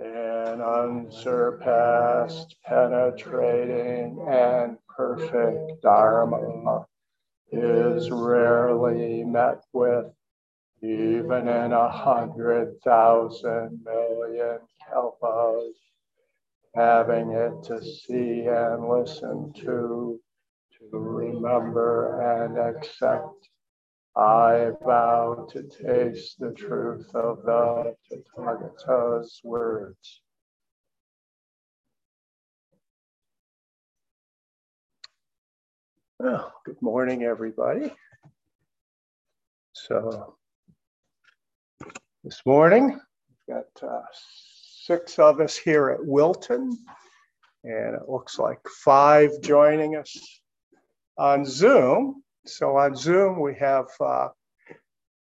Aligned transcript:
an 0.00 0.60
unsurpassed, 0.62 2.56
penetrating, 2.64 4.26
and 4.28 4.78
perfect 4.88 5.82
Dharma 5.82 6.86
is 7.52 8.10
rarely 8.10 9.24
met 9.24 9.62
with 9.72 10.06
even 10.82 11.48
in 11.48 11.72
a 11.72 11.90
hundred 11.90 12.80
thousand 12.82 13.80
million 13.84 14.58
kalpas. 14.88 15.74
Having 16.74 17.32
it 17.32 17.62
to 17.64 17.82
see 17.82 18.46
and 18.46 18.88
listen 18.88 19.52
to, 19.54 20.20
to 20.78 20.98
remember 20.98 22.20
and 22.20 22.56
accept 22.56 23.48
I 24.16 24.72
vow 24.84 25.46
to 25.52 25.62
taste 25.62 26.40
the 26.40 26.52
truth 26.52 27.14
of 27.14 27.42
the 27.44 27.94
Tathagata's 28.10 29.40
words. 29.44 30.20
Well, 36.18 36.52
good 36.66 36.82
morning, 36.82 37.22
everybody. 37.22 37.92
So, 39.72 40.36
this 42.24 42.42
morning, 42.44 43.00
we've 43.48 43.56
got 43.56 43.88
uh, 43.88 44.02
six 44.12 45.18
of 45.20 45.40
us 45.40 45.56
here 45.56 45.88
at 45.90 46.04
Wilton, 46.04 46.76
and 47.62 47.94
it 47.94 48.08
looks 48.08 48.38
like 48.38 48.60
five 48.84 49.30
joining 49.40 49.94
us 49.96 50.40
on 51.16 51.44
Zoom. 51.44 52.22
So 52.46 52.76
on 52.76 52.96
Zoom, 52.96 53.40
we 53.40 53.54
have 53.56 53.86
uh, 54.00 54.28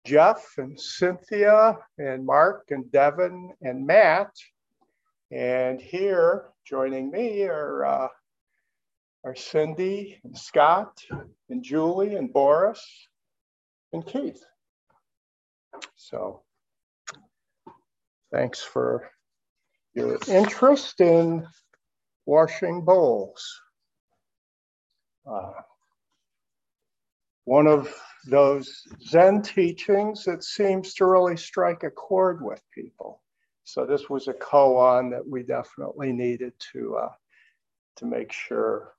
Jeff 0.04 0.54
and 0.58 0.78
Cynthia 0.80 1.78
and 1.98 2.24
Mark 2.24 2.66
and 2.70 2.90
Devin 2.90 3.52
and 3.60 3.86
Matt. 3.86 4.30
And 5.30 5.80
here 5.80 6.46
joining 6.66 7.10
me 7.10 7.44
are, 7.44 7.84
uh, 7.84 8.08
are 9.24 9.34
Cindy 9.34 10.20
and 10.24 10.36
Scott 10.36 11.00
and 11.48 11.62
Julie 11.62 12.16
and 12.16 12.32
Boris 12.32 12.82
and 13.92 14.04
Keith. 14.06 14.44
So 15.94 16.42
thanks 18.32 18.62
for 18.62 19.10
your 19.94 20.18
interest 20.28 21.00
in 21.00 21.46
washing 22.26 22.84
bowls. 22.84 23.60
Uh, 25.30 25.52
one 27.44 27.66
of 27.66 27.92
those 28.26 28.82
Zen 29.04 29.42
teachings 29.42 30.24
that 30.24 30.44
seems 30.44 30.94
to 30.94 31.06
really 31.06 31.36
strike 31.36 31.82
a 31.82 31.90
chord 31.90 32.42
with 32.42 32.62
people. 32.72 33.20
So 33.64 33.84
this 33.84 34.08
was 34.08 34.28
a 34.28 34.34
koan 34.34 35.10
that 35.10 35.26
we 35.26 35.42
definitely 35.42 36.12
needed 36.12 36.52
to 36.72 36.96
uh, 36.96 37.12
to 37.96 38.06
make 38.06 38.32
sure 38.32 38.94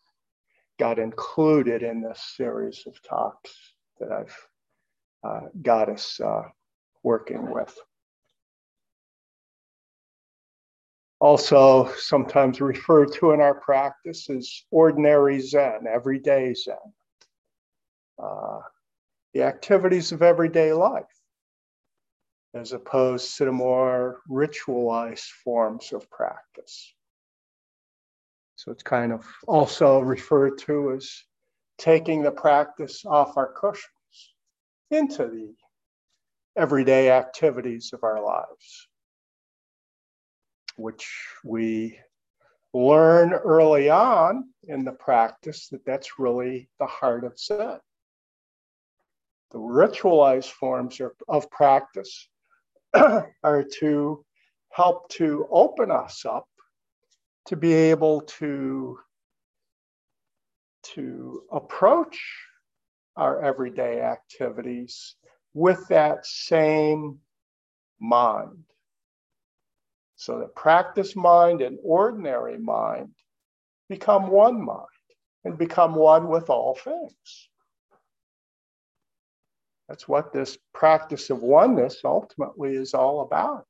got 0.80 1.00
included 1.00 1.84
in 1.84 2.02
this 2.02 2.22
series 2.36 2.84
of 2.88 3.02
talks 3.02 3.52
that 4.00 4.12
I've 4.12 4.48
uh, 5.24 5.48
got 5.62 5.90
us 5.90 6.20
uh, 6.20 6.44
working 7.04 7.52
with. 7.52 7.78
Also, 11.20 11.90
sometimes 11.96 12.60
referred 12.60 13.14
to 13.14 13.32
in 13.32 13.40
our 13.40 13.56
practice 13.56 14.30
as 14.30 14.64
ordinary 14.72 15.40
Zen, 15.40 15.86
everyday 15.88 16.54
Zen 16.54 16.76
uh, 18.22 18.60
the 19.34 19.44
activities 19.44 20.12
of 20.12 20.22
everyday 20.22 20.74
life, 20.74 21.04
as 22.54 22.72
opposed 22.74 23.38
to 23.38 23.46
the 23.46 23.52
more 23.52 24.22
ritualized 24.30 25.30
forms 25.44 25.92
of 25.92 26.10
practice. 26.10 26.94
So 28.56 28.72
it's 28.72 28.84
kind 28.84 29.12
of 29.12 29.26
also 29.48 30.00
referred 30.00 30.58
to 30.60 30.94
as 30.94 31.24
taking 31.78 32.22
the 32.22 32.32
practice 32.32 33.04
off 33.06 33.36
our 33.36 33.52
cushions 33.52 33.90
into 34.92 35.28
the 35.28 35.54
everyday 36.56 37.10
activities 37.10 37.92
of 37.94 38.04
our 38.04 38.24
lives, 38.24 38.88
which 40.76 41.10
we 41.44 42.00
learn 42.74 43.34
early 43.34 43.90
on 43.90 44.50
in 44.68 44.86
the 44.86 44.92
practice 44.92 45.68
that 45.70 45.86
that's 45.86 46.20
really 46.20 46.70
the 46.80 46.86
heart 46.86 47.24
of 47.24 47.38
Zen 47.38 47.80
the 49.54 49.60
ritualized 49.60 50.50
forms 50.50 51.00
of, 51.30 51.50
practice 51.52 52.28
are 52.96 53.64
to 53.80 54.26
help 54.70 55.08
to 55.10 55.48
open 55.52 55.92
us 55.92 56.26
up 56.26 56.48
to 57.46 57.56
be 57.56 57.72
able 57.72 58.22
to 58.22 58.98
to 60.82 61.44
approach 61.52 62.20
our 63.16 63.42
everyday 63.42 64.02
activities 64.02 65.16
with 65.54 65.88
that 65.88 66.26
same 66.26 67.20
mind. 68.00 68.64
So 70.16 70.40
that 70.40 70.56
practice 70.56 71.16
mind 71.16 71.62
and 71.62 71.78
ordinary 71.84 72.58
mind 72.58 73.14
become 73.88 74.28
one 74.28 74.64
mind 74.66 74.88
and 75.46 75.58
become 75.58 75.96
one 75.96 76.28
with 76.28 76.50
all 76.50 76.76
things. 76.76 77.50
That's 79.88 80.08
what 80.08 80.34
this 80.34 80.58
practice 80.74 81.30
of 81.30 81.42
oneness 81.42 82.02
ultimately 82.04 82.76
is 82.76 82.94
all 82.94 83.22
about. 83.22 83.66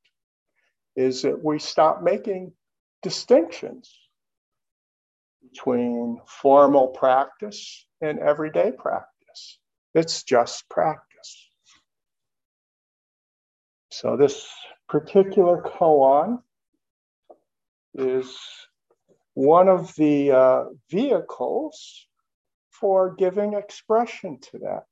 Is 0.96 1.24
that 1.24 1.44
we 1.44 1.60
stop 1.60 2.04
making 2.04 2.54
distinctions 3.02 3.94
between 5.42 6.22
formal 6.26 6.88
practice 6.90 7.86
and 8.02 8.20
everyday 8.20 8.72
practice. 8.72 9.60
It's 9.94 10.24
just 10.24 10.68
practice. 10.70 11.50
So 13.92 14.18
this 14.18 14.48
particular 14.88 15.62
koan 15.62 16.42
is 17.96 18.36
one 19.34 19.68
of 19.68 19.94
the 19.96 20.32
uh, 20.32 20.64
vehicles 20.90 22.08
for 22.70 23.16
giving 23.16 23.54
expression 23.54 24.40
to 24.40 24.60
that. 24.60 24.86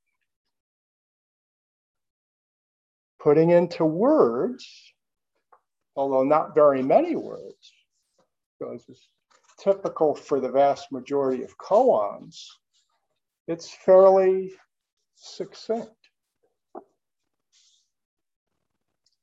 Putting 3.22 3.52
into 3.52 3.86
words, 3.86 4.94
although 5.96 6.24
not 6.24 6.56
very 6.56 6.82
many 6.82 7.16
words, 7.16 7.74
because 8.60 8.86
it's 8.90 9.08
typical 9.60 10.16
for 10.16 10.40
the 10.40 10.50
vast 10.50 10.92
majority 10.92 11.44
of 11.44 11.58
koans, 11.58 12.46
it's 13.48 13.70
fairly 13.70 14.52
succinct. 15.16 15.92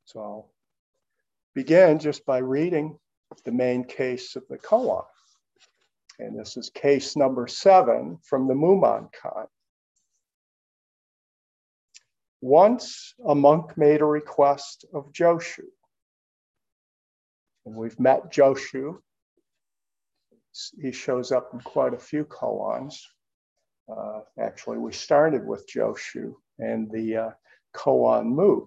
So 0.04 0.20
I'll 0.20 0.50
begin 1.54 1.98
just 1.98 2.25
by 2.25 2.38
reading 2.38 2.98
the 3.44 3.53
main 3.53 3.84
case 3.84 4.36
of 4.36 4.44
the 4.48 4.59
koan. 4.59 5.04
And 6.19 6.38
this 6.38 6.56
is 6.56 6.70
case 6.70 7.16
number 7.16 7.47
seven 7.47 8.19
from 8.22 8.48
the 8.48 8.54
Mumonkan. 8.54 9.47
Once 12.41 13.15
a 13.26 13.34
monk 13.34 13.76
made 13.76 14.00
a 14.00 14.04
request 14.04 14.84
of 14.94 15.12
Joshu. 15.12 15.65
And 17.66 17.75
we've 17.75 17.99
met 17.99 18.32
Joshu. 18.32 18.99
He 20.81 20.93
shows 20.93 21.32
up 21.32 21.50
in 21.53 21.60
quite 21.60 21.94
a 21.94 21.98
few 21.98 22.25
koans. 22.25 22.94
Uh, 23.91 24.21
actually, 24.38 24.78
we 24.78 24.92
started 24.92 25.47
with 25.47 25.68
Joshu 25.68 26.34
and 26.59 26.91
the 26.91 27.16
uh, 27.16 27.30
koan 27.74 28.27
Mu. 28.27 28.66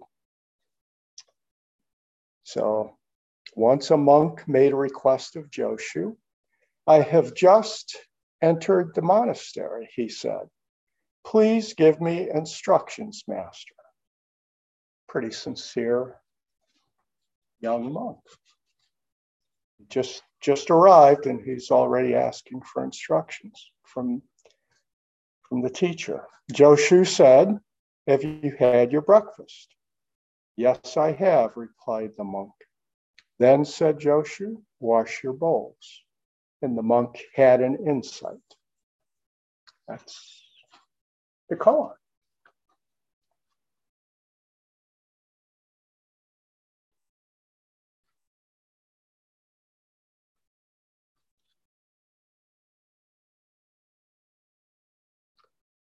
So 2.44 2.98
once 3.56 3.92
a 3.92 3.98
monk 3.98 4.48
made 4.48 4.74
a 4.74 4.78
request 4.78 5.36
of 5.36 5.50
Joshu. 5.50 6.16
I 6.88 7.01
have 7.01 7.34
just 7.34 7.98
entered 8.42 8.94
the 8.96 9.01
monastery, 9.01 9.90
he 9.96 10.10
said. 10.10 10.50
Please 11.26 11.74
give 11.74 12.02
me 12.02 12.30
instructions, 12.30 13.24
Master. 13.28 13.76
Pretty 15.08 15.32
sincere 15.32 16.16
young 17.60 17.94
monk. 17.94 18.20
Just, 19.90 20.24
just 20.42 20.70
arrived 20.70 21.26
and 21.26 21.42
he's 21.42 21.72
already 21.72 22.16
asking 22.16 22.62
for 22.62 22.84
instructions 22.84 23.72
from, 23.84 24.22
from 25.48 25.62
the 25.62 25.70
teacher. 25.70 26.24
Joshu 26.52 27.08
said, 27.08 27.58
Have 28.08 28.24
you 28.24 28.56
had 28.58 28.92
your 28.92 29.02
breakfast? 29.02 29.76
Yes, 30.58 30.98
I 30.98 31.12
have, 31.14 31.52
replied 31.56 32.12
the 32.18 32.24
monk. 32.24 32.52
Then 33.40 33.66
said 33.66 34.00
Joshu, 34.00 34.62
Wash 34.80 35.24
your 35.24 35.34
bowls. 35.34 36.04
And 36.62 36.78
the 36.78 36.84
monk 36.84 37.22
had 37.36 37.62
an 37.62 37.78
insight. 37.88 38.38
That's 39.88 40.44
the 41.51 41.57
koan. 41.57 41.92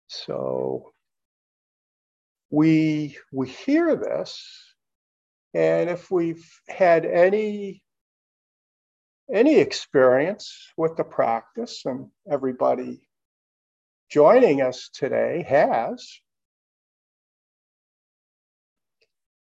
So 0.07 0.94
we 2.50 3.18
we 3.31 3.50
hear 3.50 3.95
this, 3.95 4.42
and 5.53 5.89
if 5.89 6.09
we've 6.09 6.50
had 6.69 7.06
any 7.06 7.83
any 9.33 9.59
experience 9.59 10.71
with 10.77 10.95
the 10.95 11.03
practice, 11.03 11.86
and 11.86 12.09
everybody 12.30 13.01
joining 14.12 14.62
us 14.62 14.90
today 14.94 15.46
has, 15.48 16.19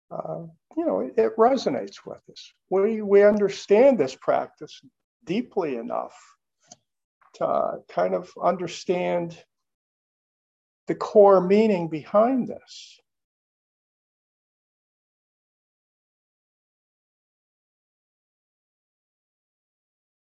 uh, 0.10 0.44
you 0.78 0.86
know, 0.86 1.02
it, 1.02 1.14
it 1.18 1.38
resonates 1.38 1.98
with 2.06 2.22
us. 2.32 2.54
We, 2.70 3.02
we 3.02 3.24
understand 3.24 4.00
this 4.00 4.16
practice 4.16 4.80
deeply 5.26 5.76
enough 5.76 6.16
to 7.36 7.80
kind 7.90 8.14
of 8.14 8.32
understand 8.42 9.38
the 10.88 10.96
core 10.96 11.42
meaning 11.42 11.90
behind 11.90 12.48
this. 12.48 13.00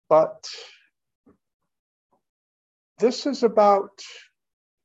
But 0.09 0.49
this 2.99 3.27
is 3.27 3.43
about, 3.43 4.01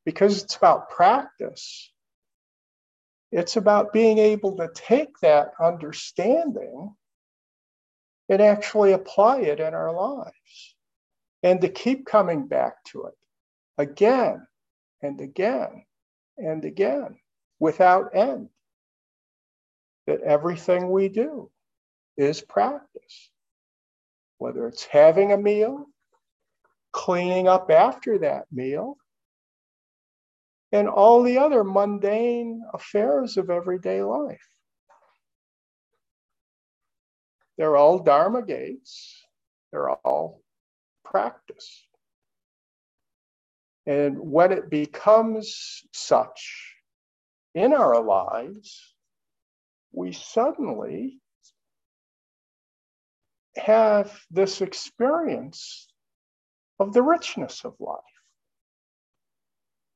because 0.05 0.43
it's 0.43 0.55
about 0.55 0.89
practice, 0.89 1.91
it's 3.31 3.55
about 3.55 3.93
being 3.93 4.17
able 4.19 4.57
to 4.57 4.69
take 4.73 5.17
that 5.21 5.51
understanding 5.61 6.93
and 8.29 8.41
actually 8.41 8.93
apply 8.93 9.39
it 9.39 9.59
in 9.59 9.73
our 9.73 9.93
lives 9.93 10.75
and 11.41 11.61
to 11.61 11.69
keep 11.69 12.05
coming 12.05 12.47
back 12.47 12.83
to 12.85 13.05
it 13.05 13.13
again 13.77 14.45
and 15.01 15.19
again 15.19 15.83
and 16.37 16.63
again 16.65 17.17
without 17.59 18.15
end. 18.15 18.49
That 20.07 20.21
everything 20.21 20.91
we 20.91 21.07
do 21.09 21.49
is 22.17 22.41
practice, 22.41 23.31
whether 24.37 24.67
it's 24.67 24.83
having 24.83 25.31
a 25.31 25.37
meal, 25.37 25.85
cleaning 26.91 27.47
up 27.47 27.71
after 27.71 28.19
that 28.19 28.45
meal, 28.51 28.97
and 30.73 30.89
all 30.89 31.21
the 31.21 31.37
other 31.37 31.63
mundane 31.63 32.63
affairs 32.73 33.37
of 33.37 33.51
everyday 33.51 34.01
life. 34.01 34.49
They're 37.57 37.77
all 37.77 37.99
Dharma 37.99 38.41
gates, 38.41 39.23
they're 39.71 39.91
all 39.91 40.41
practice. 41.05 41.85
And 43.85 44.17
when 44.19 44.51
it 44.51 44.71
becomes 44.71 45.83
such 45.93 46.73
in 47.53 47.73
our 47.73 48.01
lives, 48.01 48.95
we 49.91 50.11
suddenly 50.11 51.19
have 53.55 54.19
this 54.31 54.61
experience 54.61 55.87
of 56.79 56.93
the 56.93 57.03
richness 57.03 57.63
of 57.63 57.75
life. 57.79 57.99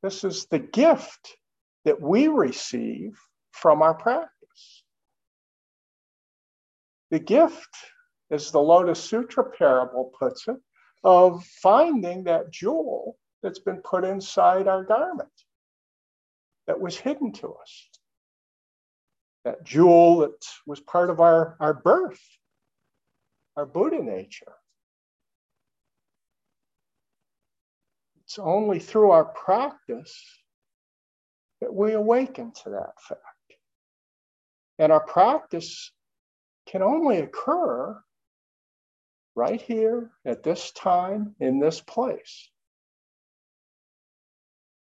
This 0.04 0.24
is 0.24 0.46
the 0.46 0.60
gift 0.60 1.38
that 1.86 2.02
we 2.02 2.28
receive 2.28 3.18
from 3.52 3.82
our 3.82 3.94
practice. 3.94 4.84
The 7.10 7.20
gift, 7.20 7.76
as 8.30 8.52
the 8.52 8.60
Lotus 8.60 9.04
Sutra 9.04 9.50
parable 9.50 10.12
puts 10.20 10.48
it, 10.48 10.58
of 11.04 11.44
finding 11.62 12.26
that 12.26 12.52
jewel 12.52 13.18
that's 13.42 13.60
been 13.60 13.82
put 13.82 14.04
inside 14.04 14.68
our 14.68 14.84
garment 14.84 15.30
that 16.68 16.80
was 16.80 16.98
hidden 16.98 17.32
to 17.32 17.54
us. 17.54 17.90
That 19.46 19.64
jewel 19.64 20.18
that 20.20 20.46
was 20.66 20.82
part 20.82 21.10
of 21.10 21.20
our, 21.22 21.56
our 21.60 21.74
birth, 21.74 22.22
our 23.56 23.66
Buddha 23.66 24.04
nature. 24.04 24.54
It's 28.28 28.40
only 28.40 28.80
through 28.80 29.12
our 29.12 29.24
practice 29.24 30.22
that 31.62 31.74
we 31.74 31.94
awaken 31.94 32.52
to 32.64 32.72
that 32.72 33.00
fact. 33.00 33.22
And 34.78 34.92
our 34.92 35.00
practice 35.00 35.94
can 36.68 36.82
only 36.82 37.20
occur 37.20 37.98
right 39.34 39.62
here 39.62 40.12
at 40.26 40.44
this 40.44 40.74
time 40.74 41.36
in 41.40 41.60
this 41.60 41.80
place. 41.80 42.50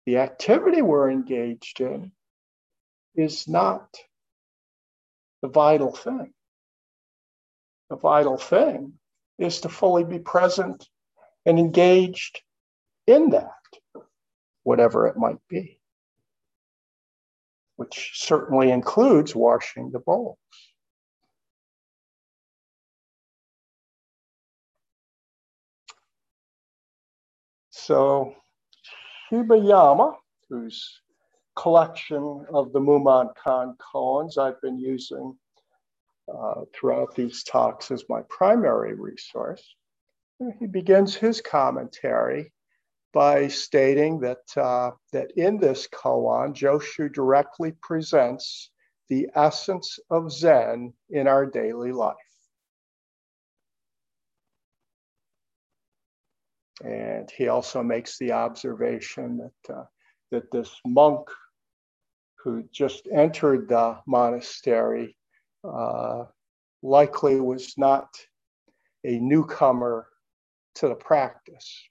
The 0.07 0.17
activity 0.17 0.81
we're 0.81 1.11
engaged 1.11 1.79
in 1.79 2.13
is 3.13 3.47
not 3.47 3.87
the 5.43 5.49
vital 5.49 5.91
thing. 5.91 6.33
The 7.91 7.97
vital 7.97 8.39
thing 8.39 8.93
is 9.37 9.61
to 9.61 9.69
fully 9.69 10.05
be 10.05 10.17
present 10.17 10.89
and 11.45 11.59
engaged 11.59 12.41
in 13.07 13.29
that, 13.31 13.51
whatever 14.63 15.07
it 15.07 15.17
might 15.17 15.39
be, 15.47 15.79
which 17.77 18.11
certainly 18.15 18.69
includes 18.71 19.33
washing 19.33 19.91
the 19.91 19.99
bowls. 19.99 20.37
So 27.71 28.35
Shibayama, 29.31 30.15
whose 30.49 31.01
collection 31.55 32.45
of 32.53 32.73
the 32.73 32.79
Mumonkan 32.79 33.77
koans 33.77 34.37
I've 34.37 34.61
been 34.61 34.77
using 34.77 35.37
uh, 36.27 36.65
throughout 36.73 37.15
these 37.15 37.43
talks 37.43 37.89
as 37.89 38.03
my 38.09 38.21
primary 38.29 38.93
resource, 38.93 39.63
he 40.59 40.67
begins 40.67 41.15
his 41.15 41.39
commentary 41.39 42.51
by 43.13 43.47
stating 43.47 44.19
that, 44.19 44.57
uh, 44.57 44.91
that 45.13 45.31
in 45.37 45.57
this 45.57 45.87
koan, 45.87 46.53
Joshu 46.53 47.11
directly 47.11 47.73
presents 47.81 48.71
the 49.09 49.29
essence 49.35 49.99
of 50.09 50.31
Zen 50.31 50.93
in 51.09 51.27
our 51.27 51.45
daily 51.45 51.91
life. 51.91 52.15
And 56.83 57.31
he 57.31 57.47
also 57.47 57.81
makes 57.81 58.17
the 58.17 58.33
observation 58.33 59.37
that, 59.37 59.75
uh, 59.75 59.85
that 60.31 60.51
this 60.51 60.75
monk 60.85 61.27
who 62.43 62.63
just 62.71 63.07
entered 63.11 63.67
the 63.67 63.97
monastery 64.05 65.17
uh, 65.63 66.25
likely 66.83 67.39
was 67.39 67.73
not 67.77 68.09
a 69.03 69.17
newcomer 69.19 70.07
to 70.75 70.87
the 70.87 70.95
practice. 70.95 71.83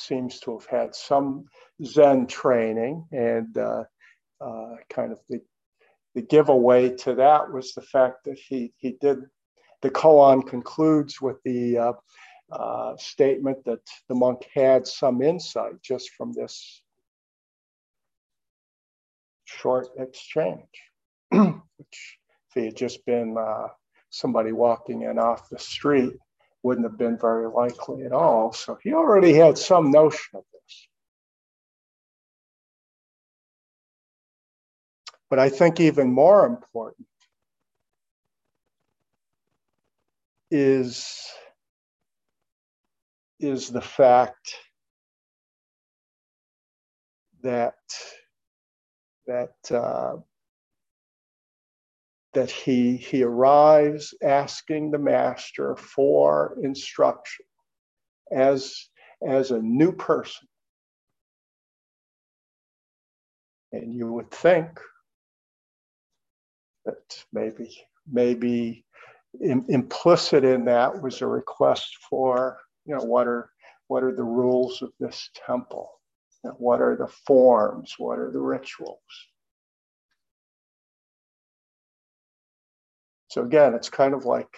Seems 0.00 0.40
to 0.40 0.58
have 0.58 0.66
had 0.66 0.94
some 0.94 1.44
Zen 1.84 2.26
training, 2.26 3.06
and 3.12 3.56
uh, 3.56 3.84
uh 4.40 4.76
kind 4.88 5.12
of 5.12 5.20
the, 5.28 5.40
the 6.14 6.22
giveaway 6.22 6.96
to 6.96 7.14
that 7.16 7.52
was 7.52 7.74
the 7.74 7.82
fact 7.82 8.24
that 8.24 8.38
he, 8.38 8.72
he 8.78 8.96
did. 9.00 9.18
The 9.82 9.90
koan 9.90 10.46
concludes 10.46 11.20
with 11.20 11.36
the 11.44 11.78
uh, 11.78 11.92
uh, 12.50 12.96
statement 12.96 13.64
that 13.64 13.86
the 14.08 14.14
monk 14.14 14.46
had 14.54 14.86
some 14.86 15.22
insight 15.22 15.80
just 15.82 16.10
from 16.10 16.32
this 16.32 16.82
short 19.44 19.88
exchange, 19.98 20.82
which 21.30 22.18
if 22.48 22.54
he 22.54 22.64
had 22.66 22.76
just 22.76 23.04
been 23.06 23.36
uh, 23.38 23.68
somebody 24.10 24.52
walking 24.52 25.02
in 25.02 25.18
off 25.18 25.48
the 25.48 25.58
street, 25.58 26.14
wouldn't 26.62 26.86
have 26.86 26.98
been 26.98 27.18
very 27.18 27.48
likely 27.48 28.04
at 28.04 28.12
all. 28.12 28.52
So 28.52 28.78
he 28.82 28.92
already 28.92 29.32
had 29.32 29.56
some 29.56 29.90
notion 29.90 30.34
of 30.34 30.44
this. 30.52 30.88
But 35.28 35.38
I 35.38 35.48
think 35.48 35.80
even 35.80 36.12
more 36.12 36.46
important 36.46 37.06
is 40.50 41.30
is 43.38 43.70
the 43.70 43.80
fact 43.80 44.54
that 47.42 47.76
that 49.26 49.54
uh, 49.70 50.16
that 52.34 52.50
he 52.50 52.96
he 52.96 53.22
arrives 53.22 54.14
asking 54.22 54.90
the 54.90 54.98
master 54.98 55.76
for 55.76 56.56
instruction 56.62 57.44
as 58.32 58.88
as 59.26 59.50
a 59.50 59.60
new 59.60 59.92
person 59.92 60.46
and 63.72 63.94
you 63.94 64.12
would 64.12 64.30
think 64.30 64.80
that 66.84 67.24
maybe 67.32 67.70
maybe 68.10 68.84
in, 69.40 69.64
implicit 69.68 70.44
in 70.44 70.64
that 70.64 71.02
was 71.02 71.20
a 71.20 71.26
request 71.26 71.96
for 72.08 72.58
you 72.86 72.94
know, 72.94 73.04
what 73.04 73.26
are 73.26 73.50
what 73.88 74.02
are 74.02 74.14
the 74.14 74.24
rules 74.24 74.82
of 74.82 74.92
this 74.98 75.30
temple? 75.46 75.90
What 76.42 76.80
are 76.80 76.96
the 76.96 77.08
forms? 77.26 77.94
What 77.98 78.18
are 78.18 78.30
the 78.30 78.40
rituals? 78.40 78.98
So 83.30 83.42
again, 83.42 83.74
it's 83.74 83.88
kind 83.88 84.12
of 84.12 84.24
like 84.24 84.52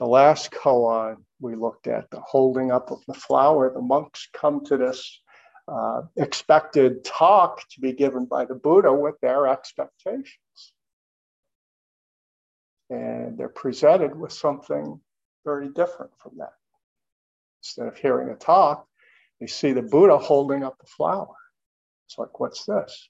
the 0.00 0.06
last 0.06 0.50
koan 0.50 1.18
we 1.40 1.54
looked 1.54 1.86
at, 1.86 2.10
the 2.10 2.20
holding 2.20 2.72
up 2.72 2.90
of 2.90 2.98
the 3.06 3.14
flower. 3.14 3.72
The 3.72 3.80
monks 3.80 4.28
come 4.32 4.64
to 4.66 4.76
this 4.76 5.20
uh, 5.68 6.02
expected 6.16 7.04
talk 7.04 7.60
to 7.70 7.80
be 7.80 7.92
given 7.92 8.24
by 8.24 8.44
the 8.44 8.56
Buddha 8.56 8.92
with 8.92 9.14
their 9.22 9.46
expectations. 9.46 10.72
And 12.90 13.38
they're 13.38 13.48
presented 13.48 14.18
with 14.18 14.32
something 14.32 15.00
very 15.44 15.68
different 15.68 16.10
from 16.18 16.32
that. 16.38 16.54
Instead 17.62 17.86
of 17.86 17.96
hearing 17.96 18.30
a 18.30 18.36
talk, 18.36 18.84
they 19.40 19.46
see 19.46 19.72
the 19.72 19.82
Buddha 19.82 20.18
holding 20.18 20.64
up 20.64 20.76
the 20.80 20.88
flower. 20.88 21.36
It's 22.08 22.18
like, 22.18 22.40
what's 22.40 22.64
this? 22.64 23.08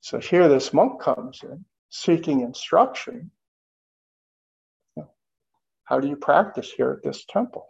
So 0.00 0.18
here 0.18 0.48
this 0.48 0.72
monk 0.72 1.02
comes 1.02 1.42
in 1.42 1.66
seeking 1.90 2.40
instruction. 2.40 3.30
How 5.84 6.00
do 6.00 6.08
you 6.08 6.16
practice 6.16 6.70
here 6.70 6.92
at 6.92 7.02
this 7.02 7.24
temple? 7.24 7.66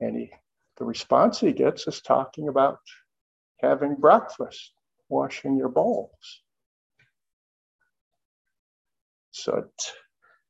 And 0.00 0.16
he, 0.16 0.30
the 0.78 0.84
response 0.84 1.40
he 1.40 1.52
gets 1.52 1.86
is 1.86 2.00
talking 2.00 2.48
about 2.48 2.78
having 3.60 3.94
breakfast, 3.96 4.72
washing 5.08 5.56
your 5.56 5.68
bowls. 5.68 6.42
So, 9.32 9.64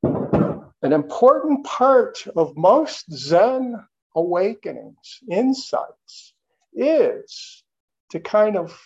an 0.03 0.93
important 0.93 1.65
part 1.65 2.25
of 2.35 2.55
most 2.55 3.11
Zen 3.11 3.75
awakenings, 4.15 5.19
insights, 5.29 6.33
is 6.73 7.63
to 8.11 8.19
kind 8.19 8.55
of 8.55 8.79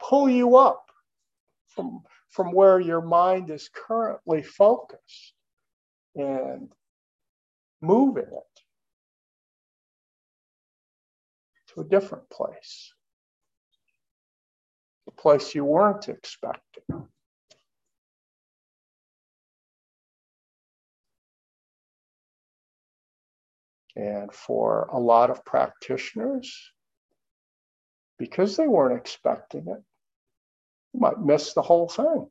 pull 0.00 0.28
you 0.28 0.56
up 0.56 0.84
from, 1.68 2.02
from 2.30 2.52
where 2.52 2.80
your 2.80 3.00
mind 3.00 3.50
is 3.50 3.70
currently 3.74 4.42
focused 4.42 5.34
and 6.14 6.72
moving 7.80 8.24
it 8.24 8.62
to 11.74 11.80
a 11.80 11.84
different 11.84 12.28
place, 12.30 12.92
a 15.06 15.12
place 15.12 15.54
you 15.54 15.64
weren't 15.64 16.08
expecting. 16.08 17.08
And 23.96 24.32
for 24.32 24.88
a 24.92 24.98
lot 24.98 25.30
of 25.30 25.44
practitioners, 25.44 26.56
because 28.16 28.56
they 28.56 28.68
weren't 28.68 28.96
expecting 28.96 29.66
it, 29.66 29.82
you 30.92 31.00
might 31.00 31.20
miss 31.20 31.54
the 31.54 31.62
whole 31.62 31.88
thing. 31.88 32.28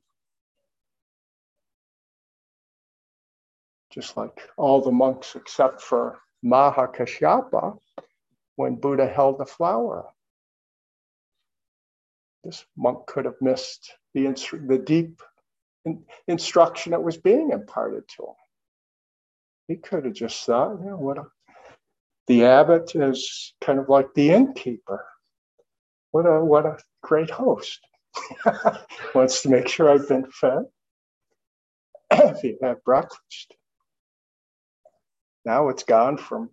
Just 3.91 4.17
like 4.17 4.49
all 4.57 4.81
the 4.81 4.91
monks 4.91 5.35
except 5.35 5.81
for 5.81 6.19
Mahakashyapa 6.45 7.77
when 8.55 8.75
Buddha 8.75 9.07
held 9.07 9.39
the 9.39 9.45
flower. 9.45 10.05
This 12.43 12.65
monk 12.77 13.05
could 13.07 13.25
have 13.25 13.41
missed 13.41 13.93
the, 14.13 14.25
instru- 14.25 14.67
the 14.67 14.77
deep 14.77 15.21
in- 15.85 16.03
instruction 16.27 16.91
that 16.91 17.03
was 17.03 17.17
being 17.17 17.51
imparted 17.51 18.03
to 18.15 18.23
him. 18.23 18.35
He 19.67 19.75
could 19.75 20.05
have 20.05 20.13
just 20.13 20.45
thought, 20.45 20.79
you 20.79 20.89
know, 20.89 20.97
what 20.97 21.17
a, 21.17 21.23
the 22.27 22.45
abbot 22.45 22.95
is 22.95 23.53
kind 23.61 23.79
of 23.79 23.89
like 23.89 24.13
the 24.13 24.31
innkeeper. 24.31 25.05
What 26.11 26.25
a 26.25 26.43
what 26.43 26.65
a 26.65 26.77
great 27.03 27.29
host. 27.29 27.79
wants 29.15 29.41
to 29.41 29.50
make 29.50 29.67
sure 29.67 29.89
I've 29.89 30.07
been 30.07 30.29
fed. 30.31 30.63
if 32.12 32.43
you 32.43 32.57
have 32.62 32.83
breakfast. 32.83 33.55
Now 35.45 35.69
it's 35.69 35.83
gone 35.83 36.17
from 36.17 36.50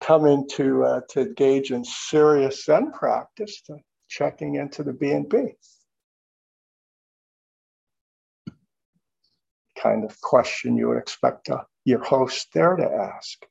coming 0.00 0.48
to 0.52 0.84
uh, 0.84 1.00
to 1.10 1.20
engage 1.22 1.70
in 1.70 1.84
serious 1.84 2.64
Zen 2.64 2.92
practice 2.92 3.62
to 3.62 3.78
checking 4.08 4.56
into 4.56 4.82
the 4.82 4.92
B 4.92 5.10
and 5.10 5.28
B. 5.28 5.52
Kind 9.78 10.04
of 10.04 10.20
question 10.20 10.76
you 10.76 10.88
would 10.88 10.98
expect 10.98 11.48
a, 11.48 11.64
your 11.84 12.02
host 12.02 12.48
there 12.54 12.76
to 12.76 12.84
ask. 12.84 13.44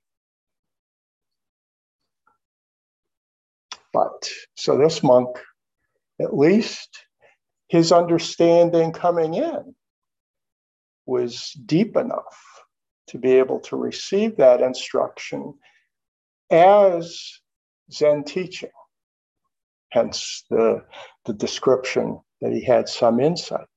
But 3.93 4.29
so 4.55 4.77
this 4.77 5.03
monk 5.03 5.37
at 6.19 6.35
least 6.35 7.05
his 7.67 7.91
understanding 7.91 8.91
coming 8.91 9.33
in 9.33 9.75
was 11.05 11.51
deep 11.65 11.95
enough 11.97 12.63
to 13.07 13.17
be 13.17 13.33
able 13.33 13.59
to 13.59 13.75
receive 13.75 14.37
that 14.37 14.61
instruction 14.61 15.53
as 16.49 17.39
Zen 17.91 18.23
teaching. 18.23 18.69
Hence 19.91 20.43
the, 20.49 20.83
the 21.25 21.33
description 21.33 22.19
that 22.41 22.51
he 22.51 22.63
had 22.63 22.89
some 22.89 23.19
insight. 23.19 23.67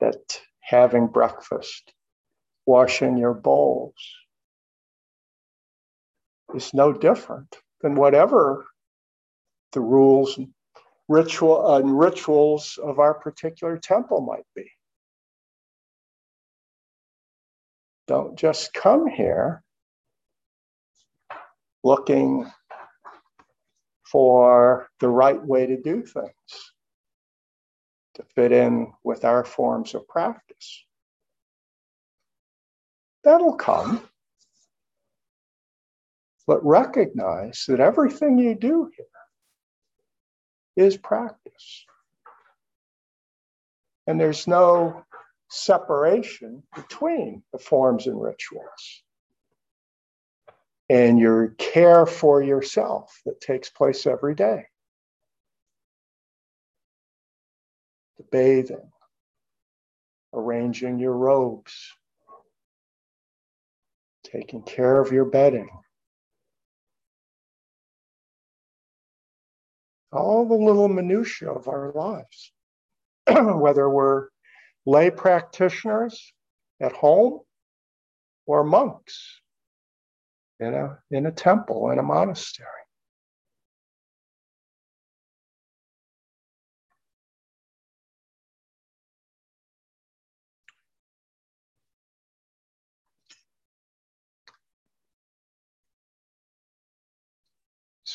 That 0.00 0.40
having 0.60 1.06
breakfast 1.06 1.92
washing 2.66 3.16
your 3.16 3.34
bowls 3.34 3.94
is 6.54 6.72
no 6.74 6.92
different 6.92 7.56
than 7.80 7.94
whatever 7.94 8.66
the 9.72 9.80
rules 9.80 10.36
and 10.38 10.48
ritual 11.08 11.66
uh, 11.66 11.78
and 11.78 11.98
rituals 11.98 12.78
of 12.82 12.98
our 12.98 13.14
particular 13.14 13.76
temple 13.76 14.20
might 14.20 14.46
be. 14.54 14.70
Don't 18.06 18.36
just 18.36 18.74
come 18.74 19.06
here 19.06 19.62
looking 21.84 22.50
for 24.04 24.88
the 25.00 25.08
right 25.08 25.42
way 25.44 25.66
to 25.66 25.80
do 25.80 26.02
things 26.02 26.72
to 28.14 28.22
fit 28.34 28.52
in 28.52 28.92
with 29.04 29.24
our 29.24 29.44
forms 29.44 29.94
of 29.94 30.06
practice. 30.06 30.84
That'll 33.24 33.54
come. 33.56 34.02
But 36.46 36.64
recognize 36.64 37.64
that 37.68 37.80
everything 37.80 38.38
you 38.38 38.54
do 38.54 38.90
here 38.96 39.06
is 40.86 40.96
practice. 40.96 41.84
And 44.06 44.20
there's 44.20 44.48
no 44.48 45.04
separation 45.48 46.62
between 46.74 47.42
the 47.52 47.58
forms 47.58 48.06
and 48.06 48.20
rituals 48.20 49.02
and 50.88 51.18
your 51.18 51.48
care 51.58 52.06
for 52.06 52.42
yourself 52.42 53.20
that 53.24 53.40
takes 53.40 53.70
place 53.70 54.06
every 54.06 54.34
day. 54.34 54.66
The 58.18 58.24
bathing, 58.30 58.90
arranging 60.34 60.98
your 60.98 61.12
robes, 61.16 61.92
taking 64.32 64.62
care 64.62 65.00
of 65.00 65.12
your 65.12 65.26
bedding. 65.26 65.68
All 70.12 70.46
the 70.46 70.54
little 70.54 70.88
minutiae 70.88 71.50
of 71.50 71.68
our 71.68 71.92
lives, 71.92 72.52
whether 73.30 73.88
we're 73.88 74.28
lay 74.84 75.10
practitioners 75.10 76.32
at 76.80 76.92
home 76.92 77.40
or 78.46 78.64
monks 78.64 79.40
in 80.60 80.74
a, 80.74 80.98
in 81.10 81.26
a 81.26 81.32
temple, 81.32 81.90
in 81.90 81.98
a 81.98 82.02
monastery. 82.02 82.68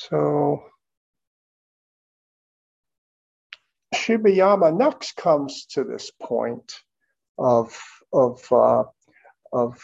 So 0.09 0.63
Shibayama 3.93 4.77
next 4.77 5.17
comes 5.17 5.65
to 5.71 5.83
this 5.83 6.11
point 6.21 6.73
of, 7.37 7.77
of, 8.13 8.41
uh, 8.51 8.83
of 9.51 9.81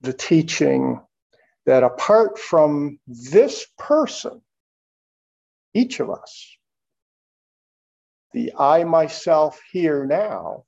the 0.00 0.12
teaching 0.12 1.00
that 1.64 1.84
apart 1.84 2.38
from 2.40 2.98
this 3.06 3.66
person, 3.78 4.42
each 5.74 6.00
of 6.00 6.10
us, 6.10 6.56
the 8.32 8.52
I 8.58 8.82
myself 8.82 9.60
here 9.70 10.06
now, 10.06 10.64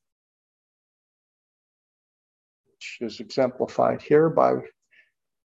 which 2.71 2.99
is 3.01 3.19
exemplified 3.19 4.03
here 4.03 4.31
by 4.31 4.55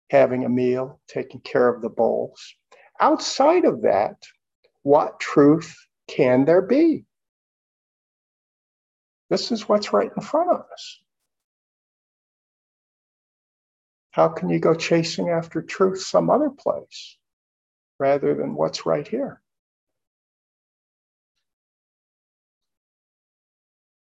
having 0.10 0.46
a 0.46 0.50
meal, 0.50 1.00
taking 1.08 1.42
care 1.42 1.68
of 1.68 1.82
the 1.82 1.90
bowls. 1.90 2.56
Outside 3.00 3.66
of 3.66 3.82
that, 3.82 4.16
what 4.84 5.20
truth 5.20 5.76
can 6.08 6.46
there 6.46 6.62
be? 6.62 7.06
This 9.30 9.52
is 9.52 9.68
what's 9.68 9.92
right 9.92 10.12
in 10.16 10.22
front 10.22 10.52
of 10.52 10.64
us. 10.72 11.00
How 14.12 14.30
can 14.30 14.50
you 14.50 14.60
go 14.60 14.74
chasing 14.74 15.30
after 15.30 15.62
truth 15.62 16.02
some 16.02 16.30
other 16.30 16.50
place 16.50 17.18
rather 18.00 18.34
than 18.36 18.56
what's 18.56 18.86
right 18.86 19.08
here? 19.08 19.42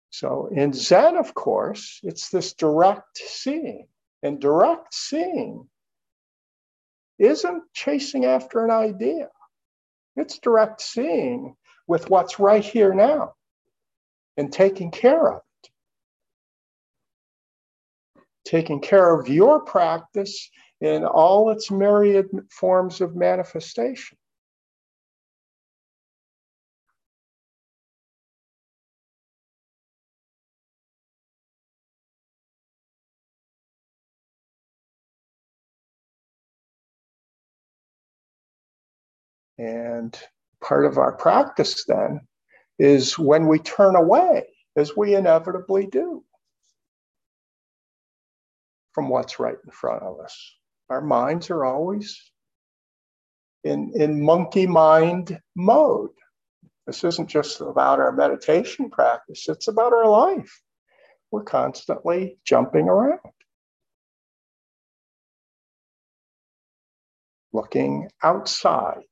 So 0.10 0.50
in 0.52 0.74
Zen, 0.74 1.16
of 1.16 1.34
course, 1.34 2.00
it's 2.04 2.30
this 2.30 2.54
direct 2.54 3.18
seeing. 3.18 3.88
And 4.24 4.42
direct 4.42 4.94
seeing 4.94 5.70
isn't 7.20 7.64
chasing 7.74 8.26
after 8.26 8.64
an 8.64 8.72
idea, 8.72 9.30
it's 10.16 10.40
direct 10.40 10.82
seeing 10.82 11.56
with 11.88 12.10
what's 12.10 12.40
right 12.40 12.64
here 12.64 12.94
now 12.94 13.34
and 14.38 14.52
taking 14.52 14.92
care 14.92 15.34
of 15.34 15.42
it. 15.64 15.70
Taking 18.46 18.80
care 18.82 19.20
of 19.20 19.28
your 19.28 19.62
practice 19.62 20.50
in 20.82 21.06
all 21.06 21.52
its 21.52 21.70
myriad 21.70 22.28
forms 22.50 23.02
of 23.02 23.16
manifestation. 23.16 24.18
And 40.00 40.18
part 40.62 40.86
of 40.86 40.98
our 40.98 41.12
practice 41.12 41.84
then 41.84 42.22
is 42.80 43.20
when 43.20 43.48
we 43.48 43.60
turn 43.60 43.98
away, 43.98 44.48
as 44.78 44.96
we 44.96 45.14
inevitably 45.14 45.88
do, 45.88 46.24
from 48.94 49.10
what's 49.10 49.40
right 49.40 49.58
in 49.62 49.72
front 49.72 50.04
of 50.04 50.22
us. 50.22 50.56
Our 50.90 51.02
minds 51.02 51.50
are 51.50 51.66
always 51.66 52.18
in, 53.66 53.92
in 53.94 54.24
monkey 54.24 54.66
mind 54.66 55.38
mode. 55.58 56.12
This 56.88 57.04
isn't 57.04 57.28
just 57.28 57.60
about 57.60 58.00
our 58.00 58.14
meditation 58.14 58.90
practice, 58.90 59.50
it's 59.50 59.68
about 59.68 59.92
our 59.92 60.08
life. 60.08 60.62
We're 61.30 61.44
constantly 61.44 62.38
jumping 62.46 62.88
around, 62.88 63.20
looking 67.52 68.08
outside 68.24 69.04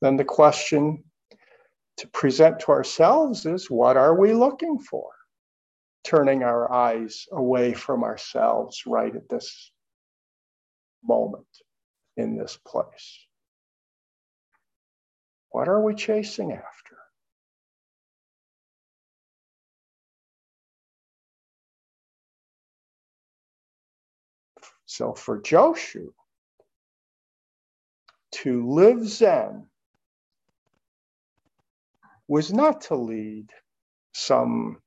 then 0.00 0.16
the 0.16 0.24
question 0.24 1.04
to 1.98 2.08
present 2.08 2.60
to 2.60 2.68
ourselves 2.68 3.46
is 3.46 3.70
what 3.70 3.96
are 3.96 4.18
we 4.18 4.32
looking 4.32 4.78
for? 4.78 5.10
Turning 6.04 6.42
our 6.42 6.72
eyes 6.72 7.26
away 7.32 7.72
from 7.74 8.04
ourselves 8.04 8.84
right 8.86 9.14
at 9.14 9.28
this 9.28 9.72
moment 11.04 11.46
in 12.16 12.36
this 12.36 12.58
place. 12.64 13.26
What 15.50 15.68
are 15.68 15.82
we 15.82 15.94
chasing 15.94 16.52
after? 16.52 16.96
So 24.86 25.12
for 25.12 25.40
Joshu, 25.40 26.12
to 28.32 28.68
live 28.68 29.06
Zen 29.06 29.66
was 32.28 32.52
not 32.52 32.82
to 32.82 32.94
lead 32.96 33.48
some 34.14 34.78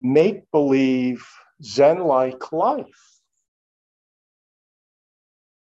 make 0.00 0.50
believe 0.52 1.26
Zen 1.62 2.00
like 2.00 2.52
life. 2.52 2.86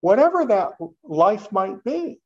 Whatever 0.01 0.47
that 0.47 0.71
life 1.03 1.51
might 1.53 1.83
be, 1.85 2.21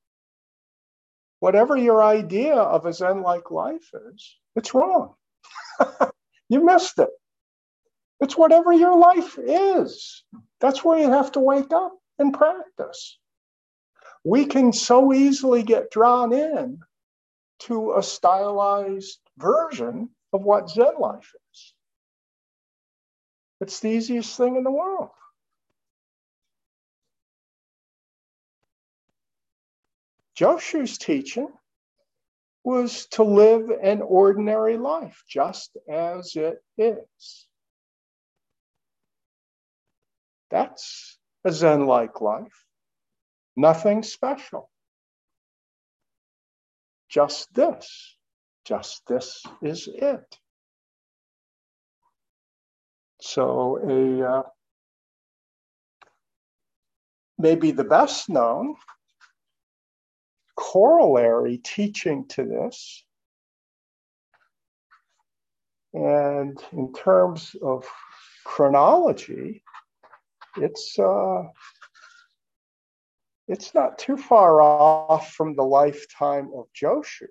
whatever 1.41 1.77
your 1.77 2.03
idea 2.03 2.55
of 2.55 2.87
a 2.87 2.93
Zen 2.93 3.23
like 3.23 3.51
life 3.51 3.91
is, 4.15 4.37
it's 4.57 4.75
wrong. 4.75 5.15
you 6.49 6.65
missed 6.65 6.99
it. 6.99 7.11
It's 8.21 8.37
whatever 8.37 8.73
your 8.73 8.97
life 8.99 9.39
is. 9.39 10.25
That's 10.61 10.85
where 10.85 10.99
you 10.99 11.11
have 11.11 11.33
to 11.33 11.41
wake 11.41 11.73
up 11.73 11.93
and 12.19 12.35
practice. 12.35 13.19
We 14.25 14.47
can 14.47 14.73
so 14.73 15.13
easily 15.13 15.63
get 15.63 15.91
drawn 15.93 16.33
in 16.33 16.81
to 17.61 17.95
a 17.95 18.03
stylized 18.03 19.19
version 19.37 20.11
of 20.33 20.43
what 20.43 20.71
Zen 20.71 20.99
life 20.99 21.33
is. 21.53 21.75
It's 23.61 23.81
the 23.81 23.89
easiest 23.89 24.37
thing 24.37 24.57
in 24.57 24.65
the 24.65 24.71
world. 24.71 25.11
Joshu's 30.37 30.99
teaching 30.99 31.49
was 32.63 33.07
to 33.07 33.25
live 33.25 33.71
an 33.83 34.03
ordinary 34.03 34.77
life 34.77 35.25
just 35.29 35.77
as 35.89 36.37
it 36.37 36.63
is. 36.77 37.47
That's 40.51 41.19
a 41.45 41.53
Zen 41.53 41.87
like 41.87 42.21
life, 42.21 42.65
nothing 43.57 44.03
special 44.03 44.71
just 47.09 47.53
this. 47.55 48.17
Just 48.65 49.07
this 49.07 49.43
is 49.63 49.89
it. 49.93 50.39
So, 53.21 53.79
a 53.79 54.31
uh, 54.31 54.43
maybe 57.39 57.71
the 57.71 57.85
best 57.85 58.29
known 58.29 58.75
corollary 60.57 61.59
teaching 61.59 62.27
to 62.29 62.45
this, 62.45 63.05
and 65.95 66.63
in 66.73 66.93
terms 66.93 67.57
of 67.63 67.87
chronology, 68.45 69.63
it's 70.57 70.99
uh, 70.99 71.43
it's 73.49 73.75
not 73.75 73.99
too 73.99 74.17
far 74.17 74.61
off 74.61 75.33
from 75.33 75.57
the 75.57 75.63
lifetime 75.63 76.51
of 76.55 76.67
Joshu, 76.75 77.27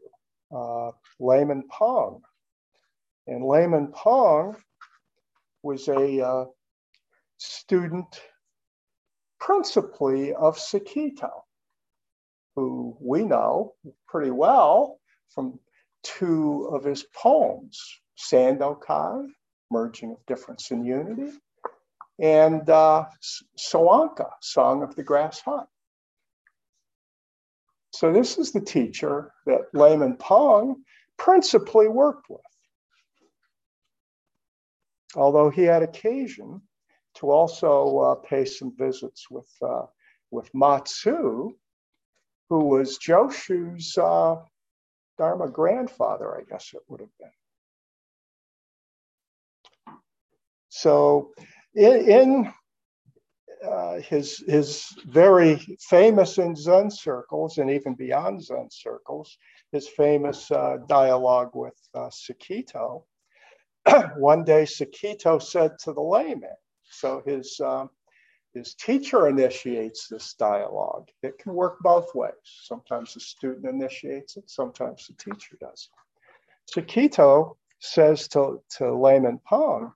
uh, 0.51 0.91
Layman 1.19 1.63
Pang. 1.69 2.21
And 3.27 3.45
Layman 3.45 3.93
Pang 3.93 4.55
was 5.61 5.87
a 5.87 6.25
uh, 6.25 6.45
student 7.37 8.19
principally 9.39 10.33
of 10.33 10.57
Sekito, 10.57 11.29
who 12.55 12.97
we 12.99 13.23
know 13.23 13.73
pretty 14.07 14.31
well 14.31 14.99
from 15.29 15.59
two 16.01 16.69
of 16.71 16.83
his 16.83 17.05
poems, 17.15 17.79
Sandokai, 18.17 19.27
Merging 19.69 20.11
of 20.13 20.25
Difference 20.25 20.71
in 20.71 20.83
Unity, 20.83 21.37
and 22.19 22.67
uh, 22.69 23.05
Soanka, 23.59 24.29
Song 24.41 24.81
of 24.81 24.95
the 24.95 25.03
Grass 25.03 25.41
Hut. 25.41 25.67
So 27.91 28.11
this 28.13 28.37
is 28.37 28.51
the 28.51 28.61
teacher 28.61 29.31
that 29.45 29.73
Layman 29.73 30.17
Pang 30.17 30.83
principally 31.17 31.87
worked 31.87 32.29
with. 32.29 32.41
Although 35.15 35.49
he 35.49 35.63
had 35.63 35.83
occasion 35.83 36.61
to 37.15 37.31
also 37.31 37.97
uh, 37.99 38.15
pay 38.15 38.45
some 38.45 38.75
visits 38.77 39.29
with, 39.31 39.49
uh, 39.61 39.85
with 40.29 40.53
Matsu, 40.53 41.55
who 42.49 42.65
was 42.65 42.97
Joshu's 42.97 43.97
uh, 43.97 44.35
Dharma 45.17 45.49
grandfather, 45.49 46.37
I 46.37 46.43
guess 46.43 46.71
it 46.73 46.81
would 46.87 46.99
have 46.99 47.17
been. 47.19 47.29
So 50.69 51.31
in, 51.73 52.09
in 52.09 52.53
uh, 53.65 53.99
his 53.99 54.43
his 54.47 54.87
very 55.05 55.55
famous 55.79 56.37
in 56.37 56.55
Zen 56.55 56.91
circles 56.91 57.57
and 57.57 57.69
even 57.69 57.95
beyond 57.95 58.43
Zen 58.43 58.69
circles, 58.69 59.37
his 59.71 59.87
famous 59.87 60.49
uh, 60.51 60.77
dialogue 60.87 61.51
with 61.53 61.75
uh. 61.93 62.09
One 64.17 64.43
day, 64.43 64.63
Sekito 64.63 65.41
said 65.41 65.71
to 65.79 65.93
the 65.93 66.01
layman, 66.01 66.49
so 66.83 67.21
his 67.25 67.59
um, 67.59 67.89
his 68.53 68.73
teacher 68.73 69.27
initiates 69.27 70.07
this 70.07 70.33
dialogue. 70.33 71.09
It 71.21 71.37
can 71.37 71.53
work 71.53 71.77
both 71.81 72.13
ways. 72.15 72.33
Sometimes 72.43 73.13
the 73.13 73.19
student 73.19 73.65
initiates 73.65 74.35
it, 74.37 74.49
sometimes 74.49 75.07
the 75.07 75.13
teacher 75.13 75.57
does. 75.59 75.89
Sekito 76.73 77.55
says 77.79 78.27
to, 78.29 78.61
to 78.77 78.95
Layman 78.95 79.39
Pang, 79.47 79.93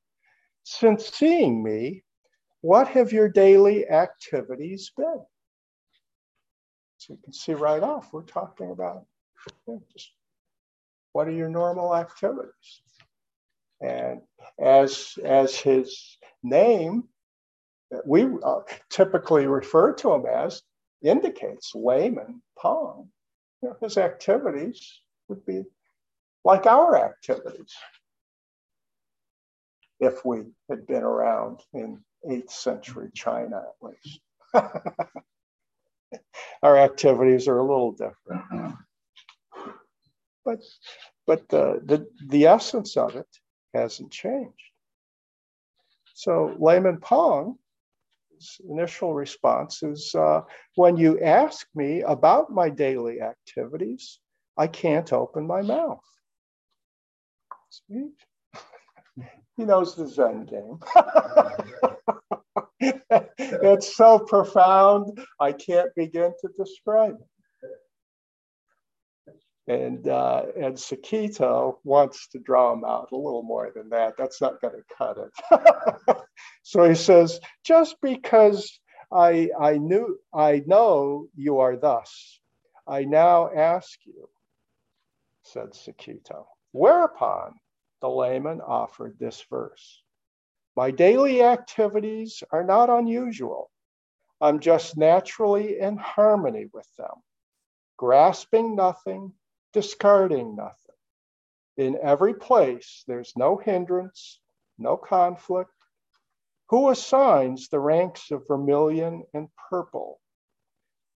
since 0.64 1.08
seeing 1.08 1.64
me, 1.64 2.04
what 2.62 2.88
have 2.90 3.12
your 3.12 3.30
daily 3.30 3.88
activities 3.90 4.92
been? 4.96 5.22
So 6.98 7.14
you 7.14 7.20
can 7.24 7.34
see 7.34 7.54
right 7.54 7.82
off, 7.82 8.14
we're 8.14 8.22
talking 8.22 8.72
about 8.72 9.06
you 9.48 9.54
know, 9.68 9.84
just 9.92 10.12
what 11.14 11.28
are 11.28 11.32
your 11.32 11.50
normal 11.50 11.96
activities? 11.96 12.82
And 13.82 14.22
as, 14.60 15.18
as 15.24 15.56
his 15.56 16.18
name 16.44 17.10
we 18.06 18.26
uh, 18.44 18.60
typically 18.90 19.48
refer 19.48 19.94
to 19.94 20.14
him 20.14 20.26
as 20.26 20.62
indicates, 21.04 21.74
layman, 21.76 22.42
Pang, 22.62 23.10
you 23.62 23.70
know, 23.70 23.76
his 23.82 23.98
activities 23.98 25.02
would 25.28 25.46
be 25.46 25.64
like 26.44 26.66
our 26.66 26.98
activities 27.04 27.74
if 30.00 30.26
we 30.26 30.44
had 30.70 30.88
been 30.88 31.04
around 31.04 31.60
in 31.74 32.00
8th 32.28 32.52
century 32.52 33.10
China 33.14 33.58
at 33.58 33.76
least. 33.82 34.20
Our 36.64 36.78
activities 36.78 37.48
are 37.48 37.58
a 37.60 37.66
little 37.66 37.92
different. 37.92 38.76
But, 40.46 40.60
but 41.28 41.48
the, 41.50 41.82
the, 41.86 42.08
the 42.28 42.46
essence 42.48 42.98
of 42.98 43.16
it 43.16 43.28
hasn't 43.74 44.12
changed. 44.12 44.54
So 46.14 46.56
Layman 46.60 47.00
Pang's 47.00 47.58
initial 48.70 49.14
response 49.14 49.82
is 49.84 50.14
uh, 50.14 50.42
when 50.76 50.98
you 50.98 51.20
ask 51.22 51.68
me 51.74 52.02
about 52.02 52.52
my 52.52 52.70
daily 52.70 53.22
activities, 53.22 54.20
I 54.58 54.68
can't 54.68 55.12
open 55.14 55.48
my 55.48 55.62
mouth. 55.62 56.04
Sweet. 57.70 58.14
He 59.62 59.68
knows 59.68 59.94
the 59.94 60.08
Zen 60.08 60.46
game. 60.46 60.80
it's 63.38 63.96
so 63.96 64.18
profound, 64.18 65.24
I 65.40 65.52
can't 65.52 65.94
begin 65.96 66.34
to 66.42 66.50
describe 66.58 67.20
it. 69.28 69.72
And, 69.72 70.08
uh, 70.08 70.46
and 70.60 70.74
Sekito 70.74 71.76
wants 71.84 72.28
to 72.30 72.40
draw 72.40 72.74
him 72.74 72.84
out 72.84 73.10
a 73.12 73.16
little 73.16 73.44
more 73.44 73.72
than 73.76 73.90
that. 73.90 74.16
That's 74.18 74.42
not 74.42 74.60
going 74.62 74.74
to 74.74 74.96
cut 74.98 75.20
it. 75.20 76.18
so 76.64 76.90
he 76.90 76.96
says, 76.96 77.40
just 77.64 77.98
because 78.02 78.80
I, 79.14 79.52
I 79.60 79.78
knew, 79.78 80.18
I 80.34 80.64
know 80.66 81.28
you 81.36 81.60
are 81.60 81.78
thus, 81.78 82.40
I 82.88 83.04
now 83.04 83.52
ask 83.56 84.00
you, 84.06 84.28
said 85.44 85.74
Sekito. 85.74 86.46
Whereupon 86.72 87.54
the 88.02 88.10
layman 88.10 88.62
offered 88.62 89.18
this 89.18 89.42
verse 89.50 90.04
my 90.76 90.90
daily 90.90 91.44
activities 91.44 92.44
are 92.52 92.64
not 92.64 92.90
unusual. 92.90 93.70
I'm 94.40 94.60
just 94.60 94.98
naturally 94.98 95.80
in 95.80 95.98
harmony 95.98 96.68
with 96.74 96.88
them, 96.96 97.22
grasping 97.98 98.76
nothing, 98.76 99.34
discarding 99.74 100.56
nothing. 100.56 100.96
In 101.78 101.98
every 102.02 102.34
place, 102.34 103.04
there's 103.06 103.34
no 103.36 103.58
hindrance, 103.58 104.40
no 104.78 104.96
conflict. 104.96 105.74
Who 106.70 106.90
assigns 106.90 107.68
the 107.68 107.80
ranks 107.80 108.32
of 108.32 108.48
vermilion 108.48 109.26
and 109.34 109.50
purple? 109.70 110.22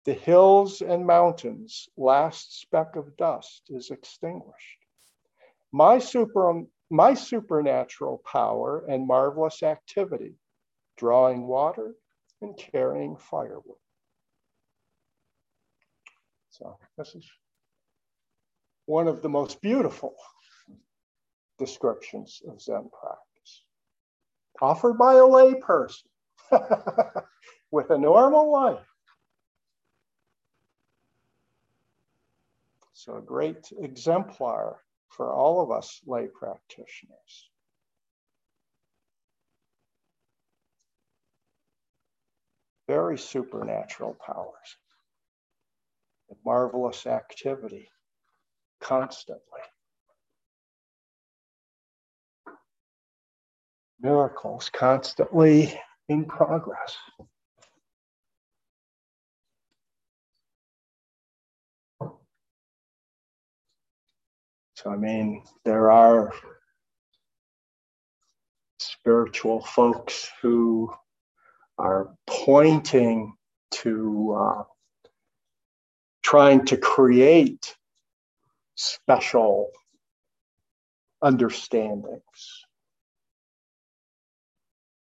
The 0.06 0.14
hills 0.14 0.82
and 0.82 1.06
mountains' 1.06 1.90
last 1.98 2.60
speck 2.60 2.96
of 2.96 3.18
dust 3.18 3.64
is 3.70 3.92
extinguished. 3.92 4.81
My 5.72 6.00
super, 6.00 6.64
my 6.90 7.14
supernatural 7.14 8.22
power 8.26 8.86
and 8.90 9.08
marvelous 9.08 9.64
activity, 9.64 10.36
drawing 10.98 11.48
water 11.48 11.96
and 12.42 12.58
carrying 12.58 13.16
firewood. 13.16 13.78
So 16.50 16.78
this 16.98 17.16
is 17.16 17.26
one 18.86 19.08
of 19.08 19.22
the 19.22 19.30
most 19.30 19.62
beautiful 19.62 20.16
descriptions 21.58 22.42
of 22.48 22.62
Zen 22.62 22.90
practice, 22.90 23.64
offered 24.62 24.98
by 24.98 25.14
a 25.14 25.24
layperson 25.24 26.08
with 27.72 27.90
a 27.92 27.98
normal 27.98 28.52
life. 28.52 28.86
So 32.94 33.16
a 33.16 33.22
great 33.22 33.72
exemplar 33.80 34.82
for 35.12 35.34
all 35.34 35.62
of 35.62 35.72
us 35.72 36.02
lay 36.06 36.28
practitioners. 36.28 37.50
Very 42.88 43.18
supernatural 43.18 44.18
powers, 44.26 44.78
marvelous 46.46 47.06
activity 47.06 47.90
constantly. 48.82 49.42
Miracles 54.02 54.70
constantly 54.74 55.80
in 56.10 56.26
progress. 56.26 56.98
So, 64.82 64.90
I 64.90 64.96
mean, 64.96 65.44
there 65.64 65.92
are 65.92 66.34
spiritual 68.80 69.64
folks 69.64 70.32
who 70.42 70.92
are 71.78 72.10
pointing 72.26 73.36
to 73.72 74.36
uh, 74.40 74.64
trying 76.24 76.66
to 76.66 76.78
create 76.78 77.76
special 78.74 79.70
understandings. 81.22 82.66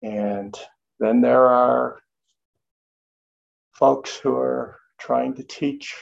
And 0.04 0.56
then 1.00 1.22
there 1.22 1.48
are 1.48 2.02
folks 3.72 4.16
who 4.16 4.36
are 4.36 4.80
trying 5.00 5.34
to 5.36 5.44
teach 5.44 5.96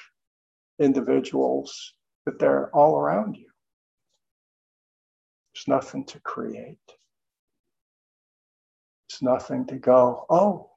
individuals 0.79 1.93
that 2.25 2.39
they're 2.39 2.69
all 2.75 2.99
around 2.99 3.37
you. 3.37 3.47
There's 5.65 5.83
nothing 5.83 6.05
to 6.05 6.19
create. 6.19 6.77
It's 9.09 9.21
nothing 9.21 9.65
to 9.67 9.75
go, 9.75 10.25
oh, 10.29 10.71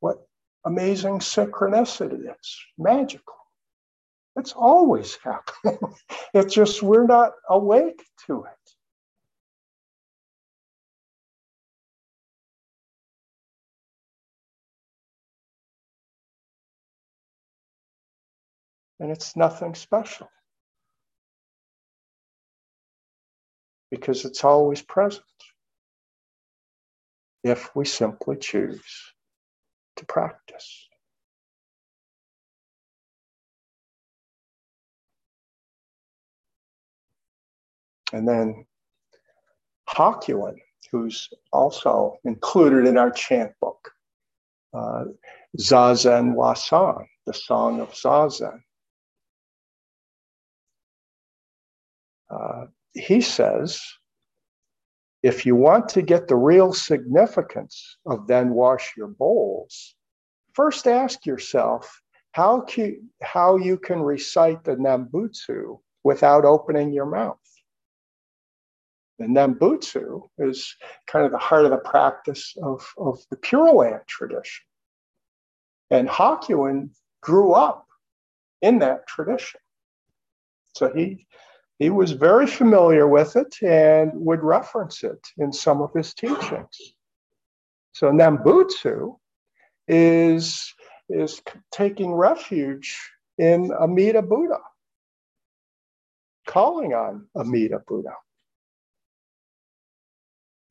what 0.00 0.26
amazing 0.64 1.18
synchronicity. 1.18 2.26
It's 2.28 2.64
magical. 2.78 3.34
It's 4.36 4.52
always 4.52 5.18
happening. 5.22 5.78
it's 6.34 6.54
just 6.54 6.82
we're 6.82 7.06
not 7.06 7.32
awake 7.48 8.02
to 8.26 8.44
it. 8.44 8.72
And 19.00 19.10
it's 19.10 19.36
nothing 19.36 19.74
special. 19.74 20.28
Because 23.92 24.24
it's 24.24 24.42
always 24.42 24.80
present 24.80 25.22
if 27.44 27.76
we 27.76 27.84
simply 27.84 28.38
choose 28.38 29.12
to 29.96 30.06
practice. 30.06 30.88
And 38.14 38.26
then 38.26 38.64
Hakuin, 39.90 40.56
who's 40.90 41.28
also 41.52 42.16
included 42.24 42.86
in 42.86 42.96
our 42.96 43.10
chant 43.10 43.52
book, 43.60 43.90
uh, 44.72 45.04
Zazen 45.58 46.34
Wasan, 46.34 47.04
the 47.26 47.34
Song 47.34 47.80
of 47.80 47.90
Zazen. 47.90 48.62
Uh, 52.30 52.64
he 52.94 53.20
says, 53.20 53.82
if 55.22 55.46
you 55.46 55.54
want 55.54 55.88
to 55.90 56.02
get 56.02 56.28
the 56.28 56.36
real 56.36 56.72
significance 56.72 57.96
of 58.06 58.26
then 58.26 58.50
wash 58.50 58.92
your 58.96 59.08
bowls, 59.08 59.94
first 60.52 60.86
ask 60.86 61.24
yourself 61.24 62.00
how, 62.32 62.62
can, 62.62 63.08
how 63.22 63.56
you 63.56 63.78
can 63.78 64.00
recite 64.02 64.64
the 64.64 64.76
Nembutsu 64.76 65.78
without 66.02 66.44
opening 66.44 66.92
your 66.92 67.06
mouth. 67.06 67.38
The 69.18 69.26
Nembutsu 69.26 70.28
is 70.38 70.74
kind 71.06 71.24
of 71.24 71.30
the 71.30 71.38
heart 71.38 71.64
of 71.64 71.70
the 71.70 71.78
practice 71.78 72.56
of, 72.62 72.84
of 72.98 73.20
the 73.30 73.36
Pure 73.36 73.72
Land 73.72 74.00
tradition. 74.08 74.64
And 75.90 76.08
Hakuin 76.08 76.90
grew 77.20 77.52
up 77.52 77.86
in 78.62 78.80
that 78.80 79.06
tradition. 79.06 79.60
So 80.74 80.92
he, 80.92 81.26
he 81.82 81.90
was 81.90 82.12
very 82.12 82.46
familiar 82.46 83.08
with 83.08 83.34
it 83.34 83.60
and 83.60 84.12
would 84.14 84.40
reference 84.40 85.02
it 85.02 85.18
in 85.38 85.52
some 85.52 85.82
of 85.82 85.92
his 85.92 86.14
teachings. 86.14 86.94
So 87.90 88.12
Nembutsu 88.12 89.18
is, 89.88 90.72
is 91.08 91.42
taking 91.72 92.14
refuge 92.14 92.96
in 93.36 93.72
Amida 93.72 94.22
Buddha, 94.22 94.60
calling 96.46 96.94
on 96.94 97.26
Amida 97.36 97.80
Buddha. 97.84 98.14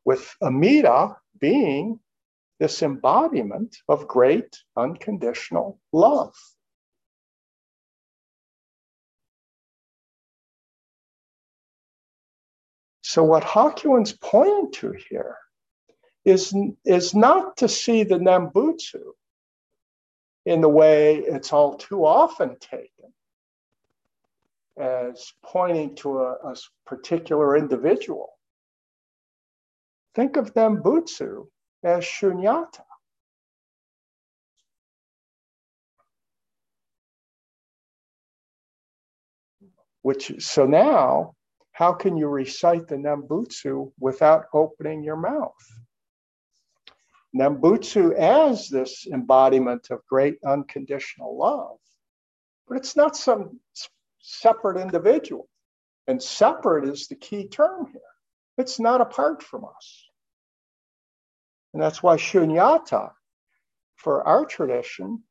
With 0.05 0.33
Amida 0.41 1.17
being 1.41 1.99
this 2.61 2.81
embodiment 2.81 3.75
of 3.89 4.07
great 4.07 4.57
unconditional 4.77 5.77
love. 5.91 6.33
So, 13.11 13.25
what 13.25 13.43
Hakuin's 13.43 14.13
pointing 14.13 14.71
to 14.71 14.93
here 15.09 15.35
is, 16.23 16.55
is 16.85 17.13
not 17.13 17.57
to 17.57 17.67
see 17.67 18.05
the 18.05 18.15
Nembutsu 18.15 19.01
in 20.45 20.61
the 20.61 20.69
way 20.69 21.17
it's 21.17 21.51
all 21.51 21.75
too 21.75 22.05
often 22.05 22.57
taken 22.59 23.11
as 24.79 25.33
pointing 25.43 25.95
to 25.95 26.19
a, 26.19 26.31
a 26.51 26.55
particular 26.85 27.57
individual. 27.57 28.29
Think 30.15 30.37
of 30.37 30.53
Nembutsu 30.53 31.47
as 31.83 32.05
shunyata. 32.05 32.85
Which 40.01 40.31
so 40.39 40.65
now, 40.65 41.35
how 41.81 41.93
can 41.93 42.15
you 42.15 42.27
recite 42.27 42.87
the 42.87 42.95
Nembutsu 42.95 43.91
without 43.99 44.45
opening 44.53 45.03
your 45.03 45.15
mouth? 45.15 45.65
Nembutsu 47.35 48.13
as 48.13 48.69
this 48.69 49.07
embodiment 49.07 49.89
of 49.89 50.05
great 50.07 50.35
unconditional 50.45 51.35
love, 51.35 51.77
but 52.67 52.77
it's 52.77 52.95
not 52.95 53.17
some 53.17 53.59
separate 54.19 54.79
individual. 54.79 55.49
And 56.05 56.21
separate 56.21 56.87
is 56.87 57.07
the 57.07 57.15
key 57.15 57.47
term 57.47 57.87
here. 57.91 58.13
It's 58.59 58.79
not 58.79 59.01
apart 59.01 59.41
from 59.41 59.65
us. 59.65 60.05
And 61.73 61.81
that's 61.81 62.03
why 62.03 62.17
shunyata 62.17 63.09
for 63.95 64.27
our 64.27 64.45
tradition 64.45 65.23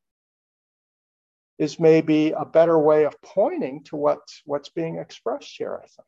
is 1.57 1.79
maybe 1.79 2.31
a 2.31 2.43
better 2.43 2.77
way 2.77 3.05
of 3.05 3.21
pointing 3.21 3.85
to 3.85 3.95
what's, 3.95 4.41
what's 4.43 4.67
being 4.67 4.97
expressed 4.97 5.55
here, 5.57 5.79
I 5.81 5.87
think. 5.87 6.07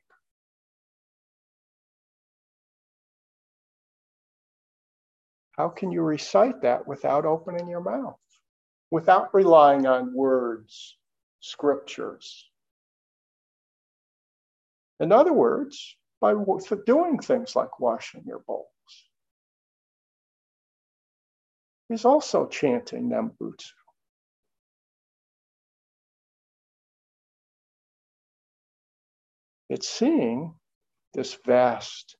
How 5.53 5.69
can 5.69 5.91
you 5.91 6.01
recite 6.01 6.61
that 6.61 6.87
without 6.87 7.25
opening 7.25 7.67
your 7.67 7.81
mouth, 7.81 8.19
without 8.89 9.33
relying 9.33 9.85
on 9.85 10.13
words, 10.13 10.97
scriptures? 11.39 12.49
In 14.99 15.11
other 15.11 15.33
words, 15.33 15.95
by 16.19 16.33
doing 16.85 17.19
things 17.19 17.55
like 17.55 17.79
washing 17.79 18.23
your 18.25 18.39
bowls. 18.47 18.67
He's 21.89 22.05
also 22.05 22.47
chanting 22.47 23.09
Nembutsu. 23.09 23.71
It's 29.69 29.89
seeing 29.89 30.55
this 31.13 31.37
vast 31.45 32.15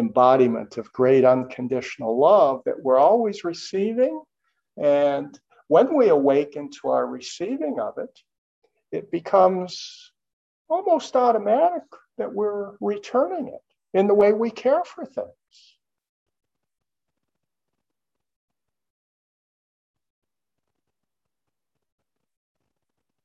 embodiment 0.00 0.78
of 0.78 0.92
great 0.92 1.24
unconditional 1.24 2.18
love 2.18 2.62
that 2.64 2.82
we're 2.82 2.98
always 2.98 3.44
receiving. 3.44 4.20
And 4.76 5.38
when 5.68 5.94
we 5.96 6.08
awaken 6.08 6.70
to 6.80 6.88
our 6.88 7.06
receiving 7.06 7.78
of 7.78 7.98
it, 7.98 8.18
it 8.90 9.12
becomes 9.12 10.10
almost 10.68 11.14
automatic 11.14 11.84
that 12.18 12.32
we're 12.32 12.72
returning 12.80 13.48
it 13.48 13.62
in 13.94 14.08
the 14.08 14.14
way 14.14 14.32
we 14.32 14.50
care 14.50 14.82
for 14.84 15.04
things. 15.04 15.28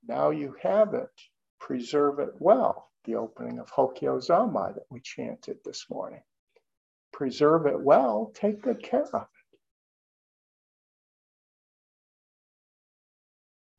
Now 0.08 0.30
you 0.30 0.56
have 0.62 0.94
it, 0.94 1.10
preserve 1.60 2.20
it 2.20 2.34
well. 2.38 2.92
The 3.06 3.16
opening 3.16 3.60
of 3.60 3.70
Hokyo 3.70 4.20
Zammai 4.20 4.76
that 4.76 4.86
we 4.90 5.00
chanted 5.00 5.58
this 5.64 5.86
morning 5.90 6.22
preserve 7.16 7.66
it 7.66 7.80
well, 7.80 8.34
take 8.36 8.62
good 8.62 8.84
care 8.84 9.04
of 9.04 9.22
it. 9.22 9.28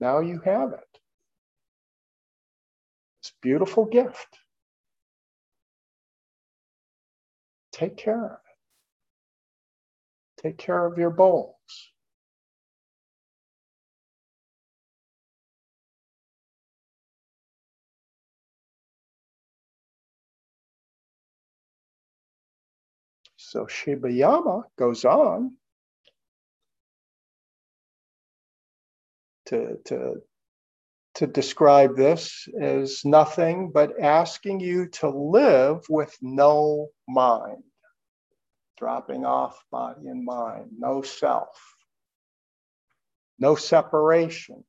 Now 0.00 0.20
you 0.20 0.40
have 0.42 0.72
it. 0.72 1.00
It's 3.20 3.28
a 3.28 3.40
beautiful 3.42 3.84
gift. 3.84 4.38
Take 7.72 7.98
care 7.98 8.24
of 8.24 8.32
it. 8.32 8.38
Take 10.42 10.56
care 10.56 10.86
of 10.86 10.96
your 10.96 11.10
bowls. 11.10 11.55
So 23.56 23.64
Shibayama 23.64 24.64
goes 24.78 25.06
on 25.06 25.56
to, 29.46 29.78
to, 29.86 30.16
to 31.14 31.26
describe 31.26 31.96
this 31.96 32.46
as 32.60 33.02
nothing 33.06 33.70
but 33.72 33.98
asking 33.98 34.60
you 34.60 34.88
to 35.00 35.08
live 35.08 35.86
with 35.88 36.14
no 36.20 36.88
mind, 37.08 37.62
dropping 38.76 39.24
off 39.24 39.58
body 39.72 40.06
and 40.06 40.22
mind, 40.22 40.72
no 40.78 41.00
self, 41.00 41.58
no 43.38 43.54
separation, 43.54 44.64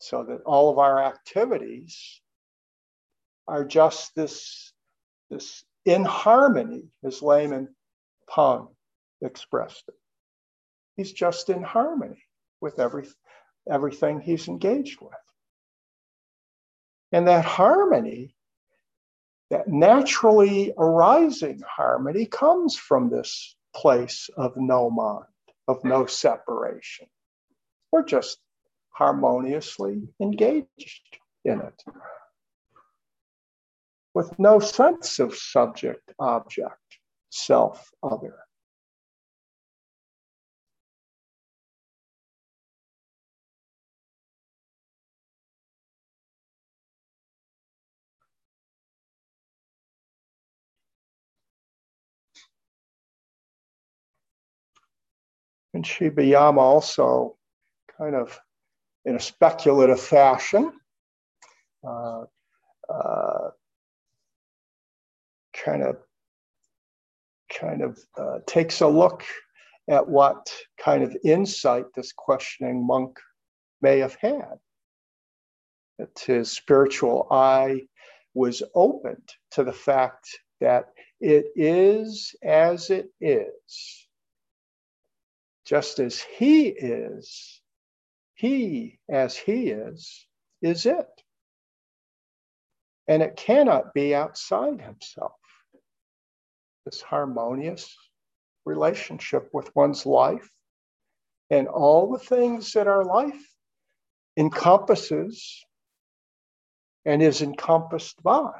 so 0.00 0.24
that 0.24 0.40
all 0.44 0.68
of 0.68 0.78
our 0.78 1.00
activities 1.00 2.20
are 3.46 3.64
just 3.64 4.16
this, 4.16 4.72
this 5.30 5.62
in 5.84 6.04
harmony, 6.04 6.84
as 7.04 7.22
Layman 7.22 7.74
Pang 8.28 8.68
expressed 9.20 9.84
it. 9.88 9.94
He's 10.96 11.12
just 11.12 11.48
in 11.50 11.62
harmony 11.62 12.22
with 12.60 12.78
every, 12.78 13.08
everything 13.68 14.20
he's 14.20 14.48
engaged 14.48 15.00
with. 15.00 15.12
And 17.10 17.28
that 17.28 17.44
harmony, 17.44 18.34
that 19.50 19.68
naturally 19.68 20.72
arising 20.78 21.60
harmony, 21.66 22.26
comes 22.26 22.76
from 22.76 23.10
this 23.10 23.56
place 23.74 24.30
of 24.36 24.56
no 24.56 24.90
mind, 24.90 25.26
of 25.68 25.84
no 25.84 26.06
separation. 26.06 27.06
We're 27.90 28.04
just 28.04 28.38
harmoniously 28.90 30.08
engaged 30.20 31.18
in 31.44 31.60
it 31.60 31.82
with 34.14 34.38
no 34.38 34.58
sense 34.58 35.18
of 35.18 35.34
subject, 35.34 36.12
object, 36.18 36.76
self, 37.30 37.90
other. 38.02 38.34
And 55.74 55.84
Shibayama 55.84 56.58
also 56.58 57.36
kind 57.96 58.14
of 58.14 58.38
in 59.06 59.16
a 59.16 59.20
speculative 59.20 60.00
fashion 60.00 60.72
uh, 61.86 62.24
uh, 62.92 63.50
kind 65.64 65.82
of 65.82 65.96
kind 67.60 67.82
of 67.82 67.98
uh, 68.18 68.38
takes 68.46 68.80
a 68.80 68.88
look 68.88 69.24
at 69.88 70.08
what 70.08 70.52
kind 70.82 71.02
of 71.02 71.16
insight 71.24 71.84
this 71.94 72.12
questioning 72.12 72.86
monk 72.86 73.18
may 73.80 73.98
have 73.98 74.16
had. 74.20 74.58
That 75.98 76.18
his 76.18 76.50
spiritual 76.50 77.26
eye 77.30 77.82
was 78.34 78.62
opened 78.74 79.28
to 79.52 79.64
the 79.64 79.72
fact 79.72 80.28
that 80.60 80.86
it 81.20 81.46
is 81.54 82.34
as 82.42 82.90
it 82.90 83.08
is. 83.20 84.06
Just 85.66 85.98
as 86.00 86.20
he 86.20 86.68
is, 86.68 87.60
he 88.34 88.98
as 89.10 89.36
he 89.36 89.68
is, 89.68 90.26
is 90.60 90.86
it. 90.86 91.06
And 93.06 93.22
it 93.22 93.36
cannot 93.36 93.92
be 93.94 94.14
outside 94.14 94.80
himself. 94.80 95.32
This 96.84 97.00
harmonious 97.00 97.94
relationship 98.64 99.48
with 99.52 99.74
one's 99.74 100.04
life 100.06 100.48
and 101.50 101.68
all 101.68 102.10
the 102.10 102.18
things 102.18 102.72
that 102.72 102.88
our 102.88 103.04
life 103.04 103.42
encompasses 104.36 105.64
and 107.04 107.22
is 107.22 107.42
encompassed 107.42 108.22
by. 108.22 108.52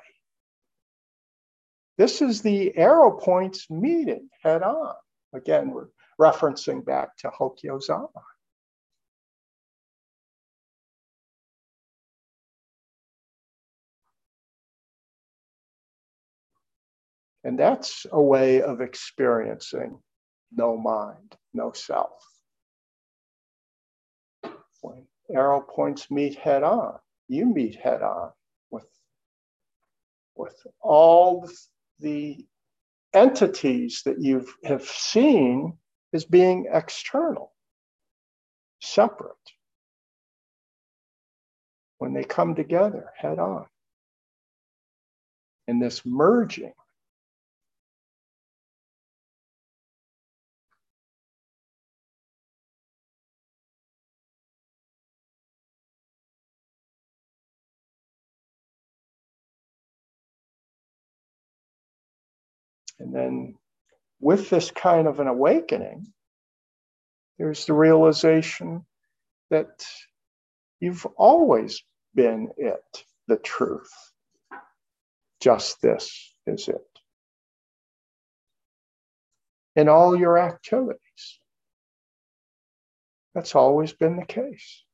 This 1.98 2.22
is 2.22 2.42
the 2.42 2.76
arrow 2.76 3.18
points 3.18 3.70
meeting 3.70 4.28
head 4.42 4.62
on. 4.62 4.94
Again, 5.32 5.70
we're 5.70 5.88
referencing 6.20 6.84
back 6.84 7.16
to 7.18 7.30
Hokyo 7.30 7.78
Zanmai. 7.78 8.22
And 17.44 17.58
that's 17.58 18.06
a 18.12 18.20
way 18.20 18.62
of 18.62 18.80
experiencing 18.80 19.98
no 20.54 20.76
mind, 20.76 21.36
no 21.54 21.72
self. 21.72 22.22
When 24.80 25.06
arrow 25.34 25.60
points 25.60 26.10
meet 26.10 26.36
head 26.36 26.62
on, 26.62 26.98
you 27.28 27.46
meet 27.46 27.76
head 27.76 28.02
on 28.02 28.30
with, 28.70 28.86
with 30.36 30.54
all 30.80 31.48
the 32.00 32.46
entities 33.14 34.02
that 34.04 34.20
you 34.20 34.46
have 34.64 34.84
seen 34.84 35.76
as 36.12 36.24
being 36.24 36.68
external, 36.70 37.52
separate. 38.80 39.32
When 41.98 42.12
they 42.12 42.24
come 42.24 42.54
together 42.54 43.10
head 43.16 43.38
on. 43.38 43.66
In 45.68 45.78
this 45.78 46.04
merging 46.04 46.72
And 63.12 63.20
then 63.20 63.54
with 64.20 64.48
this 64.48 64.70
kind 64.70 65.06
of 65.06 65.20
an 65.20 65.26
awakening, 65.26 66.12
there's 67.38 67.66
the 67.66 67.74
realization 67.74 68.86
that 69.50 69.84
you've 70.80 71.04
always 71.16 71.82
been 72.14 72.48
it, 72.56 73.04
the 73.28 73.36
truth. 73.36 73.92
Just 75.40 75.82
this 75.82 76.32
is 76.46 76.68
it. 76.68 76.80
In 79.76 79.88
all 79.88 80.16
your 80.16 80.38
activities. 80.38 81.38
That's 83.34 83.54
always 83.54 83.92
been 83.92 84.16
the 84.16 84.26
case. 84.26 84.84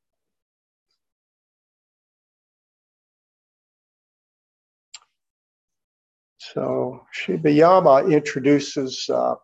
So 6.53 7.05
Shibayama 7.13 8.11
introduces 8.11 9.07
uh, 9.09 9.35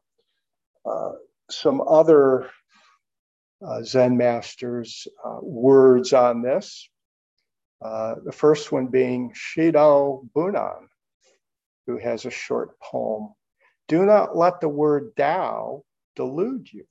uh, 0.86 1.12
some 1.52 1.82
other 1.88 2.50
uh, 3.66 3.84
Zen 3.84 4.18
masters' 4.18 5.08
uh, 5.24 5.38
words 5.42 6.14
on 6.14 6.42
this. 6.42 6.90
Uh, 7.84 8.16
the 8.24 8.32
first 8.32 8.72
one 8.72 8.88
being 8.88 9.32
Shido 9.34 10.28
Bunan, 10.34 10.88
who 11.86 11.98
has 11.98 12.26
a 12.26 12.32
short 12.32 12.80
poem. 12.80 13.34
Do 13.88 14.06
not 14.06 14.36
let 14.36 14.60
the 14.60 14.70
word 14.70 15.16
Tao 15.16 15.84
delude 16.16 16.72
you. 16.74 16.86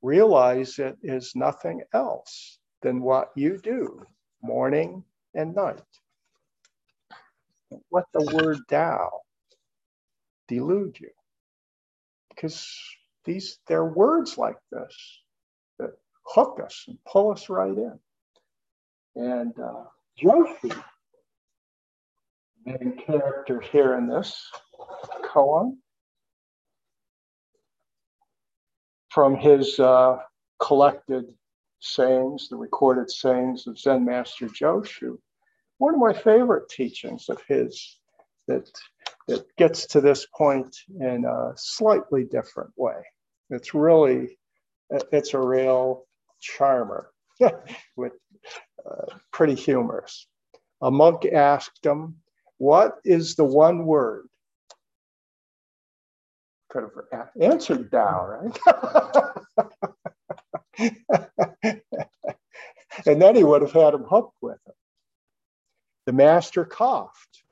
Realize 0.00 0.78
it 0.78 0.96
is 1.02 1.32
nothing 1.34 1.82
else 1.92 2.58
than 2.80 3.02
what 3.02 3.30
you 3.36 3.58
do 3.58 4.06
morning 4.42 5.04
and 5.34 5.54
night 5.54 5.82
let 7.90 8.04
the 8.12 8.30
word 8.34 8.58
Tao 8.68 9.10
delude 10.48 10.98
you. 11.00 11.10
Because 12.30 12.68
these 13.24 13.58
they're 13.66 13.84
words 13.84 14.36
like 14.36 14.56
this 14.70 15.22
that 15.78 15.92
hook 16.26 16.60
us 16.62 16.84
and 16.88 16.98
pull 17.06 17.30
us 17.32 17.48
right 17.48 17.76
in. 17.76 17.98
And 19.16 19.58
uh, 19.58 19.84
Joshu, 20.20 20.82
main 22.66 22.96
character 23.06 23.60
here 23.60 23.96
in 23.96 24.08
this 24.08 24.50
koan, 25.24 25.76
from 29.10 29.36
his 29.36 29.78
uh, 29.78 30.18
collected 30.60 31.26
sayings, 31.80 32.48
the 32.48 32.56
recorded 32.56 33.10
sayings 33.10 33.66
of 33.66 33.78
Zen 33.78 34.04
Master 34.04 34.46
Joshu, 34.48 35.18
one 35.78 35.94
of 35.94 36.00
my 36.00 36.12
favorite 36.12 36.68
teachings 36.68 37.28
of 37.28 37.40
his 37.48 37.98
that 38.48 38.70
that 39.28 39.44
gets 39.56 39.86
to 39.86 40.00
this 40.00 40.26
point 40.36 40.76
in 41.00 41.24
a 41.24 41.52
slightly 41.56 42.24
different 42.24 42.70
way. 42.76 43.02
It's 43.50 43.74
really 43.74 44.38
it's 45.12 45.34
a 45.34 45.40
real 45.40 46.04
charmer 46.40 47.10
with 47.96 48.12
uh, 48.84 49.16
pretty 49.32 49.54
humorous. 49.54 50.26
A 50.82 50.90
monk 50.90 51.24
asked 51.26 51.84
him, 51.84 52.16
"What 52.58 52.96
is 53.04 53.34
the 53.36 53.44
one 53.44 53.86
word?" 53.86 54.28
Could 56.70 56.90
have 57.12 57.28
answered 57.40 57.90
Tao, 57.90 58.26
right? 58.26 58.58
and 63.06 63.22
then 63.22 63.36
he 63.36 63.44
would 63.44 63.62
have 63.62 63.72
had 63.72 63.94
him 63.94 64.04
hooked 64.04 64.36
with 64.42 64.58
it. 64.66 64.74
The 66.06 66.12
master 66.12 66.64
coughed. 66.64 67.42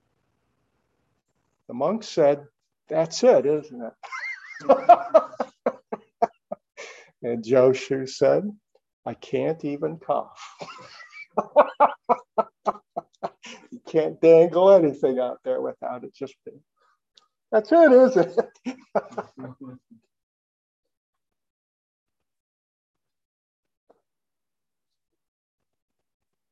The 1.68 1.74
monk 1.74 2.04
said, 2.04 2.46
That's 2.88 3.22
it, 3.24 3.46
isn't 3.46 3.82
it? 3.82 3.92
and 7.22 7.42
Joshu 7.44 8.08
said, 8.08 8.50
I 9.06 9.14
can't 9.14 9.64
even 9.64 9.98
cough. 9.98 10.56
you 13.70 13.80
can't 13.88 14.20
dangle 14.20 14.70
anything 14.72 15.18
out 15.18 15.38
there 15.44 15.60
without 15.60 16.04
it 16.04 16.14
just 16.14 16.34
being. 16.44 16.60
That's 17.50 17.72
it, 17.72 17.92
isn't 17.92 18.38
it? 18.38 18.76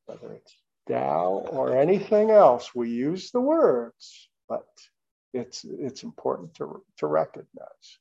Whether 0.06 0.32
it's 0.34 0.54
Tao 0.90 1.46
or 1.50 1.76
anything 1.76 2.30
else. 2.30 2.74
We 2.74 2.90
use 2.90 3.30
the 3.30 3.40
words, 3.40 4.28
but 4.48 4.66
it's 5.32 5.64
it's 5.64 6.02
important 6.02 6.54
to, 6.54 6.82
to 6.98 7.06
recognize. 7.06 7.98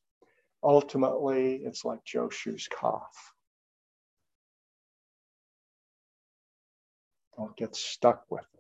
Ultimately, 0.64 1.56
it's 1.64 1.86
like 1.86 2.04
Joshu's 2.04 2.68
cough. 2.68 3.34
Don't 7.38 7.56
get 7.56 7.76
stuck 7.76 8.26
with 8.30 8.46
it. 8.54 8.60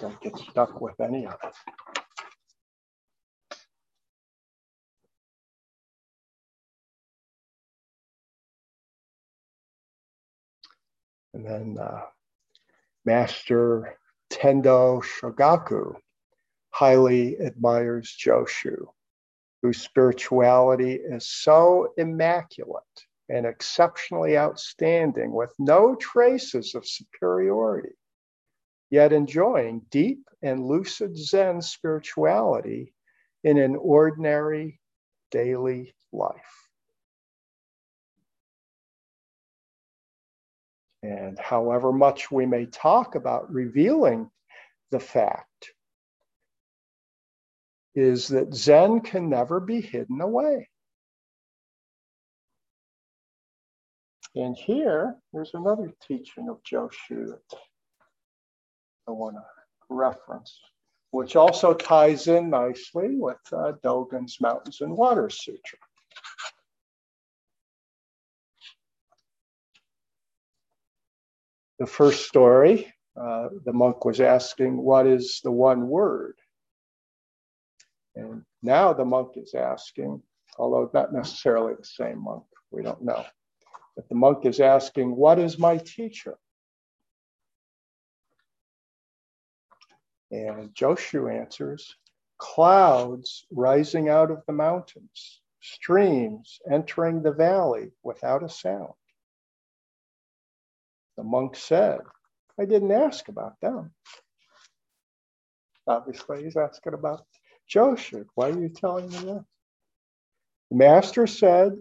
Don't 0.00 0.20
get 0.20 0.36
stuck 0.38 0.80
with 0.80 0.98
any 1.00 1.26
of 1.26 1.36
it. 1.44 1.54
And 11.36 11.44
then 11.44 11.76
uh, 11.78 12.00
Master 13.04 13.98
Tendo 14.30 15.02
Shogaku 15.02 15.96
highly 16.70 17.38
admires 17.38 18.16
Joshu, 18.18 18.86
whose 19.60 19.82
spirituality 19.82 20.94
is 20.94 21.28
so 21.28 21.92
immaculate 21.98 22.82
and 23.28 23.44
exceptionally 23.44 24.38
outstanding 24.38 25.30
with 25.30 25.52
no 25.58 25.94
traces 25.96 26.74
of 26.74 26.88
superiority, 26.88 27.96
yet 28.88 29.12
enjoying 29.12 29.82
deep 29.90 30.26
and 30.40 30.64
lucid 30.64 31.18
Zen 31.18 31.60
spirituality 31.60 32.94
in 33.44 33.58
an 33.58 33.76
ordinary 33.76 34.80
daily 35.30 35.94
life. 36.12 36.65
And 41.06 41.38
however 41.38 41.92
much 41.92 42.32
we 42.32 42.46
may 42.46 42.66
talk 42.66 43.14
about 43.14 43.52
revealing 43.52 44.28
the 44.90 44.98
fact, 44.98 45.72
is 47.94 48.28
that 48.28 48.52
Zen 48.52 49.00
can 49.00 49.30
never 49.30 49.60
be 49.60 49.80
hidden 49.80 50.20
away. 50.20 50.68
And 54.34 54.56
here, 54.56 55.16
there's 55.32 55.54
another 55.54 55.92
teaching 56.06 56.48
of 56.48 56.62
Joshu 56.62 57.28
that 57.28 57.58
I 59.08 59.12
want 59.12 59.36
to 59.36 59.42
reference, 59.88 60.58
which 61.12 61.36
also 61.36 61.72
ties 61.72 62.26
in 62.26 62.50
nicely 62.50 63.16
with 63.16 63.38
uh, 63.52 63.72
Dogen's 63.84 64.40
Mountains 64.40 64.80
and 64.80 64.96
Waters 64.96 65.40
Sutra. 65.40 65.78
The 71.78 71.86
first 71.86 72.26
story, 72.26 72.92
uh, 73.20 73.48
the 73.64 73.72
monk 73.72 74.04
was 74.04 74.20
asking, 74.20 74.76
What 74.78 75.06
is 75.06 75.40
the 75.44 75.50
one 75.50 75.88
word? 75.88 76.36
And 78.14 78.42
now 78.62 78.94
the 78.94 79.04
monk 79.04 79.32
is 79.36 79.54
asking, 79.54 80.22
although 80.58 80.90
not 80.94 81.12
necessarily 81.12 81.74
the 81.74 81.84
same 81.84 82.22
monk, 82.22 82.44
we 82.70 82.82
don't 82.82 83.02
know. 83.02 83.24
But 83.94 84.08
the 84.08 84.14
monk 84.14 84.46
is 84.46 84.60
asking, 84.60 85.14
What 85.14 85.38
is 85.38 85.58
my 85.58 85.76
teacher? 85.78 86.38
And 90.30 90.74
Joshu 90.74 91.32
answers, 91.32 91.94
Clouds 92.38 93.46
rising 93.50 94.08
out 94.08 94.30
of 94.30 94.42
the 94.46 94.52
mountains, 94.52 95.40
streams 95.60 96.58
entering 96.70 97.22
the 97.22 97.32
valley 97.32 97.92
without 98.02 98.42
a 98.42 98.48
sound. 98.48 98.92
The 101.16 101.24
monk 101.24 101.56
said, 101.56 102.00
I 102.60 102.64
didn't 102.64 102.92
ask 102.92 103.28
about 103.28 103.54
them. 103.60 103.92
Obviously, 105.86 106.44
he's 106.44 106.56
asking 106.56 106.94
about 106.94 107.24
Joshu. 107.72 108.24
Why 108.34 108.50
are 108.50 108.60
you 108.60 108.68
telling 108.68 109.08
me 109.10 109.18
that? 109.18 109.44
The 110.70 110.76
master 110.76 111.26
said, 111.26 111.72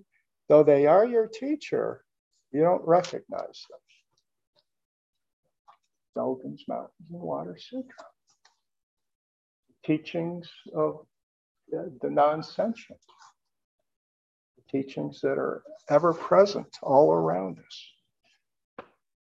though 0.50 0.64
they 0.64 0.88
are 0.88 1.06
your 1.06 1.28
teacher, 1.28 2.04
you 2.52 2.62
don't 2.62 2.86
recognize 2.88 3.66
them. 3.70 3.80
Dogen's 6.18 6.64
Mountains 6.68 6.92
and 7.12 7.22
Water 7.22 7.58
Sutra. 7.60 8.06
Teachings 9.86 10.50
of 10.76 11.06
the, 11.70 11.92
the 12.02 12.10
non 12.10 12.44
sentient, 12.44 13.00
teachings 14.72 15.22
that 15.22 15.38
are 15.38 15.64
ever 15.90 16.14
present 16.14 16.68
all 16.82 17.12
around 17.12 17.60
us. 17.60 17.84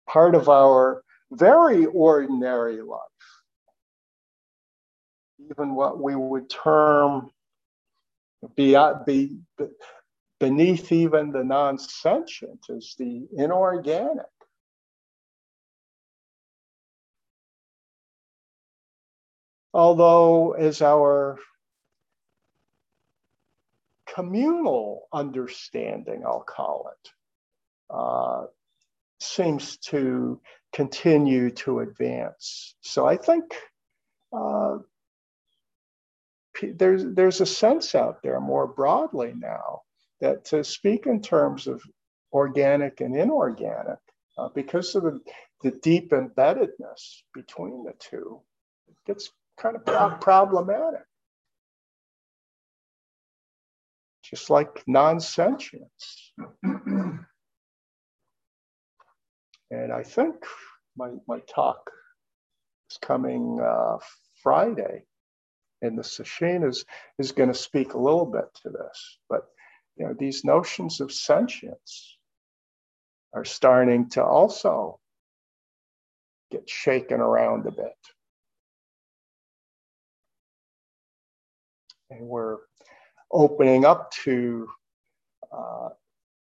Part 0.08 0.34
of 0.34 0.48
our 0.48 1.02
very 1.30 1.86
ordinary 1.86 2.80
life, 2.80 3.00
even 5.50 5.74
what 5.74 6.00
we 6.00 6.14
would 6.14 6.48
term 6.48 7.30
be, 8.54 8.76
be, 9.04 9.36
beneath 10.38 10.92
even 10.92 11.32
the 11.32 11.44
non 11.44 11.78
sentient 11.78 12.66
is 12.68 12.94
the 12.98 13.26
inorganic. 13.36 14.26
Although, 19.74 20.52
as 20.52 20.80
our 20.80 21.38
communal 24.14 25.06
understanding, 25.12 26.22
I'll 26.24 26.40
call 26.40 26.90
it, 26.92 27.10
uh, 27.90 28.46
seems 29.20 29.76
to 29.78 30.40
continue 30.72 31.50
to 31.50 31.80
advance. 31.80 32.74
So 32.80 33.06
I 33.06 33.16
think 33.16 33.44
uh, 34.32 34.78
there's 36.62 37.04
there's 37.04 37.40
a 37.40 37.46
sense 37.46 37.94
out 37.94 38.22
there 38.22 38.40
more 38.40 38.66
broadly 38.66 39.32
now 39.36 39.82
that 40.20 40.44
to 40.46 40.64
speak 40.64 41.06
in 41.06 41.20
terms 41.20 41.66
of 41.66 41.82
organic 42.32 43.00
and 43.00 43.16
inorganic, 43.16 43.98
uh, 44.38 44.48
because 44.54 44.94
of 44.94 45.04
the, 45.04 45.20
the 45.62 45.70
deep 45.82 46.10
embeddedness 46.10 47.22
between 47.34 47.84
the 47.84 47.94
two, 47.98 48.40
gets 49.06 49.30
kind 49.58 49.76
of 49.76 49.84
pro- 49.84 50.16
problematic. 50.16 51.04
Just 54.22 54.50
like 54.50 54.82
non 54.86 55.20
sentience. 55.20 56.32
and 59.76 59.92
I 59.92 60.02
think 60.02 60.36
my, 60.96 61.10
my 61.28 61.40
talk 61.40 61.90
is 62.90 62.98
coming 62.98 63.60
uh, 63.60 63.98
Friday, 64.42 65.02
and 65.82 65.98
the 65.98 66.02
Sesshin 66.02 66.66
is, 66.66 66.84
is 67.18 67.32
going 67.32 67.50
to 67.50 67.54
speak 67.54 67.92
a 67.92 67.98
little 67.98 68.24
bit 68.24 68.46
to 68.62 68.70
this. 68.70 69.18
But 69.28 69.42
you 69.96 70.06
know, 70.06 70.14
these 70.18 70.44
notions 70.44 71.00
of 71.00 71.12
sentience 71.12 72.16
are 73.34 73.44
starting 73.44 74.08
to 74.10 74.24
also 74.24 74.98
get 76.50 76.68
shaken 76.68 77.20
around 77.20 77.66
a 77.66 77.70
bit. 77.70 77.96
And 82.10 82.26
we're 82.26 82.58
opening 83.30 83.84
up 83.84 84.10
to 84.24 84.68
uh, 85.52 85.88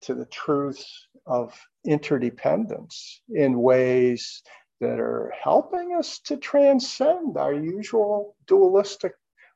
to 0.05 0.15
the 0.15 0.25
truths 0.27 1.07
of 1.27 1.53
interdependence 1.85 3.21
in 3.29 3.61
ways 3.61 4.43
that 4.81 4.99
are 4.99 5.33
helping 5.43 5.95
us 5.95 6.19
to 6.21 6.37
transcend 6.37 7.37
our 7.37 7.53
usual 7.53 8.35
dualistic 8.47 9.13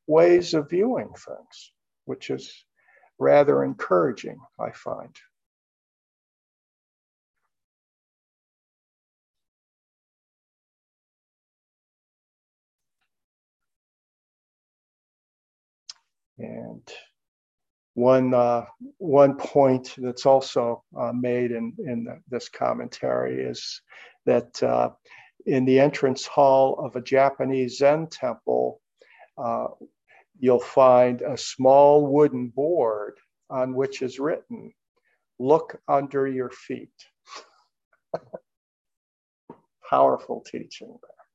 ways 0.08 0.54
of 0.56 0.70
viewing 0.70 1.10
things, 1.10 1.74
which 2.06 2.32
is 2.32 2.66
rather 3.20 3.64
encouraging, 3.64 4.40
I 4.60 4.72
find. 4.72 5.16
And 16.40 16.90
one, 18.00 18.34
uh, 18.34 18.64
one 18.98 19.36
point 19.36 19.94
that's 19.98 20.26
also 20.26 20.84
uh, 20.98 21.12
made 21.12 21.52
in, 21.52 21.74
in 21.80 22.06
the, 22.06 22.22
this 22.30 22.48
commentary 22.48 23.44
is 23.44 23.82
that 24.26 24.64
uh, 24.64 24.92
in 25.46 25.66
the 25.66 25.82
entrance 25.82 26.26
hall 26.26 26.80
of 26.80 26.96
a 26.96 27.02
Japanese 27.02 27.78
Zen 27.78 28.08
temple, 28.08 28.80
uh, 29.38 29.68
you'll 30.40 30.62
find 30.62 31.22
a 31.22 31.38
small 31.38 32.08
wooden 32.08 32.48
board 32.48 33.18
on 33.50 33.76
which 33.76 34.02
is 34.02 34.18
written, 34.18 34.72
Look 35.38 35.82
under 35.88 36.26
your 36.26 36.52
feet. 36.52 36.90
Powerful 39.90 40.46
teaching 40.50 40.98
there. 41.02 41.26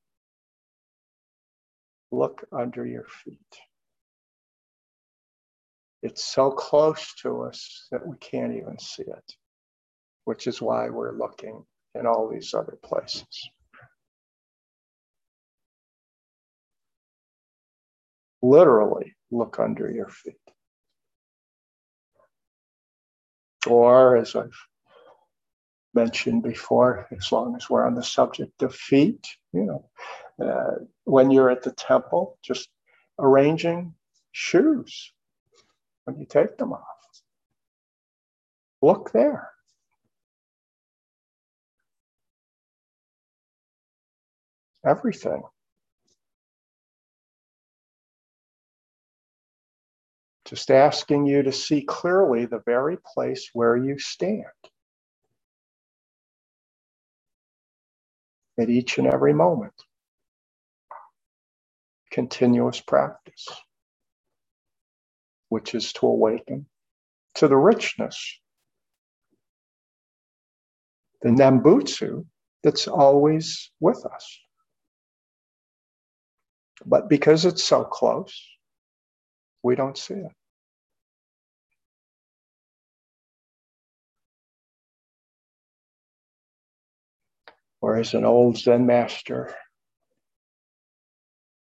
Look 2.10 2.46
under 2.52 2.86
your 2.86 3.06
feet. 3.24 3.38
It's 6.04 6.24
so 6.24 6.50
close 6.50 7.14
to 7.22 7.42
us 7.42 7.88
that 7.90 8.06
we 8.06 8.16
can't 8.18 8.54
even 8.54 8.78
see 8.78 9.04
it, 9.04 9.32
which 10.26 10.46
is 10.46 10.62
why 10.62 10.90
we're 10.90 11.16
looking 11.16 11.64
in 11.94 12.06
all 12.06 12.28
these 12.28 12.54
other 12.54 12.78
places. 12.84 13.50
literally 18.44 19.14
look 19.30 19.58
under 19.58 19.90
your 19.90 20.08
feet. 20.08 20.34
Or, 23.66 24.18
as 24.18 24.36
I've 24.36 24.60
mentioned 25.94 26.42
before, 26.42 27.08
as 27.16 27.32
long 27.32 27.56
as 27.56 27.70
we're 27.70 27.86
on 27.86 27.94
the 27.94 28.02
subject 28.02 28.62
of 28.62 28.74
feet, 28.74 29.26
you 29.54 29.64
know, 29.64 29.90
uh, 30.44 30.84
when 31.04 31.30
you're 31.30 31.48
at 31.48 31.62
the 31.62 31.72
temple, 31.72 32.38
just 32.42 32.68
arranging 33.18 33.94
shoes 34.32 35.13
when 36.04 36.18
you 36.18 36.26
take 36.26 36.58
them 36.58 36.72
off. 36.74 36.82
Look 38.82 39.12
there. 39.12 39.50
Everything. 44.86 45.42
Just 50.46 50.70
asking 50.72 51.26
you 51.26 51.44
to 51.44 51.52
see 51.52 51.82
clearly 51.82 52.46
the 52.46 52.62
very 52.66 52.98
place 53.14 53.50
where 53.54 53.76
you 53.76 53.98
stand 53.98 54.44
at 58.58 58.70
each 58.70 58.98
and 58.98 59.06
every 59.08 59.34
moment. 59.34 59.74
Continuous 62.12 62.80
practice, 62.80 63.46
which 65.54 65.72
is 65.72 65.92
to 65.92 66.04
awaken 66.04 66.66
to 67.36 67.46
the 67.46 67.56
richness, 67.56 68.40
the 71.22 71.28
Nembutsu 71.28 72.26
that's 72.64 72.88
always 72.88 73.70
with 73.78 74.04
us. 74.04 74.40
But 76.84 77.08
because 77.08 77.44
it's 77.44 77.62
so 77.62 77.84
close, 77.84 78.36
we 79.62 79.76
don't 79.76 79.96
see 79.96 80.14
it. 80.14 80.32
Or 87.80 87.96
as 87.96 88.14
an 88.14 88.24
old 88.24 88.58
Zen 88.58 88.86
master 88.86 89.54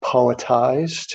poetized, 0.03 1.15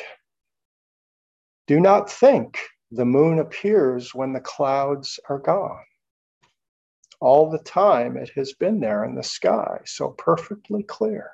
do 1.68 1.80
not 1.82 2.10
think 2.10 2.60
the 2.92 3.06
moon 3.06 3.40
appears 3.40 4.16
when 4.16 4.32
the 4.34 4.40
clouds 4.40 5.20
are 5.30 5.40
gone. 5.40 5.84
All 7.20 7.50
the 7.50 7.60
time 7.60 8.16
it 8.16 8.32
has 8.36 8.54
been 8.54 8.80
there 8.80 9.04
in 9.04 9.16
the 9.16 9.24
sky, 9.24 9.82
so 9.86 10.10
perfectly 10.10 10.84
clear. 10.84 11.32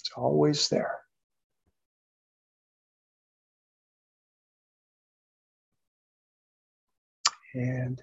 It's 0.00 0.10
always 0.16 0.68
there. 0.68 0.98
And 7.54 8.00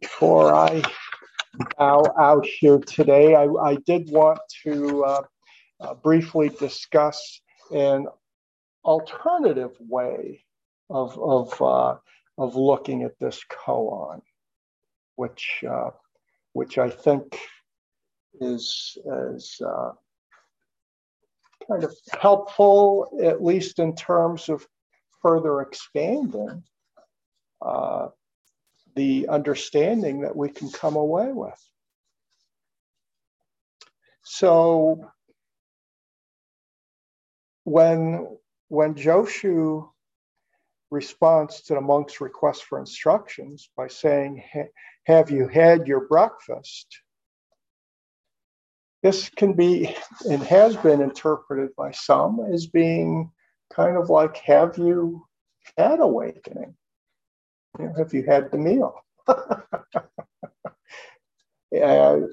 before 0.00 0.52
I 0.52 0.82
bow 1.78 2.04
out 2.18 2.46
here 2.46 2.78
today, 2.78 3.34
I, 3.34 3.44
I 3.44 3.76
did 3.86 4.10
want 4.10 4.40
to 4.64 5.04
uh, 5.04 5.22
uh, 5.80 5.94
briefly 5.94 6.48
discuss 6.48 7.40
an 7.70 8.06
alternative 8.84 9.72
way 9.80 10.44
of, 10.90 11.18
of, 11.18 11.62
uh, 11.62 11.96
of 12.38 12.56
looking 12.56 13.02
at 13.02 13.18
this 13.18 13.40
koan, 13.50 14.20
which, 15.16 15.62
uh, 15.68 15.90
which 16.52 16.78
I 16.78 16.90
think 16.90 17.38
is, 18.40 18.96
is 19.30 19.60
uh, 19.64 19.90
kind 21.68 21.84
of 21.84 21.94
helpful, 22.18 23.18
at 23.22 23.42
least 23.42 23.78
in 23.78 23.94
terms 23.94 24.48
of 24.48 24.66
further 25.20 25.60
expanding 25.60 26.62
uh, 27.60 28.08
the 28.94 29.28
understanding 29.28 30.22
that 30.22 30.36
we 30.36 30.50
can 30.50 30.70
come 30.70 30.96
away 30.96 31.32
with. 31.32 31.60
So 34.22 35.10
when 37.64 38.38
when 38.68 38.94
Joshu 38.94 39.88
responds 40.90 41.62
to 41.62 41.74
the 41.74 41.80
monk's 41.80 42.20
request 42.20 42.64
for 42.64 42.78
instructions 42.78 43.70
by 43.76 43.88
saying, 43.88 44.44
"Have 45.06 45.30
you 45.30 45.48
had 45.48 45.86
your 45.86 46.06
breakfast?" 46.06 47.00
This 49.02 49.28
can 49.30 49.54
be 49.54 49.94
and 50.30 50.42
has 50.44 50.76
been 50.76 51.00
interpreted 51.00 51.74
by 51.76 51.90
some 51.90 52.40
as 52.52 52.66
being 52.66 53.32
kind 53.72 53.96
of 53.96 54.10
like, 54.10 54.36
"Have 54.38 54.78
you 54.78 55.26
had 55.76 56.00
awakening?" 56.00 56.76
Have 57.78 58.12
you 58.12 58.24
had 58.24 58.50
the 58.50 58.58
meal? 58.58 58.94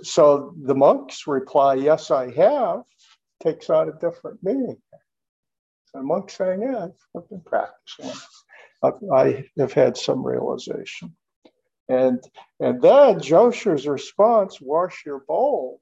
so 0.04 0.54
the 0.64 0.76
monks 0.76 1.28
reply, 1.28 1.76
Yes, 1.76 2.12
I 2.12 2.32
have, 2.32 2.84
takes 3.42 3.70
on 3.70 3.90
a 3.90 3.94
different 3.94 4.44
meaning. 4.44 4.78
The 5.94 6.04
monk's 6.04 6.36
saying, 6.36 6.62
Yeah, 6.62 6.88
I've 7.16 7.30
been 7.30 7.42
practicing. 7.42 8.12
I've, 8.84 8.94
I 9.14 9.46
have 9.58 9.74
had 9.74 9.98
some 9.98 10.26
realization. 10.26 11.16
And, 11.90 12.24
and 12.60 12.82
then 12.82 13.20
Joshu's 13.20 13.88
response, 13.88 14.62
wash 14.62 15.04
your 15.06 15.24
bowls, 15.28 15.82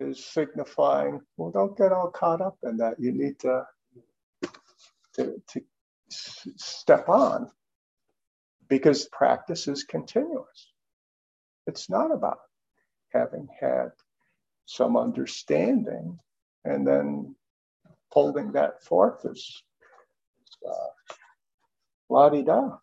is 0.00 0.24
signifying, 0.24 1.20
well, 1.36 1.50
don't 1.50 1.76
get 1.76 1.92
all 1.92 2.10
caught 2.10 2.40
up 2.40 2.56
in 2.62 2.78
that. 2.78 2.98
You 2.98 3.12
need 3.12 3.38
to, 3.40 3.66
to, 5.14 5.42
to 5.48 5.62
step 6.10 7.08
on 7.10 7.50
because 8.70 9.06
practice 9.12 9.68
is 9.68 9.84
continuous. 9.84 10.72
It's 11.66 11.90
not 11.90 12.12
about 12.12 12.38
having 13.12 13.48
had 13.60 13.90
some 14.66 14.96
understanding 14.96 16.18
and 16.64 16.86
then 16.86 17.34
holding 18.10 18.52
that 18.52 18.82
forth 18.84 19.26
as 19.26 19.44
uh, 20.66 20.92
la 22.08 22.30
di 22.30 22.42
da. 22.42 22.78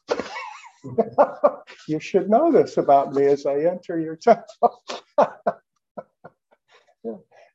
you 1.88 2.00
should 2.00 2.30
know 2.30 2.52
this 2.52 2.78
about 2.78 3.14
me 3.14 3.26
as 3.26 3.46
I 3.46 3.62
enter 3.62 4.00
your 4.00 4.16
temple. 4.22 4.82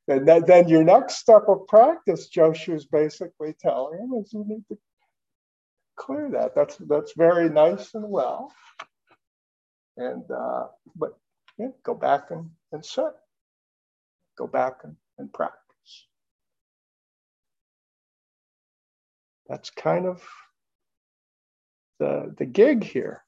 And 0.09 0.27
then, 0.27 0.45
then 0.47 0.69
your 0.69 0.83
next 0.83 1.17
step 1.19 1.45
of 1.49 1.67
practice, 1.69 2.29
Joshu's 2.29 2.87
basically 2.87 3.55
telling 3.61 3.99
him, 4.01 4.15
is 4.21 4.33
you 4.33 4.45
need 4.47 4.65
to 4.69 4.77
clear 6.03 6.31
that. 6.33 6.55
That's 6.55 6.77
that's 6.77 7.13
very 7.17 7.49
nice 7.49 7.95
and 7.95 8.09
well. 8.09 8.53
And 9.97 10.25
uh, 10.31 10.67
but 10.97 11.17
yeah, 11.59 11.69
go 11.85 11.95
back 11.95 12.31
and, 12.31 12.51
and 12.73 12.85
sit. 12.85 13.13
Go 14.37 14.47
back 14.47 14.81
and, 14.83 14.97
and 15.19 15.33
practice. 15.33 15.59
That's 19.49 19.71
kind 19.71 20.07
of 20.07 20.23
the 22.01 22.35
the 22.37 22.47
gig 22.47 22.83
here. 22.83 23.23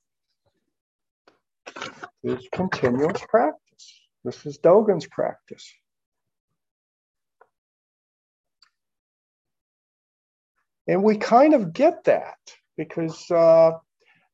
Is 2.25 2.49
continuous 2.53 3.20
practice. 3.29 4.01
This 4.25 4.47
is 4.47 4.59
Dogen's 4.59 5.07
practice. 5.07 5.70
And 10.89 11.03
we 11.03 11.16
kind 11.16 11.55
of 11.55 11.72
get 11.72 12.05
that 12.05 12.39
because, 12.77 13.31
uh, 13.31 13.72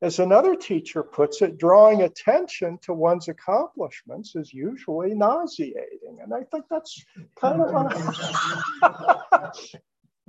as 0.03 0.19
another 0.19 0.57
teacher 0.57 1.03
puts 1.03 1.43
it, 1.43 1.59
drawing 1.59 2.03
attention 2.03 2.79
to 2.83 2.95
one's 2.95 3.29
accomplishments 3.29 4.35
is 4.35 4.53
usually 4.53 5.15
nauseating. 5.15 6.19
And 6.23 6.33
I 6.33 6.43
think 6.45 6.65
that's 6.71 7.05
kind 7.39 7.61
of 7.61 7.69
a, 7.75 9.53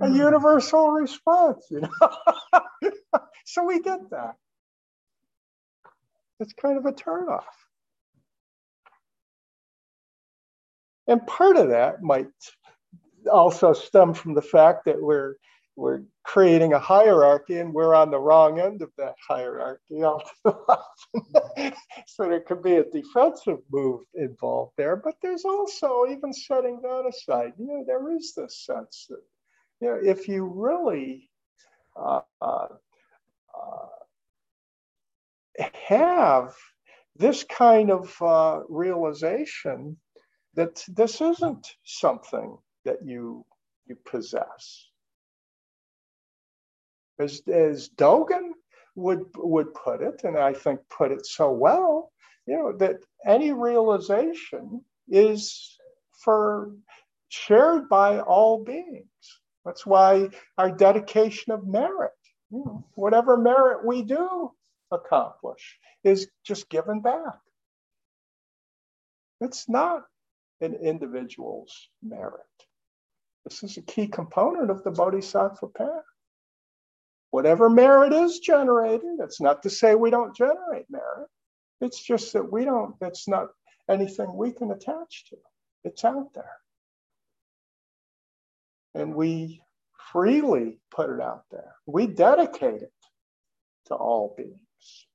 a 0.00 0.10
universal 0.10 0.90
response, 0.90 1.66
you 1.70 1.80
know. 1.80 2.60
so 3.46 3.64
we 3.64 3.80
get 3.80 4.10
that. 4.10 4.34
It's 6.40 6.52
kind 6.52 6.76
of 6.76 6.84
a 6.84 6.92
turnoff. 6.92 7.44
And 11.06 11.26
part 11.26 11.56
of 11.56 11.70
that 11.70 12.02
might 12.02 12.26
also 13.30 13.72
stem 13.72 14.12
from 14.14 14.34
the 14.34 14.42
fact 14.42 14.84
that 14.84 15.00
we're 15.00 15.36
we're 15.76 16.02
creating 16.24 16.72
a 16.74 16.78
hierarchy 16.78 17.58
and 17.58 17.72
we're 17.72 17.94
on 17.94 18.10
the 18.10 18.18
wrong 18.20 18.60
end 18.60 18.82
of 18.82 18.90
that 18.98 19.14
hierarchy. 19.26 20.02
So 22.06 22.28
there 22.28 22.40
could 22.40 22.62
be 22.62 22.76
a 22.76 22.84
defensive 22.84 23.58
move 23.70 24.02
involved 24.14 24.72
there 24.76 24.96
but 24.96 25.14
there's 25.22 25.44
also 25.44 26.06
even 26.10 26.32
setting 26.32 26.80
that 26.82 27.06
aside 27.08 27.52
you 27.58 27.66
know 27.66 27.84
there 27.86 28.12
is 28.16 28.34
this 28.36 28.64
sense 28.66 29.06
that 29.08 29.22
you 29.80 29.88
know 29.88 30.00
if 30.02 30.28
you 30.28 30.44
really 30.44 31.30
uh, 31.96 32.20
uh, 32.40 32.68
have 35.88 36.54
this 37.16 37.44
kind 37.44 37.90
of 37.90 38.14
uh, 38.22 38.60
realization 38.68 39.96
that 40.54 40.84
this 40.88 41.20
isn't 41.20 41.66
something 41.84 42.56
that 42.84 42.98
you 43.04 43.44
you 43.86 43.96
possess 44.06 44.88
as, 47.22 47.42
as 47.48 47.88
Dogen 47.90 48.50
would 48.94 49.24
would 49.36 49.72
put 49.74 50.02
it, 50.02 50.22
and 50.24 50.36
I 50.36 50.52
think 50.52 50.80
put 50.90 51.12
it 51.12 51.26
so 51.26 51.50
well, 51.50 52.12
you 52.46 52.56
know, 52.56 52.76
that 52.78 52.96
any 53.24 53.52
realization 53.52 54.84
is 55.08 55.78
for 56.24 56.72
shared 57.28 57.88
by 57.88 58.20
all 58.20 58.62
beings. 58.62 59.06
That's 59.64 59.86
why 59.86 60.28
our 60.58 60.70
dedication 60.70 61.52
of 61.52 61.66
merit, 61.66 62.12
you 62.50 62.62
know, 62.64 62.84
whatever 62.94 63.36
merit 63.36 63.86
we 63.86 64.02
do 64.02 64.52
accomplish, 64.90 65.78
is 66.04 66.28
just 66.44 66.68
given 66.68 67.00
back. 67.00 67.38
It's 69.40 69.68
not 69.68 70.02
an 70.60 70.74
individual's 70.74 71.88
merit. 72.02 72.42
This 73.44 73.62
is 73.62 73.76
a 73.76 73.82
key 73.82 74.06
component 74.06 74.70
of 74.70 74.84
the 74.84 74.90
Bodhisattva 74.90 75.68
path 75.68 76.11
whatever 77.32 77.70
merit 77.70 78.12
is 78.12 78.38
generated, 78.38 79.18
it's 79.20 79.40
not 79.40 79.62
to 79.62 79.70
say 79.70 79.94
we 79.94 80.10
don't 80.10 80.36
generate 80.36 80.84
merit. 80.90 81.28
It's 81.80 82.00
just 82.00 82.34
that 82.34 82.52
we 82.52 82.64
don't, 82.64 82.94
that's 83.00 83.26
not 83.26 83.48
anything 83.90 84.36
we 84.36 84.52
can 84.52 84.70
attach 84.70 85.24
to. 85.30 85.36
It's 85.82 86.04
out 86.04 86.34
there. 86.34 86.58
And 88.94 89.14
we 89.14 89.62
freely 90.12 90.78
put 90.94 91.08
it 91.08 91.22
out 91.22 91.44
there. 91.50 91.74
We 91.86 92.06
dedicate 92.06 92.82
it 92.82 92.92
to 93.86 93.94
all 93.94 94.34
beings. 94.36 95.06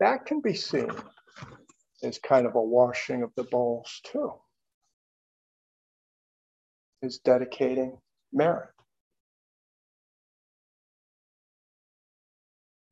That 0.00 0.26
can 0.26 0.40
be 0.40 0.54
seen 0.54 0.90
as 2.02 2.18
kind 2.18 2.46
of 2.46 2.56
a 2.56 2.60
washing 2.60 3.22
of 3.22 3.30
the 3.36 3.44
bowls, 3.44 4.00
too, 4.04 4.32
is 7.02 7.18
dedicating 7.18 7.96
merit. 8.32 8.70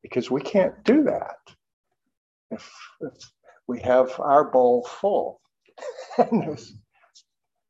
Because 0.01 0.29
we 0.29 0.41
can't 0.41 0.83
do 0.83 1.03
that 1.03 1.37
if, 2.51 2.71
if 3.01 3.13
we 3.67 3.79
have 3.81 4.19
our 4.19 4.43
bowl 4.51 4.83
full 4.83 5.41
and, 6.17 6.59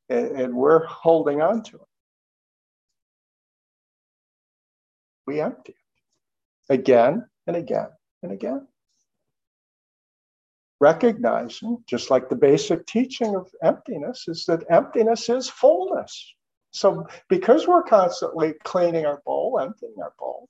and 0.09 0.53
we're 0.53 0.85
holding 0.85 1.41
on 1.41 1.63
to 1.63 1.77
it. 1.77 1.81
We 5.25 5.41
empty 5.41 5.75
it 6.69 6.73
again 6.73 7.25
and 7.47 7.55
again 7.55 7.87
and 8.21 8.31
again 8.31 8.67
recognizing, 10.79 11.83
just 11.87 12.11
like 12.11 12.29
the 12.29 12.35
basic 12.35 12.85
teaching 12.85 13.35
of 13.35 13.49
emptiness, 13.63 14.25
is 14.27 14.45
that 14.45 14.63
emptiness 14.69 15.29
is 15.29 15.49
fullness. 15.49 16.33
So, 16.75 17.07
because 17.29 17.65
we're 17.65 17.83
constantly 17.83 18.53
cleaning 18.65 19.05
our 19.05 19.21
bowl, 19.25 19.59
emptying 19.61 19.95
our 20.03 20.11
bowl, 20.19 20.49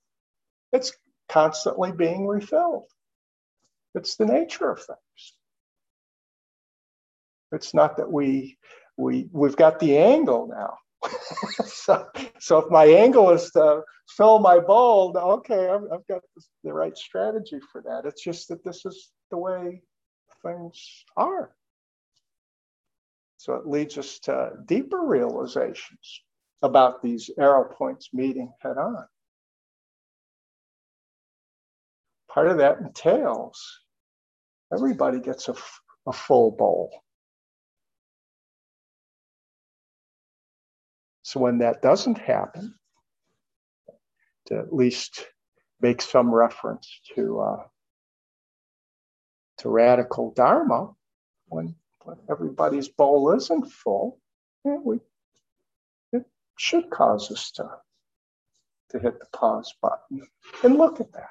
it's 0.73 0.91
constantly 1.29 1.91
being 1.91 2.25
refilled. 2.25 2.87
It's 3.93 4.15
the 4.15 4.25
nature 4.25 4.71
of 4.71 4.79
things. 4.79 5.33
It's 7.51 7.75
not 7.75 7.97
that 7.97 8.11
we 8.11 8.57
we 8.97 9.29
we've 9.31 9.55
got 9.55 9.79
the 9.79 9.99
angle 9.99 10.47
now. 10.47 10.79
so, 11.65 12.07
so 12.39 12.57
if 12.57 12.71
my 12.71 12.85
angle 12.85 13.29
is 13.29 13.51
to 13.51 13.83
fill 14.17 14.39
my 14.39 14.57
bowl, 14.57 15.15
okay, 15.15 15.69
I've, 15.69 15.83
I've 15.93 16.07
got 16.07 16.23
the 16.63 16.73
right 16.73 16.97
strategy 16.97 17.59
for 17.71 17.83
that. 17.83 18.07
It's 18.07 18.23
just 18.23 18.47
that 18.47 18.63
this 18.63 18.83
is 18.83 19.11
the 19.29 19.37
way 19.37 19.83
things 20.43 21.05
are. 21.15 21.51
So 23.45 23.53
it 23.53 23.67
leads 23.67 23.95
us 23.99 24.17
to 24.21 24.53
deeper 24.65 24.99
realizations 25.05 26.23
about 26.63 27.03
these 27.03 27.29
arrow 27.37 27.71
points 27.71 28.09
meeting 28.11 28.51
head 28.59 28.79
on. 28.79 29.05
Part 32.27 32.47
of 32.47 32.57
that 32.57 32.79
entails 32.79 33.81
everybody 34.73 35.19
gets 35.19 35.47
a, 35.47 35.53
full 36.11 36.49
bowl. 36.49 36.89
So 41.21 41.39
when 41.39 41.59
that 41.59 41.83
doesn't 41.83 42.17
happen, 42.17 42.73
to 44.47 44.57
at 44.57 44.73
least 44.73 45.23
make 45.81 46.01
some 46.01 46.33
reference 46.33 46.99
to 47.13 47.41
uh, 47.41 47.63
to 49.59 49.69
radical 49.69 50.31
dharma 50.31 50.89
when, 51.45 51.75
when 52.05 52.17
everybody's 52.29 52.87
bowl 52.87 53.35
isn't 53.35 53.65
full 53.65 54.19
yeah, 54.65 54.77
we, 54.83 54.99
it 56.11 56.25
should 56.57 56.89
cause 56.89 57.31
us 57.31 57.51
to, 57.51 57.69
to 58.89 58.99
hit 58.99 59.19
the 59.19 59.27
pause 59.31 59.71
button. 59.79 60.27
And 60.63 60.77
look 60.77 60.99
at 60.99 61.13
that. 61.13 61.29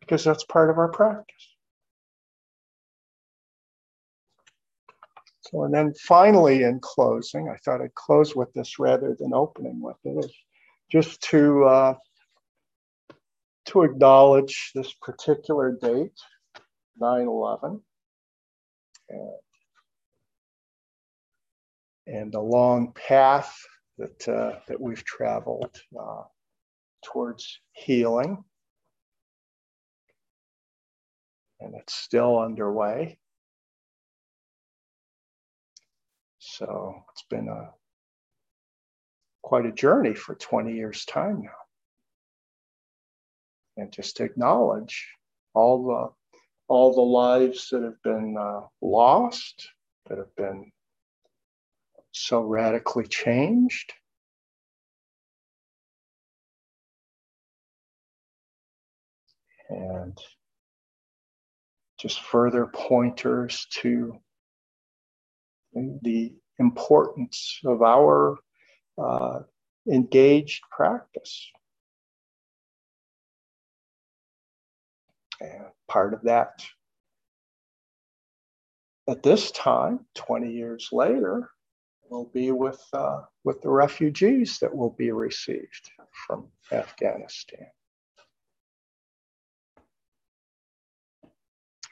Because 0.00 0.22
that's 0.22 0.44
part 0.44 0.70
of 0.70 0.78
our 0.78 0.88
practice. 0.88 1.56
So, 5.40 5.64
and 5.64 5.74
then 5.74 5.92
finally, 6.06 6.62
in 6.62 6.78
closing, 6.80 7.48
I 7.48 7.56
thought 7.56 7.82
I'd 7.82 7.94
close 7.94 8.36
with 8.36 8.52
this 8.52 8.78
rather 8.78 9.16
than 9.18 9.34
opening 9.34 9.80
with 9.80 9.96
it, 10.04 10.24
is 10.24 10.32
just 10.90 11.20
to 11.30 11.64
uh, 11.64 11.94
to 13.68 13.82
acknowledge 13.82 14.72
this 14.74 14.94
particular 14.94 15.76
date, 15.80 16.18
9 16.98 17.20
11, 17.20 17.80
and, 19.10 19.30
and 22.06 22.32
the 22.32 22.40
long 22.40 22.92
path 22.94 23.54
that, 23.98 24.28
uh, 24.28 24.58
that 24.68 24.80
we've 24.80 25.04
traveled 25.04 25.76
uh, 25.98 26.22
towards 27.04 27.60
healing. 27.72 28.42
And 31.60 31.74
it's 31.74 31.94
still 31.94 32.38
underway. 32.38 33.18
So 36.38 37.02
it's 37.12 37.24
been 37.28 37.48
a 37.48 37.70
quite 39.42 39.66
a 39.66 39.72
journey 39.72 40.14
for 40.14 40.34
20 40.36 40.74
years' 40.74 41.04
time 41.04 41.42
now 41.42 41.67
and 43.78 43.92
just 43.92 44.20
acknowledge 44.20 45.06
all 45.54 45.86
the 45.86 46.10
all 46.68 46.94
the 46.94 47.00
lives 47.00 47.68
that 47.70 47.82
have 47.82 48.02
been 48.02 48.36
uh, 48.38 48.60
lost, 48.82 49.70
that 50.06 50.18
have 50.18 50.36
been 50.36 50.70
so 52.12 52.42
radically 52.42 53.06
changed. 53.06 53.94
And 59.70 60.18
just 61.98 62.20
further 62.20 62.66
pointers 62.66 63.66
to 63.80 64.18
the 65.74 66.34
importance 66.58 67.60
of 67.64 67.82
our 67.82 68.38
uh, 69.02 69.40
engaged 69.90 70.62
practice. 70.70 71.50
And 75.40 75.66
part 75.88 76.14
of 76.14 76.22
that 76.22 76.64
at 79.08 79.22
this 79.22 79.50
time, 79.52 80.00
20 80.14 80.52
years 80.52 80.90
later, 80.92 81.50
will 82.10 82.30
be 82.32 82.50
with, 82.50 82.82
uh, 82.92 83.22
with 83.44 83.60
the 83.62 83.70
refugees 83.70 84.58
that 84.58 84.74
will 84.74 84.94
be 84.98 85.10
received 85.10 85.90
from 86.26 86.48
Afghanistan. 86.72 87.66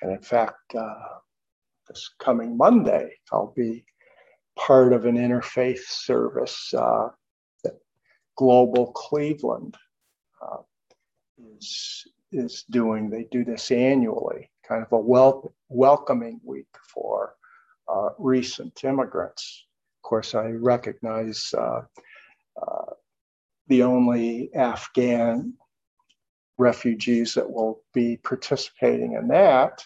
And 0.03 0.13
in 0.13 0.23
fact, 0.23 0.75
uh, 0.75 1.19
this 1.89 2.11
coming 2.19 2.57
Monday, 2.57 3.11
I'll 3.33 3.53
be 3.57 3.85
part 4.57 4.93
of 4.93 5.07
an 5.07 5.17
interfaith 5.17 5.85
service 5.87 6.73
uh, 6.75 7.09
that 7.65 7.79
Global 8.37 8.93
Cleveland 8.93 9.77
uh, 10.43 10.63
is 11.57 12.07
is 12.33 12.65
doing. 12.71 13.11
They 13.11 13.27
do 13.31 13.45
this 13.45 13.71
annually, 13.71 14.51
kind 14.67 14.83
of 14.83 14.93
a 14.93 14.99
wel- 14.99 15.53
welcoming 15.69 16.41
week 16.45 16.69
for 16.93 17.35
uh, 17.89 18.11
recent 18.19 18.83
immigrants. 18.85 19.65
Of 19.99 20.09
course, 20.09 20.35
I 20.35 20.49
recognize 20.51 21.55
uh, 21.57 21.83
uh, 22.61 22.93
the 23.69 23.83
only 23.83 24.51
Afghan 24.55 25.55
refugees 26.59 27.35
that 27.35 27.51
will 27.51 27.83
be 27.93 28.17
participating 28.17 29.13
in 29.13 29.29
that 29.29 29.85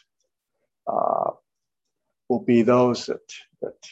uh, 0.86 1.30
will 2.28 2.40
be 2.40 2.62
those 2.62 3.06
that, 3.06 3.32
that 3.60 3.88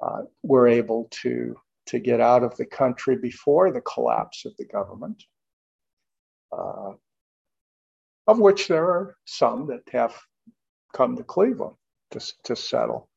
uh, 0.00 0.22
were 0.42 0.68
able 0.68 1.08
to, 1.10 1.56
to 1.86 1.98
get 1.98 2.20
out 2.20 2.44
of 2.44 2.56
the 2.56 2.66
country 2.66 3.16
before 3.16 3.72
the 3.72 3.80
collapse 3.80 4.44
of 4.44 4.56
the 4.58 4.64
government. 4.66 5.24
Of 8.26 8.40
which 8.40 8.68
there 8.68 8.84
are 8.84 9.16
some 9.24 9.66
that 9.68 9.88
have 9.92 10.16
come 10.92 11.16
to 11.16 11.22
Cleveland 11.22 11.76
to, 12.10 12.20
to 12.44 12.56
settle. 12.56 13.08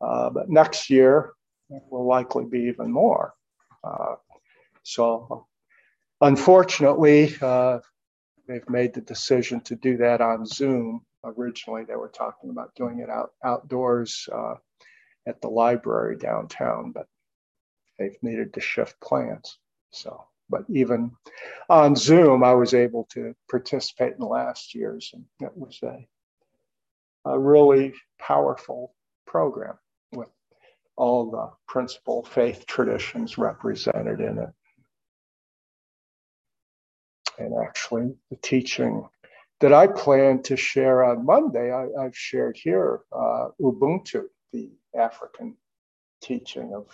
Uh, 0.00 0.30
but 0.30 0.48
next 0.48 0.90
year 0.90 1.32
will 1.68 2.06
likely 2.06 2.44
be 2.44 2.60
even 2.64 2.90
more. 2.92 3.34
Uh, 3.82 4.16
so, 4.82 5.46
unfortunately, 6.20 7.34
uh, 7.40 7.78
they've 8.46 8.68
made 8.68 8.94
the 8.94 9.00
decision 9.00 9.60
to 9.62 9.74
do 9.74 9.96
that 9.96 10.20
on 10.20 10.46
Zoom. 10.46 11.00
Originally, 11.24 11.84
they 11.84 11.96
were 11.96 12.10
talking 12.10 12.50
about 12.50 12.74
doing 12.74 13.00
it 13.00 13.08
out 13.08 13.32
outdoors 13.42 14.28
uh, 14.32 14.54
at 15.26 15.40
the 15.40 15.48
library 15.48 16.16
downtown, 16.16 16.92
but 16.92 17.06
they've 17.98 18.22
needed 18.22 18.52
to 18.52 18.60
shift 18.60 19.00
plans. 19.00 19.58
So 19.90 20.24
but 20.48 20.64
even 20.68 21.10
on 21.68 21.96
Zoom, 21.96 22.44
I 22.44 22.54
was 22.54 22.74
able 22.74 23.04
to 23.12 23.34
participate 23.50 24.14
in 24.18 24.26
last 24.26 24.74
years, 24.74 25.10
and 25.14 25.24
it 25.40 25.56
was 25.56 25.78
a, 25.82 26.06
a 27.24 27.38
really 27.38 27.94
powerful 28.18 28.94
program 29.26 29.78
with 30.12 30.28
all 30.96 31.30
the 31.30 31.50
principal 31.66 32.24
faith 32.24 32.66
traditions 32.66 33.38
represented 33.38 34.20
in 34.20 34.38
it. 34.38 34.50
And 37.38 37.54
actually, 37.66 38.14
the 38.30 38.36
teaching 38.36 39.08
that 39.60 39.72
I 39.72 39.86
plan 39.86 40.42
to 40.42 40.56
share 40.56 41.04
on 41.04 41.24
Monday, 41.24 41.72
I, 41.72 41.86
have 42.02 42.16
shared 42.16 42.56
here 42.56 43.00
uh, 43.12 43.48
Ubuntu, 43.60 44.24
the 44.52 44.70
African 44.96 45.56
teaching 46.22 46.72
of, 46.74 46.86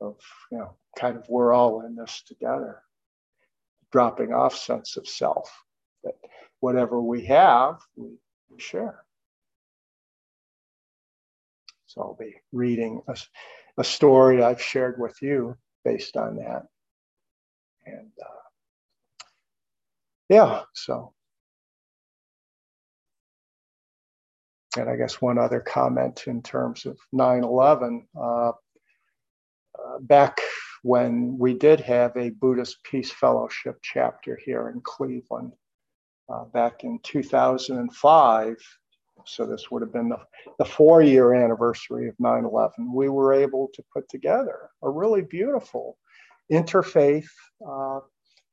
of 0.00 0.16
you 0.52 0.58
know, 0.58 0.76
kind 0.98 1.16
of 1.16 1.26
we're 1.28 1.52
all 1.54 1.82
in 1.86 1.96
this 1.96 2.22
together. 2.26 2.82
dropping 3.92 4.32
off 4.34 4.56
sense 4.56 4.96
of 4.96 5.08
self. 5.08 5.50
That 6.04 6.14
whatever 6.60 7.00
we 7.00 7.26
have, 7.26 7.80
we 7.96 8.16
share. 8.58 9.04
So 11.86 12.02
I'll 12.02 12.16
be 12.18 12.34
reading 12.52 13.02
a, 13.08 13.16
a 13.78 13.84
story 13.84 14.42
I've 14.42 14.62
shared 14.62 14.98
with 15.00 15.16
you 15.22 15.56
based 15.84 16.16
on 16.16 16.36
that. 16.36 16.64
And 17.86 18.10
uh, 18.22 18.42
yeah, 20.28 20.62
so. 20.74 21.14
And 24.76 24.90
I 24.90 24.96
guess 24.96 25.22
one 25.22 25.38
other 25.38 25.60
comment 25.60 26.24
in 26.26 26.42
terms 26.42 26.86
of 26.86 26.98
9 27.12 27.44
11. 27.44 28.08
Uh, 28.20 28.52
uh, 29.78 29.98
back 30.00 30.40
when 30.82 31.38
we 31.38 31.54
did 31.54 31.80
have 31.80 32.16
a 32.16 32.30
Buddhist 32.30 32.82
Peace 32.84 33.10
Fellowship 33.10 33.78
chapter 33.82 34.38
here 34.44 34.68
in 34.68 34.80
Cleveland, 34.82 35.52
uh, 36.28 36.44
back 36.44 36.84
in 36.84 36.98
2005, 37.02 38.56
so 39.26 39.46
this 39.46 39.70
would 39.70 39.82
have 39.82 39.92
been 39.92 40.08
the, 40.08 40.18
the 40.58 40.64
four 40.64 41.02
year 41.02 41.32
anniversary 41.32 42.08
of 42.08 42.14
9 42.18 42.44
11. 42.44 42.92
We 42.92 43.08
were 43.08 43.32
able 43.32 43.70
to 43.74 43.82
put 43.92 44.08
together 44.08 44.70
a 44.82 44.90
really 44.90 45.22
beautiful 45.22 45.96
interfaith 46.52 47.28
uh, 47.66 48.00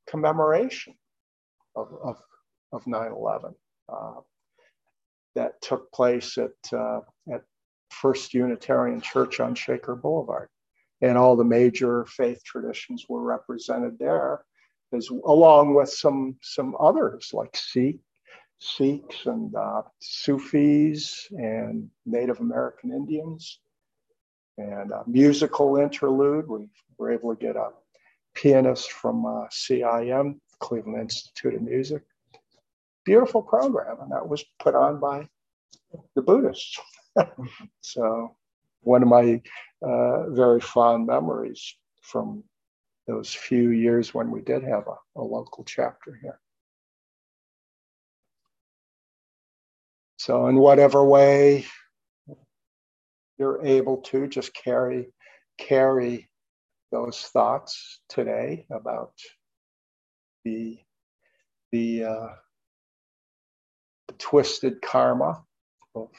commemoration 0.07 0.95
of, 1.76 1.93
of, 2.03 2.22
of 2.72 2.88
9 2.88 3.11
11 3.11 3.53
uh, 3.89 4.13
that 5.36 5.61
took 5.61 5.91
place 5.91 6.38
at, 6.38 6.78
uh, 6.78 7.01
at 7.34 7.41
First 7.89 8.34
Unitarian 8.34 9.01
Church 9.01 9.39
on 9.39 9.55
Shaker 9.55 9.95
Boulevard. 9.95 10.49
And 11.02 11.18
all 11.18 11.36
the 11.36 11.43
major 11.43 12.06
faith 12.06 12.43
traditions 12.43 13.06
were 13.10 13.22
represented 13.22 13.97
there, 13.97 14.43
as, 14.93 15.10
along 15.10 15.74
with 15.74 15.89
some, 15.89 16.38
some 16.41 16.76
others 16.80 17.32
like 17.34 17.56
Sikh 17.56 17.99
Sikhs 18.62 19.26
and 19.26 19.54
uh, 19.56 19.82
Sufis 19.99 21.28
and 21.32 21.89
Native 22.06 22.39
American 22.39 22.91
Indians. 22.91 23.60
And 24.58 24.91
a 24.91 25.04
musical 25.08 25.78
interlude. 25.78 26.47
We 26.47 26.68
were 26.97 27.12
able 27.12 27.36
to 27.36 27.41
get 27.41 27.56
a 27.56 27.70
pianist 28.36 28.91
from 28.91 29.26
uh, 29.26 29.47
CIM, 29.47 30.39
Cleveland 30.60 31.02
Institute 31.02 31.56
of 31.56 31.64
Music. 31.64 32.04
Beautiful 33.04 33.41
program, 33.41 33.97
and 34.02 34.12
that 34.12 34.28
was 34.28 34.45
put 34.60 34.76
on 34.76 34.99
by 34.99 35.28
the 36.16 36.22
Buddhists. 36.22 36.80
so, 37.82 38.36
one 38.82 39.02
of 39.02 39.10
my 39.10 39.41
uh, 39.82 40.30
very 40.30 40.60
fond 40.60 41.08
memories 41.08 41.76
from 42.02 42.44
those 43.08 43.34
few 43.34 43.72
years 43.72 44.14
when 44.14 44.32
we 44.32 44.42
did 44.42 44.64
have 44.64 44.88
a, 44.88 45.20
a 45.20 45.24
local 45.24 45.64
chapter 45.64 46.18
here. 46.22 46.40
So, 50.18 50.48
in 50.48 50.58
whatever 50.58 51.04
way 51.04 51.66
you're 53.40 53.66
able 53.66 53.98
to, 53.98 54.28
just 54.28 54.54
carry 54.54 55.12
carry 55.58 56.30
those 56.92 57.20
thoughts 57.20 58.02
today 58.08 58.66
about 58.70 59.14
the 60.46 60.78
the, 61.72 62.04
uh, 62.04 62.28
the 64.08 64.14
twisted 64.18 64.82
karma 64.82 65.44
of, 65.96 66.10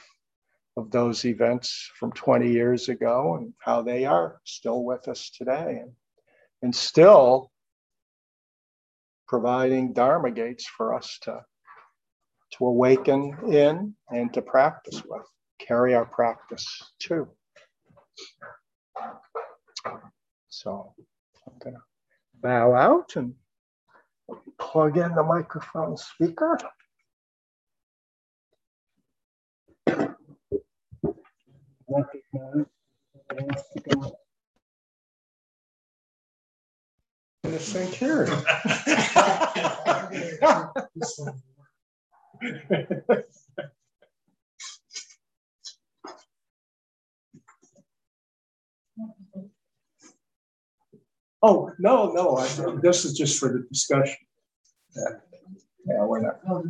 of 0.75 0.91
those 0.91 1.25
events 1.25 1.91
from 1.99 2.11
20 2.11 2.51
years 2.51 2.89
ago 2.89 3.35
and 3.35 3.53
how 3.59 3.81
they 3.81 4.05
are 4.05 4.39
still 4.43 4.83
with 4.83 5.07
us 5.07 5.29
today 5.29 5.79
and, 5.81 5.91
and 6.61 6.75
still 6.75 7.51
providing 9.27 9.93
dharma 9.93 10.31
gates 10.31 10.65
for 10.65 10.93
us 10.93 11.19
to 11.21 11.43
to 12.57 12.65
awaken 12.67 13.35
in 13.47 13.95
and 14.11 14.33
to 14.33 14.41
practice 14.41 15.01
with, 15.07 15.25
carry 15.59 15.95
our 15.95 16.05
practice 16.05 16.91
to. 16.99 17.27
So 20.49 20.93
I'm 21.47 21.57
going 21.63 21.75
to 21.75 21.81
bow 22.41 22.75
out 22.75 23.15
and 23.15 23.33
plug 24.59 24.97
in 24.97 25.15
the 25.15 25.23
microphone 25.23 25.97
speaker. 25.97 26.57
This 37.43 37.73
thing 37.73 37.91
here. 37.91 38.25
oh, 51.43 51.71
no, 51.77 52.11
no, 52.11 52.37
I, 52.37 52.47
this 52.81 53.05
is 53.05 53.15
just 53.15 53.39
for 53.39 53.49
the 53.49 53.67
discussion. 53.69 54.15
Yeah, 54.95 55.03
yeah 55.85 56.05
we're 56.05 56.21
not. 56.21 56.39
Oh, 56.49 56.63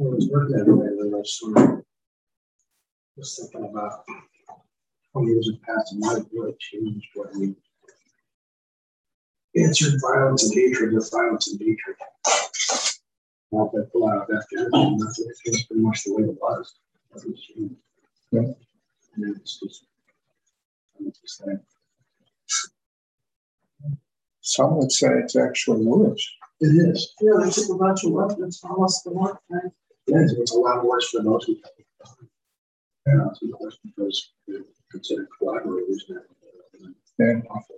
I 0.00 0.04
was 0.04 0.28
working 0.30 0.56
at 0.56 0.68
it 0.68 1.10
last 1.10 1.40
summer. 1.40 1.84
Just 3.18 3.40
thinking 3.40 3.68
about 3.68 4.04
20 5.12 5.28
years 5.28 5.50
have 5.50 5.62
passed 5.62 5.92
and 5.92 6.00
might 6.00 6.22
really 6.32 6.54
changed 6.60 7.08
what 7.14 7.34
we 7.34 7.56
answered 9.56 10.00
violence 10.00 10.44
and 10.44 10.54
hatred 10.54 10.94
with 10.94 11.10
violence 11.10 11.48
and 11.48 11.60
hatred. 11.60 11.96
Not 13.50 13.72
that 13.72 13.90
full 13.92 14.08
out 14.08 14.30
of 14.30 14.36
Afghanistan, 14.36 14.98
that's, 14.98 15.20
that's 15.44 15.62
pretty 15.64 15.82
much 15.82 16.04
the 16.04 16.14
way 16.14 16.22
it 16.24 16.38
was. 16.40 16.74
Yeah. 18.30 18.40
And 19.16 19.36
it's 19.36 19.58
just, 19.58 19.86
it's 21.00 21.18
just 21.18 21.46
like, 21.46 21.58
some 24.42 24.76
would 24.76 24.92
say 24.92 25.08
it's 25.24 25.34
actually 25.34 25.84
worse. 25.84 26.30
It 26.60 26.66
is. 26.66 27.14
Yeah, 27.20 27.44
they 27.44 27.50
took 27.50 27.70
a 27.70 27.78
bunch 27.78 28.04
of 28.04 28.12
weapons 28.12 28.60
from 28.60 28.82
us 28.84 29.02
to 29.02 29.10
work, 29.10 29.40
right? 29.48 29.72
Yeah, 30.08 30.24
it's 30.38 30.52
a 30.52 30.58
lot 30.58 30.84
worse 30.84 31.10
for 31.10 31.22
those 31.22 31.44
who. 31.44 31.56
Yeah, 33.06 33.26
it's 33.30 33.78
because 33.84 34.32
they're 34.46 34.62
considered 34.90 35.28
collaborators 35.38 36.04
now. 36.08 36.20
And 37.18 37.46
awful. 37.50 37.76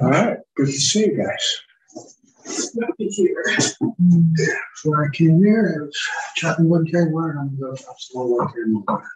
All 0.00 0.10
right, 0.10 0.38
good 0.56 0.66
to 0.66 0.72
see 0.72 1.06
you 1.06 1.16
guys. 1.22 1.62
Before 4.74 5.04
I 5.04 5.08
came 5.14 5.42
here, 5.44 5.76
I 5.76 5.84
was 5.84 5.98
chopping 6.36 6.68
wood, 6.68 6.90
carrying 6.90 7.12
water, 7.12 7.30
and 7.32 7.40
I'm 7.40 7.60
going 7.60 7.76
to 7.76 7.84
still 7.98 8.28
wood, 8.28 8.48
carrying 8.52 8.82
water. 8.86 9.08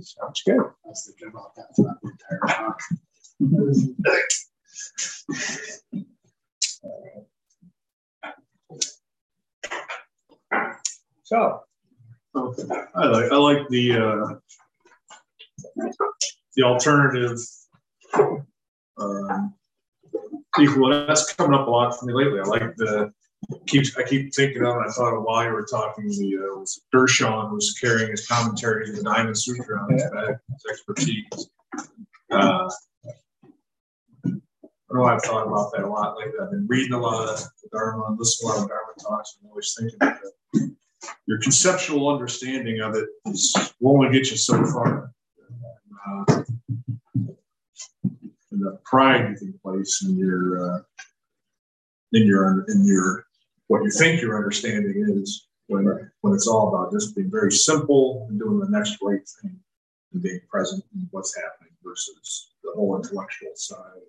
Sounds 0.00 0.42
good. 0.46 0.60
That's 0.84 1.04
the 1.04 1.12
job 1.18 1.30
about 1.34 1.54
that 1.56 1.74
for 1.74 1.96
the 2.02 2.10
entire 2.10 2.40
talk. 2.56 2.80
So, 11.24 11.60
I 12.34 13.06
like 13.06 13.32
I 13.32 13.36
like 13.36 13.68
the 13.68 13.92
uh, 13.92 14.34
the 16.56 16.62
alternative. 16.62 17.38
Um, 18.98 19.54
equal. 20.58 21.06
That's 21.06 21.32
coming 21.34 21.58
up 21.58 21.66
a 21.66 21.70
lot 21.70 21.98
for 21.98 22.06
me 22.06 22.14
lately. 22.14 22.40
I 22.40 22.44
like 22.44 22.76
the 22.76 23.12
keeps. 23.66 23.96
I 23.96 24.02
keep 24.02 24.34
thinking 24.34 24.64
of. 24.64 24.76
I 24.76 24.88
thought 24.88 25.16
of 25.16 25.22
while 25.22 25.44
you 25.44 25.50
were 25.50 25.66
talking. 25.70 26.08
The 26.08 26.36
uh, 26.36 26.58
was 26.58 26.80
Deshan 26.94 27.52
was 27.52 27.76
carrying 27.80 28.10
his 28.10 28.26
commentary 28.26 28.86
to 28.86 28.92
the 28.92 29.02
Diamond 29.02 29.38
Sutra 29.38 29.80
on 29.82 29.92
his 29.92 30.02
back. 30.04 30.38
His 30.50 30.64
expertise. 30.70 31.48
Uh, 32.30 32.68
I 34.26 34.94
know 34.94 35.04
I've 35.04 35.22
thought 35.22 35.46
about 35.46 35.72
that 35.72 35.84
a 35.84 35.88
lot 35.88 36.16
lately. 36.16 36.34
I've 36.40 36.50
been 36.50 36.66
reading 36.68 36.92
a 36.92 37.00
lot 37.00 37.28
of 37.28 37.38
the 37.38 37.68
Dharma, 37.72 38.16
listening 38.18 38.50
to 38.50 38.54
a 38.54 38.56
lot 38.56 38.62
of 38.62 38.68
Dharma 38.68 38.92
talks, 39.00 39.36
and 39.40 39.50
always 39.50 39.74
thinking 39.76 39.96
about 40.00 40.18
it 40.22 40.32
your 41.26 41.38
conceptual 41.40 42.08
understanding 42.08 42.80
of 42.80 42.94
it 42.94 43.08
is 43.26 43.54
will 43.80 43.92
only 43.92 44.12
get 44.12 44.30
you 44.30 44.36
so 44.36 44.64
far. 44.66 45.12
Uh, 46.08 46.42
and 48.52 48.62
the 48.62 48.78
pride 48.84 49.30
you 49.30 49.36
can 49.36 49.60
place 49.62 50.02
in 50.04 50.16
your 50.16 50.76
uh, 50.76 50.80
in 52.12 52.26
your 52.26 52.64
in 52.68 52.84
your 52.84 53.25
what 53.68 53.82
you 53.82 53.90
think 53.90 54.20
your 54.20 54.36
understanding 54.36 55.04
is 55.20 55.48
when 55.68 55.84
when 56.20 56.32
it's 56.32 56.46
all 56.46 56.68
about 56.68 56.92
just 56.92 57.16
being 57.16 57.30
very 57.30 57.52
simple 57.52 58.26
and 58.28 58.38
doing 58.38 58.60
the 58.60 58.68
next 58.68 58.98
right 59.02 59.26
thing 59.40 59.58
and 60.12 60.22
being 60.22 60.40
present 60.48 60.84
in 60.94 61.08
what's 61.10 61.36
happening 61.36 61.72
versus 61.84 62.50
the 62.62 62.72
whole 62.74 62.96
intellectual 62.96 63.52
side 63.54 64.02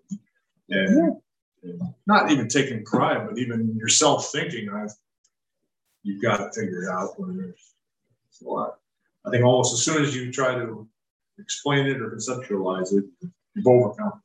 and 0.69 1.17
and 1.63 1.81
not 2.05 2.31
even 2.31 2.47
taking 2.47 2.83
pride, 2.85 3.27
but 3.27 3.37
even 3.37 3.75
yourself 3.75 4.31
thinking, 4.31 4.69
I've 4.69 4.91
you've 6.03 6.21
got 6.21 6.37
to 6.37 6.51
figure 6.51 6.83
it 6.83 6.89
out 6.89 7.19
when 7.19 7.37
there's 7.37 7.73
a 8.45 8.47
lot. 8.47 8.77
I 9.25 9.29
think 9.29 9.43
almost 9.43 9.73
as 9.73 9.83
soon 9.83 10.03
as 10.03 10.15
you 10.15 10.31
try 10.31 10.55
to 10.55 10.87
explain 11.39 11.87
it 11.87 12.01
or 12.01 12.11
conceptualize 12.11 12.93
it, 12.93 13.05
you've 13.55 13.67
overcome. 13.67 14.21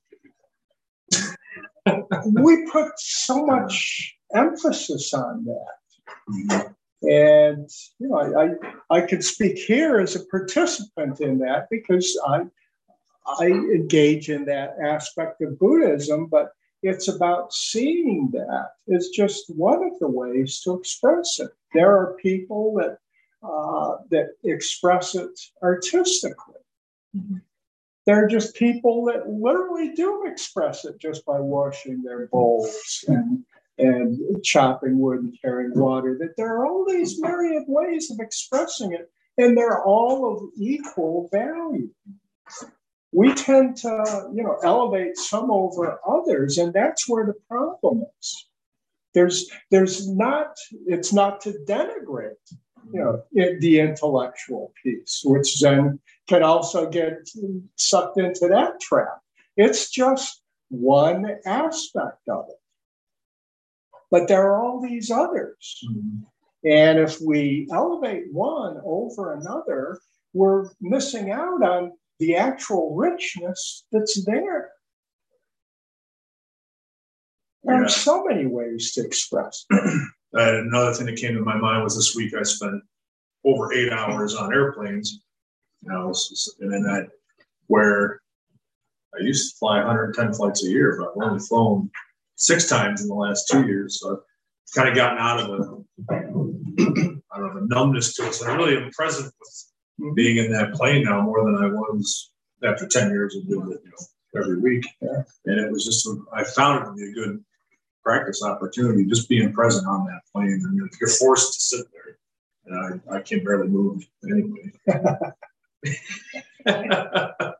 we 2.43 2.71
put 2.71 2.93
so 2.97 3.45
much 3.45 4.17
emphasis 4.35 5.13
on 5.15 5.45
that. 5.45 6.75
And 7.03 7.69
you 7.99 8.09
know, 8.09 8.17
I, 8.17 8.45
I 8.45 8.99
I 8.99 9.01
could 9.07 9.25
speak 9.25 9.59
here 9.59 9.99
as 9.99 10.15
a 10.15 10.25
participant 10.27 11.21
in 11.21 11.39
that 11.39 11.69
because 11.71 12.19
I 12.27 12.43
I 13.39 13.47
engage 13.47 14.29
in 14.29 14.45
that 14.47 14.77
aspect 14.83 15.41
of 15.43 15.59
Buddhism, 15.59 16.27
but 16.27 16.53
it's 16.83 17.09
about 17.09 17.53
seeing 17.53 18.31
that. 18.33 18.71
It's 18.87 19.11
just 19.11 19.45
one 19.51 19.85
of 19.85 19.99
the 20.01 20.09
ways 20.09 20.61
to 20.63 20.75
express 20.75 21.39
it. 21.39 21.51
There 21.75 21.93
are 21.97 22.17
people 22.23 22.75
that 22.75 22.99
uh, 23.43 23.99
that 24.11 24.37
express 24.45 25.15
it 25.15 25.41
artistically. 25.63 26.61
Mm-hmm. 27.17 27.39
There 28.07 28.25
are 28.25 28.29
just 28.29 28.57
people 28.57 29.05
that 29.07 29.29
literally 29.29 29.93
do 29.95 30.25
express 30.27 30.85
it 30.85 30.99
just 30.99 31.25
by 31.25 31.39
washing 31.39 32.03
their 32.03 32.27
bowls 32.27 33.05
and 33.07 33.45
and 33.83 34.43
chopping 34.45 34.99
wood 34.99 35.21
and 35.21 35.39
carrying 35.41 35.73
water. 35.75 36.17
That 36.19 36.37
there 36.37 36.55
are 36.57 36.67
all 36.67 36.85
these 36.89 37.21
myriad 37.21 37.65
ways 37.67 38.11
of 38.11 38.19
expressing 38.21 38.93
it, 38.93 39.11
and 39.39 39.57
they're 39.57 39.83
all 39.83 40.33
of 40.33 40.43
equal 40.57 41.29
value 41.33 41.91
we 43.13 43.35
tend 43.35 43.77
to, 43.77 44.31
you 44.35 44.43
know, 44.43 44.59
elevate 44.65 45.17
some 45.17 45.51
over 45.51 45.99
others, 46.07 46.59
and 46.59 46.73
that's 46.73 47.09
where 47.09 47.27
the 47.27 47.35
problem 47.49 48.05
is. 48.19 48.47
There's, 49.15 49.51
there's 49.71 50.09
not, 50.09 50.57
it's 50.87 51.13
not 51.13 51.43
to 51.43 51.53
denigrate, 51.69 52.33
you 52.93 53.01
know, 53.01 53.23
the 53.33 53.81
intellectual 53.81 54.73
piece, 54.83 55.21
which 55.25 55.61
then 55.61 56.01
can 56.27 56.43
also 56.43 56.89
get 56.89 57.29
sucked 57.77 58.19
into 58.19 58.49
that 58.49 58.81
trap. 58.81 59.21
It's 59.59 59.91
just 59.91 60.41
one 60.71 61.27
aspect 61.45 62.27
of 62.31 62.47
it. 62.49 62.57
But 64.13 64.29
there 64.29 64.43
are 64.43 64.63
all 64.63 64.81
these 64.81 65.11
others. 65.11 65.81
Mm-hmm. 65.91 66.69
And 66.71 66.99
if 67.01 67.19
we 67.21 67.67
elevate 67.73 68.31
one 68.31 68.79
over 68.85 69.33
another, 69.33 69.99
we're 70.35 70.69
missing 70.83 71.33
out 71.33 71.63
on 71.63 71.93
the 72.21 72.37
actual 72.37 72.95
richness 72.95 73.85
that's 73.91 74.25
there. 74.27 74.71
There 77.65 77.75
yeah. 77.75 77.85
are 77.85 77.89
so 77.89 78.23
many 78.25 78.47
ways 78.47 78.93
to 78.93 79.05
express. 79.05 79.65
another 80.33 80.93
thing 80.93 81.07
that 81.07 81.17
came 81.17 81.35
to 81.35 81.41
my 81.41 81.57
mind 81.57 81.83
was 81.83 81.97
this 81.97 82.15
week 82.15 82.35
I 82.35 82.43
spent 82.43 82.83
over 83.45 83.73
eight 83.73 83.93
hours 83.93 84.35
on 84.35 84.53
airplanes. 84.53 85.21
You 85.81 85.91
know, 85.91 86.15
and 86.61 86.73
then 86.73 86.83
that 86.83 87.09
where 87.67 88.21
I 89.19 89.23
used 89.23 89.53
to 89.53 89.59
fly 89.59 89.79
110 89.79 90.35
flights 90.35 90.65
a 90.65 90.69
year, 90.69 90.99
but 90.99 91.11
I've 91.11 91.31
only 91.31 91.41
flown 91.41 91.91
six 92.43 92.69
times 92.69 93.01
in 93.03 93.09
the 93.09 93.15
last 93.15 93.49
two 93.49 93.67
years. 93.67 94.01
So 94.01 94.13
I've 94.13 94.75
kind 94.75 94.89
of 94.89 94.97
gotten 94.97 95.19
out 95.19 95.41
of 95.41 95.47
the 95.47 95.85
I 96.11 97.39
don't 97.39 97.55
know 97.55 97.61
the 97.61 97.67
numbness 97.67 98.15
to 98.17 98.27
it. 98.27 98.35
So 98.35 98.51
I 98.51 98.55
really 98.55 98.77
am 98.77 98.91
present 98.91 99.33
with 99.39 100.17
being 100.17 100.39
in 100.39 100.51
that 100.53 100.75
plane 100.75 101.05
now 101.05 101.23
more 101.23 101.45
than 101.45 101.63
I 101.63 101.69
was 101.69 102.31
after 102.65 102.87
10 102.87 103.11
years 103.11 103.37
of 103.37 103.49
doing 103.49 103.73
it 103.73 103.81
you 103.85 103.91
know, 103.91 104.43
every 104.43 104.59
week. 104.59 104.87
Yeah. 105.01 105.23
And 105.47 105.61
it 105.61 105.71
was 105.71 105.85
just, 105.85 106.09
I 106.33 106.43
found 106.45 106.83
it 106.83 106.87
to 106.87 106.93
be 106.95 107.11
a 107.11 107.13
good 107.13 107.45
practice 108.03 108.43
opportunity, 108.43 109.05
just 109.05 109.29
being 109.29 109.53
present 109.53 109.87
on 109.87 110.07
that 110.07 110.23
plane. 110.33 110.63
And 110.65 110.77
you're, 110.77 110.89
you're 111.01 111.11
forced 111.11 111.55
to 111.55 111.61
sit 111.61 111.87
there. 111.93 112.17
And 112.67 113.01
I, 113.11 113.17
I 113.17 113.21
can 113.21 113.45
barely 113.45 113.69
move 113.69 114.05
anyway. 114.29 114.73
but 116.65 117.57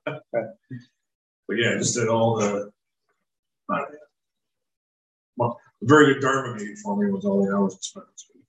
yeah, 1.51 1.77
just 1.79 1.95
did 1.95 2.09
all 2.09 2.37
the, 2.37 2.73
a 5.83 5.87
very 5.87 6.15
good 6.15 6.23
Dharma 6.23 6.59
for 6.83 6.97
me 6.97 7.11
was 7.11 7.25
all 7.25 7.45
the 7.45 7.55
hours 7.55 7.75
I 7.75 7.79
spent 7.81 8.07
this 8.13 8.27
week. 8.35 8.45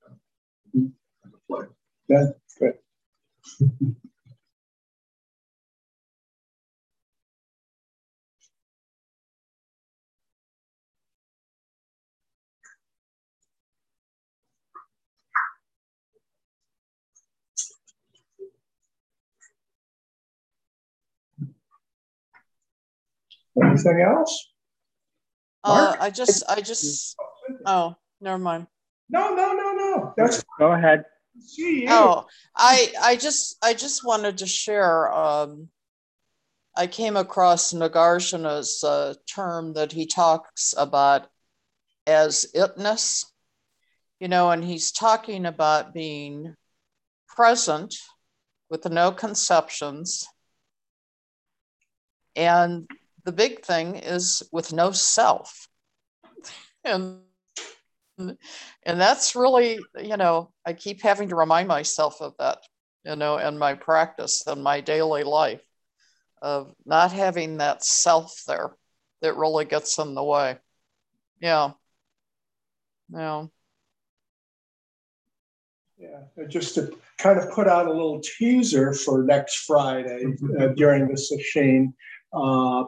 Mm-hmm. 1.49 1.63
Yeah, 2.09 2.25
good. 2.59 2.73
Anything 23.61 24.01
else? 24.01 24.52
Uh, 25.63 25.95
I 25.99 26.09
just, 26.09 26.43
I 26.49 26.61
just, 26.61 27.15
oh, 27.65 27.95
never 28.19 28.37
mind. 28.37 28.67
No, 29.09 29.33
no, 29.33 29.53
no, 29.53 29.71
no. 29.73 30.13
That's 30.17 30.43
go 30.59 30.73
ahead. 30.73 31.05
Oh, 31.87 32.25
I, 32.55 32.93
I 33.01 33.15
just, 33.15 33.57
I 33.63 33.73
just 33.73 34.05
wanted 34.05 34.39
to 34.39 34.47
share. 34.47 35.11
Um, 35.11 35.69
I 36.75 36.87
came 36.87 37.17
across 37.17 37.73
Nagarjuna's 37.73 38.83
uh, 38.83 39.13
term 39.27 39.73
that 39.73 39.91
he 39.91 40.05
talks 40.05 40.73
about 40.77 41.27
as 42.05 42.47
itness, 42.55 43.25
you 44.19 44.27
know, 44.27 44.51
and 44.51 44.63
he's 44.63 44.91
talking 44.91 45.45
about 45.45 45.93
being 45.93 46.55
present 47.27 47.95
with 48.69 48.89
no 48.89 49.11
conceptions 49.11 50.27
and 52.35 52.87
the 53.25 53.31
big 53.31 53.61
thing 53.61 53.95
is 53.95 54.43
with 54.51 54.73
no 54.73 54.91
self. 54.91 55.67
And 56.83 57.19
and 58.17 58.37
that's 58.85 59.35
really, 59.35 59.79
you 59.97 60.17
know, 60.17 60.51
I 60.65 60.73
keep 60.73 61.01
having 61.01 61.29
to 61.29 61.35
remind 61.35 61.67
myself 61.67 62.21
of 62.21 62.35
that, 62.37 62.59
you 63.03 63.15
know, 63.15 63.37
in 63.37 63.57
my 63.57 63.73
practice 63.73 64.45
and 64.45 64.63
my 64.63 64.81
daily 64.81 65.23
life 65.23 65.61
of 66.41 66.73
not 66.85 67.11
having 67.11 67.57
that 67.57 67.83
self 67.83 68.43
there 68.47 68.75
that 69.21 69.37
really 69.37 69.65
gets 69.65 69.97
in 69.97 70.13
the 70.13 70.23
way. 70.23 70.57
Yeah. 71.41 71.71
Yeah. 73.11 73.45
Yeah, 75.97 76.45
just 76.49 76.75
to 76.75 76.97
kind 77.17 77.39
of 77.39 77.49
put 77.51 77.67
out 77.67 77.87
a 77.87 77.91
little 77.91 78.19
teaser 78.19 78.93
for 78.93 79.23
next 79.23 79.63
Friday 79.65 80.25
uh, 80.59 80.67
during 80.75 81.07
the 81.07 81.13
Sesshin, 81.13 81.93
uh, 82.33 82.83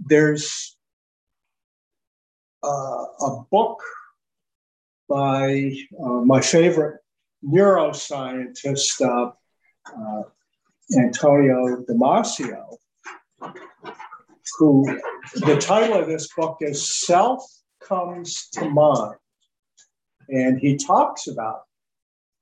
there's 0.00 0.76
uh, 2.62 3.04
a 3.20 3.44
book 3.50 3.82
by 5.08 5.72
uh, 6.00 6.20
my 6.24 6.40
favorite 6.40 7.00
neuroscientist, 7.44 9.00
uh, 9.00 9.30
uh, 9.86 10.22
Antonio 10.96 11.84
Damasio, 11.88 12.76
who 14.58 14.84
the 15.34 15.56
title 15.56 15.98
of 15.98 16.06
this 16.06 16.28
book 16.34 16.58
is 16.60 17.06
Self 17.06 17.44
Comes 17.82 18.48
to 18.54 18.68
Mind. 18.68 19.16
And 20.28 20.58
he 20.58 20.76
talks 20.76 21.28
about 21.28 21.62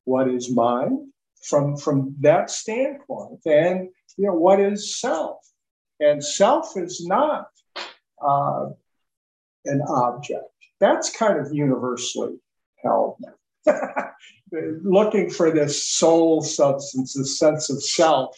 what 0.04 0.28
is 0.28 0.50
mind 0.50 1.12
from, 1.42 1.76
from 1.76 2.14
that 2.20 2.50
standpoint 2.50 3.40
and 3.44 3.88
you 4.16 4.26
know 4.26 4.34
what 4.34 4.60
is 4.60 4.98
self 4.98 5.38
and 6.00 6.24
self 6.24 6.76
is 6.76 7.06
not 7.06 7.48
uh, 8.24 8.70
an 9.64 9.82
object. 9.82 10.44
That's 10.80 11.14
kind 11.16 11.38
of 11.38 11.52
universally 11.52 12.38
held. 12.82 13.16
Looking 14.52 15.30
for 15.30 15.50
this 15.50 15.86
soul 15.86 16.42
substance, 16.42 17.14
this 17.14 17.38
sense 17.38 17.70
of 17.70 17.82
self, 17.82 18.36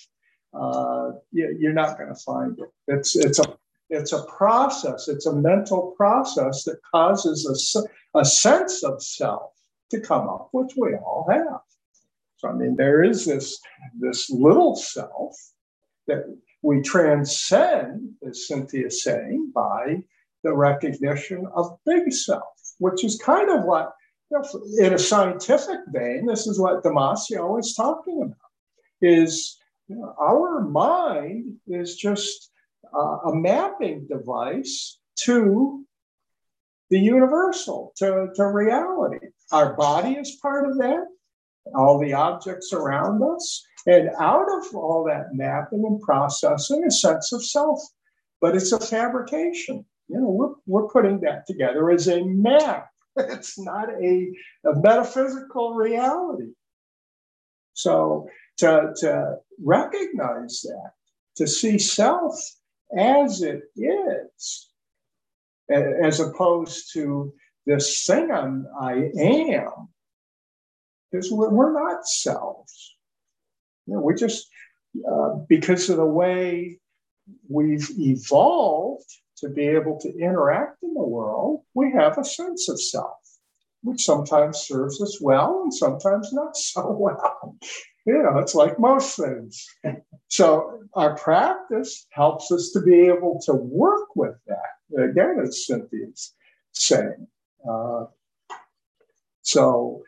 uh, 0.54 1.12
you're 1.32 1.72
not 1.72 1.98
going 1.98 2.09
to 2.09 2.20
find 2.20 2.59
it. 2.59 2.70
It's 2.86 3.16
it's 3.16 3.38
a 3.38 3.57
it's 3.90 4.12
a 4.12 4.24
process. 4.24 5.09
It's 5.09 5.26
a 5.26 5.32
mental 5.32 5.94
process 5.96 6.64
that 6.64 6.80
causes 6.90 7.74
a, 7.74 8.18
a 8.18 8.24
sense 8.24 8.82
of 8.82 9.02
self 9.02 9.52
to 9.90 10.00
come 10.00 10.28
up, 10.28 10.48
which 10.52 10.72
we 10.76 10.94
all 10.94 11.26
have. 11.30 11.61
So 12.38 12.48
I 12.48 12.52
mean, 12.52 12.76
there 12.76 13.02
is 13.02 13.26
this 13.26 13.61
this 13.98 14.30
little 14.30 14.76
self 14.76 15.36
that 16.07 16.24
we 16.66 16.82
transcend, 16.82 18.10
as 18.28 18.48
Cynthia 18.48 18.88
is 18.88 19.04
saying, 19.04 19.52
by 19.54 20.02
the 20.42 20.52
recognition 20.52 21.46
of 21.54 21.78
big 21.86 22.12
self, 22.12 22.42
which 22.78 23.04
is 23.04 23.22
kind 23.24 23.48
of 23.50 23.64
what, 23.64 23.92
in 24.80 24.92
a 24.92 24.98
scientific 24.98 25.78
vein, 25.88 26.26
this 26.26 26.48
is 26.48 26.58
what 26.58 26.82
Damasio 26.82 27.60
is 27.60 27.74
talking 27.74 28.20
about, 28.20 28.50
is 29.00 29.56
you 29.86 29.94
know, 29.94 30.12
our 30.20 30.62
mind 30.62 31.54
is 31.68 31.94
just 31.94 32.50
uh, 32.92 33.30
a 33.30 33.34
mapping 33.36 34.08
device 34.08 34.98
to 35.20 35.84
the 36.90 36.98
universal 36.98 37.92
to, 37.98 38.28
to 38.34 38.44
reality. 38.44 39.24
Our 39.52 39.74
body 39.74 40.14
is 40.14 40.38
part 40.42 40.68
of 40.68 40.78
that, 40.78 41.06
all 41.76 42.00
the 42.00 42.14
objects 42.14 42.72
around 42.72 43.22
us. 43.22 43.64
And 43.87 44.11
out 44.18 44.47
of 44.51 44.74
all 44.74 45.05
that 45.05 45.32
mapping 45.32 45.84
and 45.87 46.01
processing, 46.01 46.84
a 46.84 46.91
sense 46.91 47.32
of 47.32 47.45
self. 47.45 47.80
But 48.41 48.57
it's 48.57 48.72
a 48.72 48.80
fabrication. 48.80 49.84
You 50.09 50.20
know, 50.20 50.28
we're, 50.28 50.55
we're 50.66 50.89
putting 50.89 51.20
that 51.20 51.47
together 51.47 51.91
as 51.91 52.09
a 52.09 52.24
map. 52.24 52.89
It's 53.18 53.59
not 53.59 53.89
a, 53.89 54.30
a 54.66 54.74
metaphysical 54.74 55.72
reality. 55.72 56.51
So 57.72 58.28
to, 58.59 58.93
to 58.99 59.37
recognize 59.59 60.61
that, 60.64 60.91
to 61.37 61.47
see 61.47 61.78
self 61.78 62.34
as 62.99 63.41
it 63.41 63.62
is, 63.74 64.68
as 65.70 66.20
opposed 66.20 66.93
to 66.93 67.32
this 67.64 68.05
thing 68.05 68.30
I'm, 68.30 68.66
I 68.78 69.11
am, 69.18 69.89
because 71.11 71.30
we're, 71.30 71.51
we're 71.51 71.72
not 71.72 72.07
selves. 72.07 72.95
You 73.87 73.95
know, 73.95 74.01
we 74.01 74.14
just, 74.14 74.49
uh, 75.11 75.34
because 75.49 75.89
of 75.89 75.97
the 75.97 76.07
way 76.07 76.78
we've 77.49 77.89
evolved 77.99 79.11
to 79.39 79.49
be 79.49 79.66
able 79.66 79.99
to 80.01 80.18
interact 80.18 80.82
in 80.82 80.95
the 80.95 81.03
world, 81.03 81.62
we 81.74 81.93
have 81.93 82.18
a 82.18 82.24
sense 82.24 82.68
of 82.68 82.80
self, 82.80 83.18
which 83.82 84.05
sometimes 84.05 84.59
serves 84.59 85.01
us 85.01 85.20
well 85.20 85.62
and 85.62 85.72
sometimes 85.72 86.32
not 86.32 86.57
so 86.57 86.91
well. 86.91 87.57
You 88.07 88.22
know, 88.22 88.39
it's 88.39 88.55
like 88.55 88.78
most 88.78 89.16
things. 89.16 89.66
So 90.28 90.80
our 90.95 91.16
practice 91.16 92.07
helps 92.11 92.53
us 92.53 92.70
to 92.72 92.80
be 92.80 93.01
able 93.01 93.41
to 93.47 93.53
work 93.55 94.14
with 94.14 94.37
that. 94.47 95.03
Again, 95.03 95.41
as 95.43 95.66
Cynthia's 95.66 96.32
saying. 96.72 97.26
Uh, 97.68 98.05
so 99.43 100.03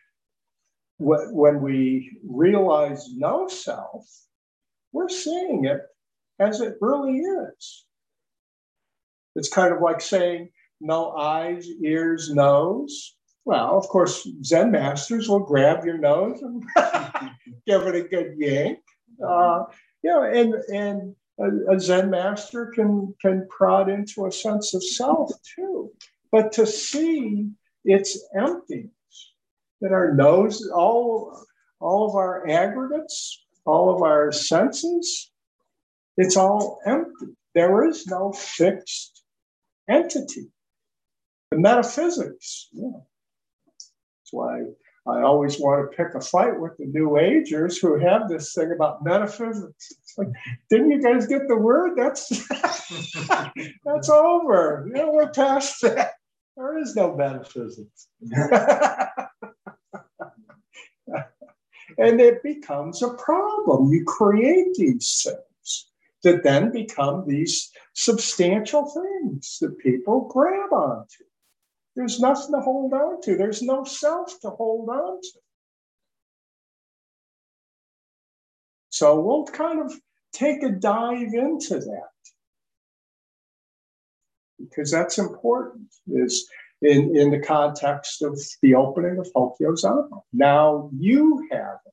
when 0.99 1.61
we 1.61 2.19
realize 2.29 3.09
no 3.15 3.47
self, 3.49 4.05
we're 4.93 5.09
seeing 5.09 5.65
it 5.65 5.81
as 6.41 6.61
it 6.61 6.75
really 6.81 7.19
is. 7.19 7.85
It's 9.37 9.49
kind 9.49 9.73
of 9.73 9.81
like 9.81 10.01
saying 10.01 10.51
no 10.81 11.13
eyes, 11.13 11.69
ears, 11.83 12.31
nose. 12.33 13.15
Well, 13.45 13.79
of 13.79 13.89
course, 13.89 14.29
Zen 14.45 14.73
masters 14.73 15.29
will 15.29 15.41
grab 15.41 15.85
your 15.85 15.99
nose 15.99 16.43
and 16.43 16.63
give 17.67 17.83
it 17.87 17.95
a 17.95 18.09
good 18.09 18.35
yank. 18.37 18.81
Uh, 19.27 19.65
you 20.03 20.11
know, 20.11 20.23
and 20.23 20.55
and 20.73 21.17
a, 21.41 21.75
a, 21.75 21.81
Zen 21.81 22.11
master 22.11 22.67
can 22.75 23.15
can 23.21 23.47
prod 23.49 23.89
into 23.89 24.27
a 24.27 24.33
sense 24.33 24.75
of 24.75 24.83
self 24.83 25.31
too. 25.57 25.91
But 26.31 26.53
to 26.53 26.67
see 26.67 27.51
its 27.85 28.23
emptiness, 28.37 28.91
that 29.81 29.93
our 29.93 30.15
nose, 30.15 30.69
all 30.75 31.45
all 31.81 32.09
of 32.09 32.15
our 32.17 32.49
aggregates, 32.49 33.45
all 33.65 33.95
of 33.95 34.03
our 34.03 34.33
senses, 34.33 35.31
it's 36.17 36.37
all 36.37 36.81
empty. 36.87 37.37
There 37.55 37.87
is 37.89 38.07
no 38.07 38.33
fixed 38.33 39.23
entity. 39.89 40.51
The 41.51 41.59
metaphysics, 41.59 42.69
yeah. 42.73 42.91
That's 44.29 44.33
why 44.33 44.65
I 45.09 45.23
always 45.23 45.59
want 45.59 45.91
to 45.91 45.97
pick 45.97 46.15
a 46.15 46.21
fight 46.21 46.61
with 46.61 46.77
the 46.77 46.85
New 46.87 47.17
Agers 47.19 47.79
who 47.79 47.99
have 47.99 48.29
this 48.29 48.53
thing 48.53 48.73
about 48.73 49.03
metaphysics. 49.03 49.91
It's 49.91 50.15
like, 50.19 50.29
didn't 50.69 50.91
you 50.91 51.03
guys 51.03 51.27
get 51.27 51.49
the 51.49 51.57
word? 51.57 51.93
That's 51.97 52.29
that's 53.85 54.11
over. 54.11 54.85
You 54.87 54.93
know, 54.93 55.13
we're 55.13 55.31
past 55.31 55.81
that. 55.83 56.13
There 56.57 56.79
is 56.79 56.95
no 56.95 57.17
metaphysics. 57.17 58.09
and 61.99 62.21
it 62.21 62.43
becomes 62.43 63.03
a 63.03 63.15
problem. 63.15 63.93
You 63.93 64.05
create 64.05 64.75
these 64.75 65.27
things 65.27 65.91
that 66.23 66.43
then 66.43 66.71
become 66.71 67.25
these 67.27 67.71
substantial 67.95 68.87
things 68.87 69.59
that 69.61 69.79
people 69.79 70.29
grab 70.29 70.73
onto. 70.73 71.25
There's 71.97 72.21
nothing 72.21 72.55
to 72.55 72.61
hold 72.61 72.93
on 72.93 73.21
to. 73.23 73.37
There's 73.37 73.63
no 73.63 73.85
self 73.85 74.41
to 74.41 74.51
hold 74.51 74.89
on 74.89 75.21
to. 75.21 75.39
So 78.91 79.21
we'll 79.21 79.45
kind 79.47 79.81
of 79.81 79.93
take 80.33 80.63
a 80.63 80.71
dive 80.71 81.35
into 81.35 81.79
that 81.81 82.11
because 84.59 84.91
that's 84.91 85.19
important 85.19 85.89
is 86.07 86.49
in, 86.83 87.17
in 87.17 87.31
the 87.31 87.41
context 87.41 88.23
of 88.23 88.39
the 88.63 88.75
opening 88.75 89.19
of 89.19 89.29
Hokyo 89.35 89.75
Now 90.33 90.91
you 90.99 91.49
have 91.51 91.79
it. 91.85 91.93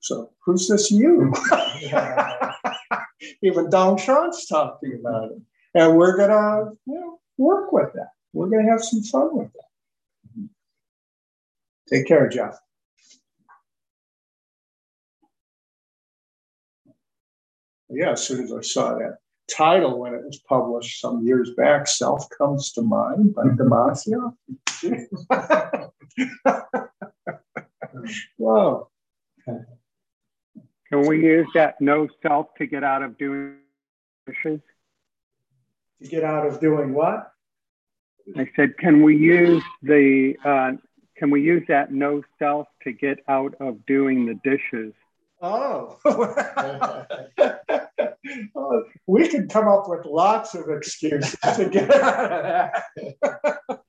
So 0.00 0.30
who's 0.44 0.68
this 0.68 0.90
you? 0.90 1.32
Even 3.42 3.68
Dong 3.68 3.98
Shan's 3.98 4.46
talking 4.46 4.98
about 5.00 5.32
it. 5.32 5.38
And 5.74 5.96
we're 5.96 6.16
gonna, 6.16 6.70
you 6.86 6.94
know, 6.94 7.18
work 7.36 7.72
with 7.72 7.92
that. 7.94 8.10
We're 8.32 8.48
going 8.48 8.66
to 8.66 8.70
have 8.70 8.82
some 8.82 9.02
fun 9.02 9.36
with 9.36 9.50
that. 9.52 10.48
Take 11.88 12.06
care, 12.06 12.28
Jeff. 12.28 12.58
Yeah, 17.88 18.12
as 18.12 18.26
soon 18.26 18.44
as 18.44 18.52
I 18.52 18.60
saw 18.60 18.98
that 18.98 19.18
title 19.50 19.98
when 19.98 20.14
it 20.14 20.24
was 20.24 20.38
published 20.48 21.00
some 21.00 21.26
years 21.26 21.50
back, 21.56 21.86
Self 21.86 22.28
Comes 22.36 22.72
to 22.72 22.82
Mind 22.82 23.34
by 23.34 23.44
Damasio. 23.44 24.34
Whoa. 28.36 28.88
Can 29.44 31.06
we 31.06 31.22
use 31.22 31.48
that 31.54 31.80
no 31.80 32.08
self 32.22 32.46
to 32.58 32.66
get 32.66 32.82
out 32.82 33.02
of 33.02 33.18
doing 33.18 33.56
dishes? 34.26 34.60
to 36.02 36.08
get 36.08 36.24
out 36.24 36.46
of 36.46 36.60
doing 36.60 36.94
what? 36.94 37.32
I 38.36 38.48
said, 38.56 38.76
can 38.78 39.02
we 39.02 39.16
use 39.16 39.62
the 39.82 40.34
uh, 40.44 40.72
can 41.16 41.30
we 41.30 41.42
use 41.42 41.64
that 41.68 41.90
no 41.90 42.22
self 42.38 42.68
to 42.84 42.92
get 42.92 43.18
out 43.26 43.54
of 43.60 43.84
doing 43.86 44.26
the 44.26 44.34
dishes? 44.44 44.92
Oh. 45.40 45.96
oh 48.56 48.82
we 49.06 49.28
can 49.28 49.48
come 49.48 49.68
up 49.68 49.88
with 49.88 50.04
lots 50.04 50.54
of 50.54 50.68
excuses 50.68 51.38
to 51.56 51.68
get 51.68 51.94
out 51.94 52.32
of 52.32 52.42
that. 52.42 52.82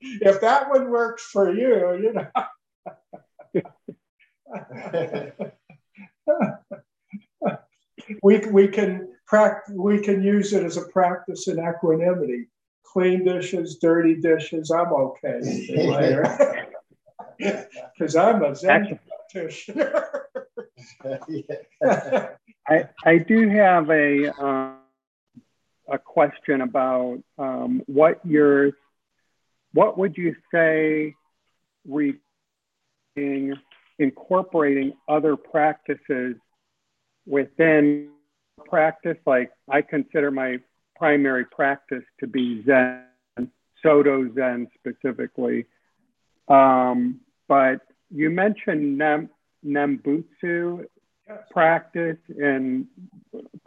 if 0.00 0.40
that 0.40 0.70
one 0.70 0.90
works 0.90 1.24
for 1.24 1.52
you, 1.52 2.00
you 2.02 2.12
know. 2.12 2.28
we, 8.22 8.38
we 8.38 8.68
can 8.68 9.08
practice, 9.26 9.74
we 9.76 10.00
can 10.00 10.22
use 10.22 10.52
it 10.52 10.62
as 10.64 10.76
a 10.76 10.86
practice 10.88 11.48
in 11.48 11.58
equanimity. 11.58 12.46
Clean 12.84 13.24
dishes, 13.24 13.78
dirty 13.80 14.14
dishes, 14.16 14.70
I'm 14.70 14.92
okay 14.92 15.40
Because 17.38 18.14
I'm 18.16 18.42
a 18.42 18.54
Zen 18.56 18.98
practitioner. 19.32 20.09
I, 22.68 22.88
I 23.04 23.18
do 23.18 23.48
have 23.50 23.90
a, 23.90 24.32
um, 24.42 24.76
a 25.90 25.98
question 25.98 26.60
about 26.60 27.18
um, 27.38 27.82
what 27.86 28.24
your, 28.24 28.72
what 29.72 29.98
would 29.98 30.16
you 30.16 30.34
say 30.52 31.14
re- 31.86 32.18
incorporating 33.98 34.92
other 35.08 35.36
practices 35.36 36.36
within 37.26 38.10
practice, 38.66 39.16
like 39.26 39.50
I 39.68 39.82
consider 39.82 40.30
my 40.30 40.58
primary 40.96 41.44
practice 41.44 42.04
to 42.20 42.26
be 42.26 42.62
Zen, 42.64 43.04
Soto 43.82 44.32
Zen 44.34 44.68
specifically. 44.78 45.66
Um, 46.48 47.20
but 47.48 47.80
you 48.10 48.30
mentioned 48.30 48.98
Nembutsu 49.66 50.84
practice 51.50 52.18
and 52.28 52.86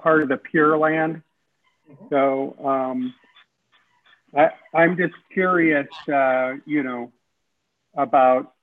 part 0.01 0.21
of 0.21 0.29
the 0.29 0.37
Pure 0.37 0.77
Land. 0.77 1.21
Mm-hmm. 1.89 2.05
So 2.09 2.55
um, 2.63 3.13
I, 4.35 4.49
I'm 4.73 4.97
just 4.97 5.13
curious, 5.31 5.87
uh, 6.11 6.55
you 6.65 6.83
know, 6.83 7.11
about, 7.95 8.53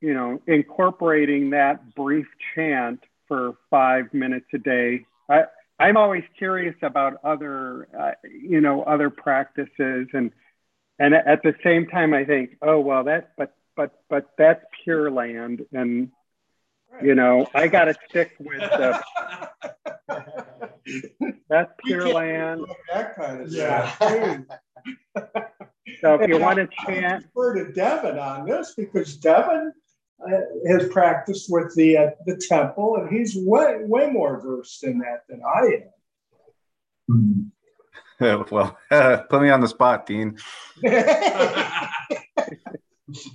you 0.00 0.14
know, 0.14 0.40
incorporating 0.46 1.50
that 1.50 1.94
brief 1.94 2.26
chant 2.54 3.02
for 3.28 3.56
five 3.70 4.12
minutes 4.12 4.46
a 4.54 4.58
day 4.58 5.06
I, 5.28 5.44
I'm 5.78 5.96
always 5.96 6.24
curious 6.38 6.76
about 6.82 7.18
other, 7.24 7.88
uh, 7.98 8.12
you 8.24 8.60
know, 8.60 8.82
other 8.82 9.10
practices, 9.10 10.08
and 10.12 10.30
and 10.98 11.14
at 11.14 11.42
the 11.42 11.54
same 11.64 11.86
time, 11.86 12.14
I 12.14 12.24
think, 12.24 12.56
oh 12.62 12.80
well, 12.80 13.04
that, 13.04 13.32
but 13.36 13.54
but 13.76 14.02
but 14.08 14.30
that's 14.38 14.64
Pure 14.84 15.10
Land, 15.10 15.64
and 15.72 16.10
you 17.00 17.14
know, 17.14 17.46
I 17.54 17.68
got 17.68 17.84
to 17.84 17.94
stick 18.08 18.32
with 18.38 18.60
the. 18.60 19.02
that's 21.48 21.72
Pure 21.84 22.08
Land. 22.12 22.66
That 22.92 23.14
kind 23.16 23.42
of 23.42 23.52
yeah. 23.52 24.42
So 26.00 26.14
if 26.14 26.28
you 26.28 26.38
want 26.38 26.58
to 26.58 26.68
chant, 26.84 27.24
refer 27.34 27.64
to 27.64 27.72
Devin 27.72 28.18
on 28.18 28.46
this 28.46 28.74
because 28.76 29.16
Devin 29.16 29.72
uh, 30.24 30.40
has 30.68 30.88
practiced 30.88 31.50
with 31.50 31.74
the 31.74 31.96
uh, 31.96 32.10
the 32.26 32.36
temple, 32.36 32.96
and 32.96 33.08
he's 33.08 33.36
way 33.36 33.78
way 33.82 34.10
more 34.10 34.40
versed 34.40 34.84
in 34.84 34.98
that 34.98 35.22
than 35.28 35.42
I 35.44 35.78
am. 37.08 37.52
well, 38.50 38.78
put 39.30 39.42
me 39.42 39.50
on 39.50 39.60
the 39.60 39.68
spot, 39.68 40.06
Dean. 40.06 40.38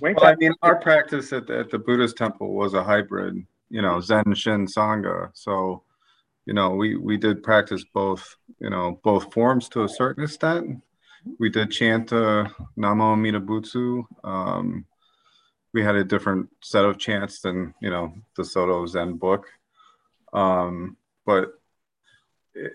Well, 0.00 0.24
I 0.24 0.34
mean, 0.36 0.52
our 0.62 0.76
practice 0.76 1.32
at 1.32 1.46
the, 1.46 1.58
at 1.58 1.70
the 1.70 1.78
Buddhist 1.78 2.16
temple 2.16 2.54
was 2.54 2.74
a 2.74 2.82
hybrid, 2.82 3.44
you 3.70 3.82
know, 3.82 4.00
Zen, 4.00 4.34
Shin, 4.34 4.66
Sangha. 4.66 5.30
So, 5.34 5.82
you 6.46 6.54
know, 6.54 6.70
we 6.70 6.96
we 6.96 7.16
did 7.16 7.42
practice 7.42 7.84
both, 7.92 8.36
you 8.60 8.70
know, 8.70 9.00
both 9.02 9.32
forms 9.32 9.68
to 9.70 9.84
a 9.84 9.88
certain 9.88 10.24
extent. 10.24 10.82
We 11.38 11.50
did 11.50 11.70
chant 11.70 12.12
uh, 12.12 12.48
Namo 12.76 13.12
Amida 13.12 13.40
Butsu. 13.40 14.04
Um, 14.24 14.86
we 15.74 15.82
had 15.82 15.96
a 15.96 16.04
different 16.04 16.48
set 16.62 16.84
of 16.84 16.98
chants 16.98 17.40
than 17.40 17.74
you 17.82 17.90
know 17.90 18.14
the 18.36 18.44
Soto 18.44 18.86
Zen 18.86 19.14
book, 19.14 19.46
um, 20.32 20.96
but 21.26 21.60
it, 22.54 22.72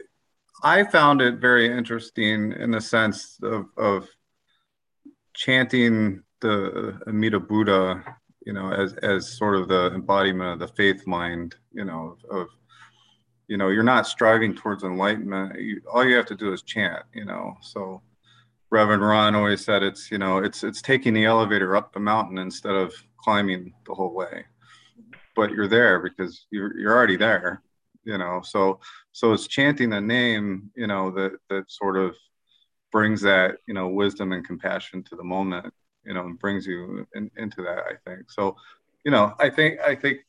I 0.63 0.83
found 0.85 1.21
it 1.21 1.35
very 1.35 1.67
interesting 1.67 2.53
in 2.53 2.71
the 2.71 2.79
sense 2.79 3.37
of, 3.43 3.65
of 3.75 4.07
chanting 5.33 6.23
the 6.43 6.99
Amida 7.07 7.39
Buddha, 7.39 8.03
you 8.45 8.53
know, 8.53 8.71
as 8.71 8.93
as 8.97 9.37
sort 9.37 9.55
of 9.55 9.67
the 9.67 9.91
embodiment 9.95 10.53
of 10.53 10.59
the 10.59 10.75
faith 10.75 11.07
mind, 11.07 11.55
you 11.71 11.85
know, 11.85 12.17
of 12.29 12.47
you 13.47 13.57
know, 13.57 13.69
you're 13.69 13.83
not 13.83 14.07
striving 14.07 14.55
towards 14.55 14.83
enlightenment. 14.83 15.59
You, 15.59 15.81
all 15.91 16.05
you 16.05 16.15
have 16.15 16.25
to 16.27 16.35
do 16.35 16.53
is 16.53 16.61
chant, 16.61 17.03
you 17.13 17.25
know. 17.25 17.55
So 17.61 18.01
Reverend 18.69 19.01
Ron 19.01 19.35
always 19.35 19.63
said 19.63 19.83
it's, 19.83 20.11
you 20.11 20.17
know, 20.17 20.37
it's 20.37 20.63
it's 20.63 20.81
taking 20.81 21.13
the 21.13 21.25
elevator 21.25 21.75
up 21.75 21.93
the 21.93 21.99
mountain 21.99 22.37
instead 22.37 22.75
of 22.75 22.93
climbing 23.17 23.73
the 23.85 23.93
whole 23.93 24.13
way. 24.13 24.45
But 25.35 25.51
you're 25.51 25.67
there 25.67 25.99
because 25.99 26.45
you're 26.51 26.77
you're 26.77 26.95
already 26.95 27.17
there, 27.17 27.61
you 28.03 28.17
know. 28.17 28.41
So 28.43 28.79
so 29.13 29.33
it's 29.33 29.47
chanting 29.47 29.89
the 29.89 30.01
name, 30.01 30.69
you 30.75 30.87
know, 30.87 31.09
that 31.11 31.33
that 31.49 31.71
sort 31.71 31.97
of 31.97 32.15
brings 32.91 33.21
that, 33.21 33.57
you 33.67 33.73
know, 33.73 33.87
wisdom 33.87 34.33
and 34.33 34.45
compassion 34.45 35.03
to 35.03 35.15
the 35.15 35.23
moment 35.23 35.73
you 36.05 36.13
know, 36.13 36.21
and 36.21 36.39
brings 36.39 36.65
you 36.65 37.05
in, 37.15 37.29
into 37.37 37.61
that. 37.63 37.79
I 37.79 38.09
think 38.09 38.31
so. 38.31 38.55
You 39.03 39.11
know, 39.11 39.33
I 39.39 39.49
think 39.49 39.79
I 39.81 39.95
think 39.95 40.19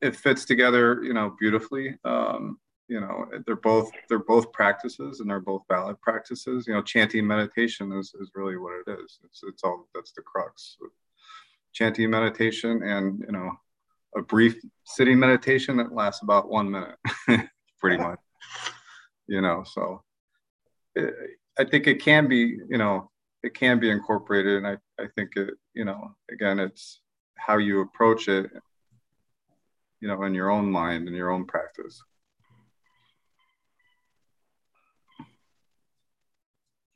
it 0.00 0.16
fits 0.16 0.44
together, 0.44 1.02
you 1.02 1.14
know, 1.14 1.34
beautifully. 1.38 1.96
Um, 2.04 2.58
you 2.88 3.00
know, 3.00 3.26
they're 3.46 3.56
both 3.56 3.90
they're 4.08 4.18
both 4.18 4.52
practices 4.52 5.20
and 5.20 5.28
they're 5.28 5.40
both 5.40 5.62
valid 5.68 6.00
practices. 6.00 6.66
You 6.66 6.74
know, 6.74 6.82
chanting 6.82 7.26
meditation 7.26 7.92
is, 7.92 8.14
is 8.20 8.30
really 8.34 8.56
what 8.56 8.74
it 8.86 8.90
is. 9.00 9.18
It's 9.24 9.42
it's 9.42 9.64
all 9.64 9.88
that's 9.94 10.12
the 10.12 10.22
crux. 10.22 10.76
Chanting 11.72 12.10
meditation 12.10 12.82
and 12.82 13.20
you 13.26 13.32
know, 13.32 13.50
a 14.16 14.22
brief 14.22 14.56
sitting 14.84 15.18
meditation 15.18 15.76
that 15.78 15.92
lasts 15.92 16.22
about 16.22 16.48
one 16.48 16.70
minute, 16.70 16.96
pretty 17.80 17.98
much. 17.98 18.20
You 19.26 19.40
know, 19.40 19.64
so 19.66 20.02
it, 20.94 21.12
I 21.58 21.64
think 21.64 21.86
it 21.86 22.00
can 22.00 22.28
be, 22.28 22.58
you 22.68 22.78
know, 22.78 23.10
it 23.46 23.54
can 23.54 23.78
be 23.78 23.90
incorporated 23.90 24.56
and 24.56 24.66
I, 24.66 24.76
I 25.00 25.06
think 25.14 25.36
it 25.36 25.54
you 25.72 25.84
know 25.84 26.14
again 26.30 26.58
it's 26.58 27.00
how 27.36 27.58
you 27.58 27.80
approach 27.80 28.28
it 28.28 28.50
you 30.00 30.08
know 30.08 30.24
in 30.24 30.34
your 30.34 30.50
own 30.50 30.70
mind 30.70 31.06
and 31.06 31.16
your 31.16 31.30
own 31.30 31.46
practice. 31.46 32.02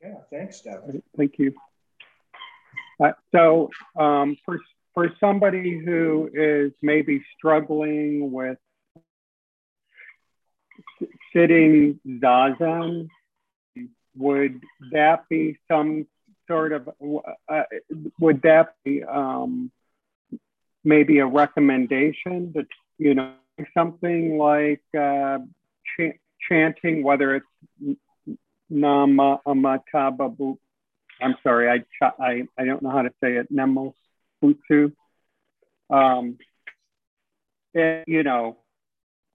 Yeah 0.03 0.15
thanks 0.29 0.61
Devin. 0.61 1.01
thank 1.17 1.39
you. 1.39 1.53
Uh, 3.01 3.13
so 3.33 3.69
um, 3.97 4.35
for 4.45 4.59
for 4.93 5.09
somebody 5.19 5.79
who 5.83 6.29
is 6.33 6.73
maybe 6.81 7.23
struggling 7.37 8.29
with 8.31 8.57
sitting 11.33 11.99
zazen 12.21 13.07
would 14.15 14.61
that 14.91 15.27
be 15.29 15.57
some 15.69 16.05
sort 16.47 16.73
of 16.73 16.89
uh, 17.49 17.63
would 18.19 18.41
that 18.43 18.75
be 18.83 19.03
um, 19.03 19.71
maybe 20.83 21.19
a 21.19 21.25
recommendation 21.25 22.51
that 22.55 22.67
you 22.97 23.13
know 23.15 23.33
something 23.77 24.37
like 24.37 24.81
uh, 24.97 25.39
ch- 25.85 26.19
chanting, 26.49 27.03
whether 27.03 27.35
it's 27.35 27.97
Nama 28.69 29.39
Amatababu. 29.45 30.57
I'm 31.21 31.35
sorry, 31.43 31.69
I, 31.69 31.79
ch- 31.79 32.15
I 32.19 32.43
I 32.57 32.65
don't 32.65 32.81
know 32.81 32.89
how 32.89 33.03
to 33.03 33.11
say 33.21 33.35
it. 33.35 33.47
Nemo 33.51 33.93
Butsu. 34.43 34.93
Um, 35.89 36.37
and, 37.73 38.03
you 38.07 38.23
know, 38.23 38.57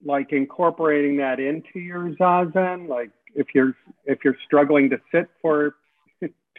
like 0.03 0.31
incorporating 0.31 1.17
that 1.17 1.39
into 1.39 1.79
your 1.79 2.09
zazen. 2.15 2.87
Like 2.87 3.11
if 3.35 3.47
you're 3.53 3.75
if 4.05 4.19
you're 4.23 4.37
struggling 4.45 4.89
to 4.89 4.99
sit 5.11 5.29
for 5.41 5.75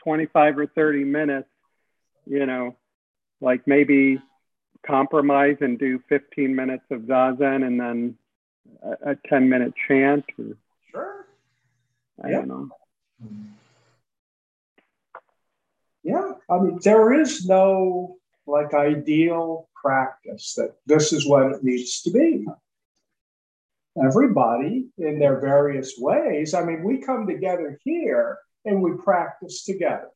25 0.09 0.59
or 0.59 0.66
30 0.66 1.04
minutes, 1.04 1.50
you 2.26 2.46
know, 2.46 2.74
like 3.42 3.66
maybe 3.66 4.18
compromise 4.86 5.59
and 5.61 5.78
do 5.78 6.02
15 6.09 6.56
minutes 6.56 6.84
of 6.90 7.02
zazen 7.02 7.66
and 7.66 7.78
then 7.78 8.16
a, 8.82 9.11
a 9.11 9.16
10 9.28 9.50
minute 9.50 9.74
chant. 9.86 10.24
Or, 10.38 10.56
Sure. 10.90 11.26
I 12.24 12.30
Yeah. 12.30 12.36
don't 12.38 12.48
know. 12.48 12.68
Yeah, 16.02 16.32
I 16.48 16.59
mean, 16.59 16.78
there 16.82 17.12
is 17.12 17.44
no 17.44 18.16
like 18.46 18.72
ideal 18.72 19.68
practice 19.74 20.54
that 20.54 20.74
this 20.86 21.12
is 21.12 21.28
what 21.28 21.52
it 21.52 21.62
needs 21.62 22.00
to 22.04 22.11
be. 22.11 22.46
Everybody 24.02 24.88
in 24.96 25.18
their 25.18 25.38
various 25.38 25.99
ways. 25.99 26.54
I 26.54 26.64
mean, 26.64 26.83
we 26.83 26.96
come 27.03 27.26
together 27.26 27.78
here 27.84 28.38
and 28.68 28.82
we 28.82 28.92
practice 28.96 29.64
together. 29.64 30.11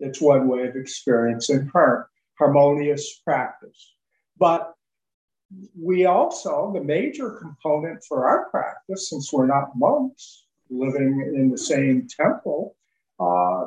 It's 0.00 0.20
one 0.20 0.48
way 0.48 0.66
of 0.68 0.76
experiencing 0.76 1.66
har- 1.72 2.08
harmonious 2.38 3.20
practice. 3.24 3.94
But 4.38 4.74
we 5.80 6.06
also, 6.06 6.72
the 6.74 6.82
major 6.82 7.30
component 7.30 8.04
for 8.04 8.26
our 8.26 8.50
practice, 8.50 9.10
since 9.10 9.32
we're 9.32 9.46
not 9.46 9.76
monks 9.76 10.46
living 10.70 11.20
in 11.34 11.50
the 11.50 11.58
same 11.58 12.08
temple, 12.08 12.76
uh, 13.20 13.66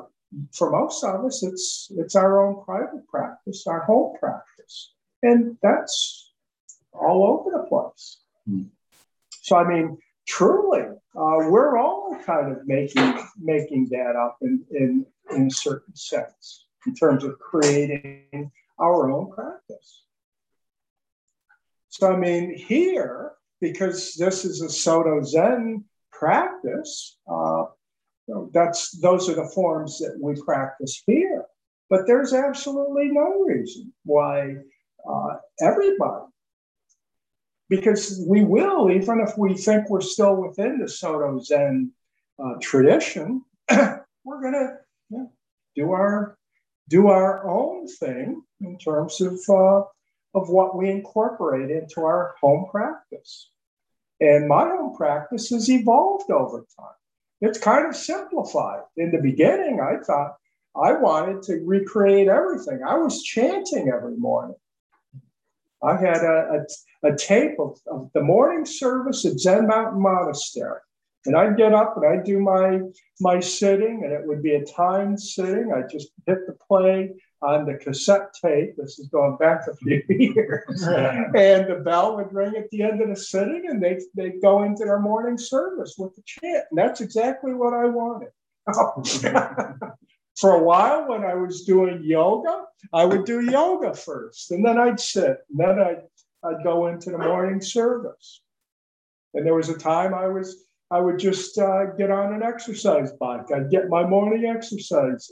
for 0.54 0.70
most 0.72 1.04
of 1.04 1.24
us, 1.24 1.42
it's 1.44 1.90
it's 1.96 2.16
our 2.16 2.46
own 2.46 2.64
private 2.66 3.08
practice, 3.08 3.66
our 3.66 3.84
home 3.86 4.18
practice, 4.20 4.94
and 5.24 5.58
that's 5.62 6.34
all 6.92 7.24
over 7.26 7.58
the 7.58 7.64
place. 7.64 8.18
Hmm. 8.46 8.64
So 9.42 9.56
I 9.56 9.64
mean, 9.64 9.98
truly, 10.28 10.82
uh, 10.82 11.38
we're 11.50 11.78
all 11.78 12.18
kind 12.26 12.52
of 12.52 12.68
making 12.68 13.20
making 13.40 13.88
that 13.90 14.16
up 14.16 14.38
in 14.42 14.64
in 14.72 15.06
in 15.36 15.48
a 15.48 15.52
certain 15.52 15.96
sense 15.96 16.68
in 16.86 16.94
terms 16.94 17.24
of 17.24 17.40
creating 17.40 18.52
our 18.80 19.10
own 19.10 19.32
practice. 19.32 20.04
So 21.90 22.14
I 22.14 22.18
mean, 22.18 22.56
here 22.56 23.32
because 23.60 24.14
this 24.16 24.46
is 24.46 24.62
a 24.62 24.70
Soto 24.70 25.24
Zen 25.24 25.84
practice. 26.12 27.18
Uh, 27.28 27.66
that's 28.54 29.00
those 29.00 29.30
are 29.30 29.36
the 29.36 29.52
forms 29.56 29.98
that 30.00 30.18
we 30.22 30.40
practice 30.42 31.02
here. 31.08 31.46
But 31.90 32.06
there's 32.06 32.34
absolutely 32.34 33.10
no 33.12 33.46
reason 33.46 33.94
why 34.04 34.56
uh, 35.10 35.36
everybody, 35.62 36.26
because 37.70 38.24
we 38.28 38.44
will, 38.44 38.92
even 38.92 39.20
if 39.20 39.38
we 39.38 39.56
think 39.56 39.90
we're 39.90 40.02
still 40.02 40.36
within 40.36 40.80
the 40.80 40.88
Soto 40.88 41.40
Zen 41.40 41.92
uh, 42.44 42.54
tradition, 42.62 43.44
we're 43.72 44.42
gonna 44.42 44.78
yeah, 45.10 45.26
do 45.76 45.92
our 45.92 46.38
do 46.90 47.08
our 47.08 47.48
own 47.50 47.88
thing 47.88 48.42
in 48.62 48.78
terms 48.78 49.20
of 49.22 49.40
uh, 49.50 49.84
of 50.34 50.50
what 50.50 50.78
we 50.78 50.90
incorporate 50.90 51.72
into 51.72 52.02
our 52.02 52.36
home 52.40 52.68
practice. 52.72 53.50
And 54.20 54.48
my 54.48 54.68
home 54.68 54.96
practice 54.96 55.50
has 55.50 55.70
evolved 55.70 56.32
over 56.32 56.66
time 56.78 56.96
it's 57.42 57.60
kind 57.60 57.88
of 57.88 57.96
simplified. 57.96 58.82
In 58.98 59.12
the 59.12 59.22
beginning, 59.22 59.80
I 59.80 60.04
thought 60.04 60.38
I 60.76 60.94
wanted 60.94 61.44
to 61.44 61.64
recreate 61.66 62.28
everything. 62.28 62.82
I 62.86 62.96
was 62.96 63.24
chanting 63.24 63.90
every 63.90 64.18
morning. 64.18 64.56
I 65.84 65.96
had 65.96 66.24
a, 66.24 66.66
a, 67.04 67.10
a 67.10 67.16
tape 67.16 67.60
of, 67.60 67.80
of 67.88 68.10
the 68.14 68.22
morning 68.22 68.66
service 68.66 69.26
at 69.26 69.40
Zen 69.40 69.68
Mountain 69.68 70.02
Monastery. 70.02 70.80
And 71.26 71.36
I'd 71.36 71.58
get 71.58 71.74
up 71.74 71.98
and 71.98 72.06
I'd 72.06 72.24
do 72.24 72.40
my 72.40 72.80
my 73.20 73.40
sitting, 73.42 74.04
and 74.04 74.14
it 74.14 74.26
would 74.26 74.42
be 74.42 74.56
a 74.56 74.64
timed 74.64 75.20
sitting. 75.20 75.74
I'd 75.76 75.90
just 75.90 76.10
hit 76.26 76.48
the 76.48 76.56
play 76.68 77.12
on 77.42 77.66
the 77.66 77.74
cassette 77.76 78.34
tape. 78.42 78.78
This 78.78 78.98
is 78.98 79.08
going 79.10 79.36
back 79.38 79.68
a 79.68 79.76
few 79.76 80.02
years. 80.10 80.84
and 80.84 81.70
the 81.70 81.82
bell 81.84 82.16
would 82.16 82.34
ring 82.34 82.56
at 82.56 82.70
the 82.70 82.82
end 82.82 83.02
of 83.02 83.10
the 83.10 83.16
sitting, 83.16 83.68
and 83.70 83.84
they 83.84 84.00
they'd 84.16 84.42
go 84.42 84.64
into 84.64 84.86
their 84.86 85.00
morning 85.00 85.38
service 85.38 85.96
with 85.98 86.16
the 86.16 86.22
chant. 86.26 86.64
And 86.72 86.78
that's 86.78 87.02
exactly 87.02 87.54
what 87.54 87.74
I 87.74 87.86
wanted. 87.86 88.30
for 90.38 90.52
a 90.52 90.64
while 90.64 91.10
when 91.10 91.24
I 91.24 91.34
was 91.34 91.64
doing 91.64 92.04
yoga, 92.04 92.66
I 92.94 93.06
would 93.06 93.26
do 93.26 93.42
yoga 93.42 93.94
first, 93.94 94.52
and 94.52 94.64
then 94.64 94.78
I'd 94.78 95.00
sit, 95.00 95.38
and 95.50 95.60
then 95.60 95.80
I'd, 95.80 96.04
I'd 96.44 96.64
go 96.64 96.88
into 96.88 97.10
the 97.10 97.18
morning 97.18 97.60
service. 97.60 98.42
And 99.34 99.46
there 99.46 99.56
was 99.56 99.70
a 99.70 99.78
time 99.78 100.14
I 100.14 100.28
was 100.28 100.68
I 100.90 101.02
would 101.02 101.20
just 101.20 101.58
uh, 101.58 101.88
get 101.98 102.12
on 102.12 102.34
an 102.34 102.44
exercise 102.44 103.12
bike. 103.20 103.52
I'd 103.54 103.70
get 103.70 103.90
my 103.90 104.08
morning 104.08 104.46
exercise. 104.46 105.30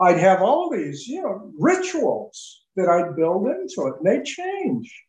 I'd 0.00 0.18
have 0.18 0.42
all 0.42 0.68
these, 0.68 1.06
you 1.06 1.22
know, 1.22 1.52
rituals 1.56 2.64
that 2.74 2.88
I'd 2.88 3.14
build 3.14 3.46
into 3.46 3.86
it, 3.86 3.94
and 3.98 4.06
they 4.06 4.24
change. 4.24 5.04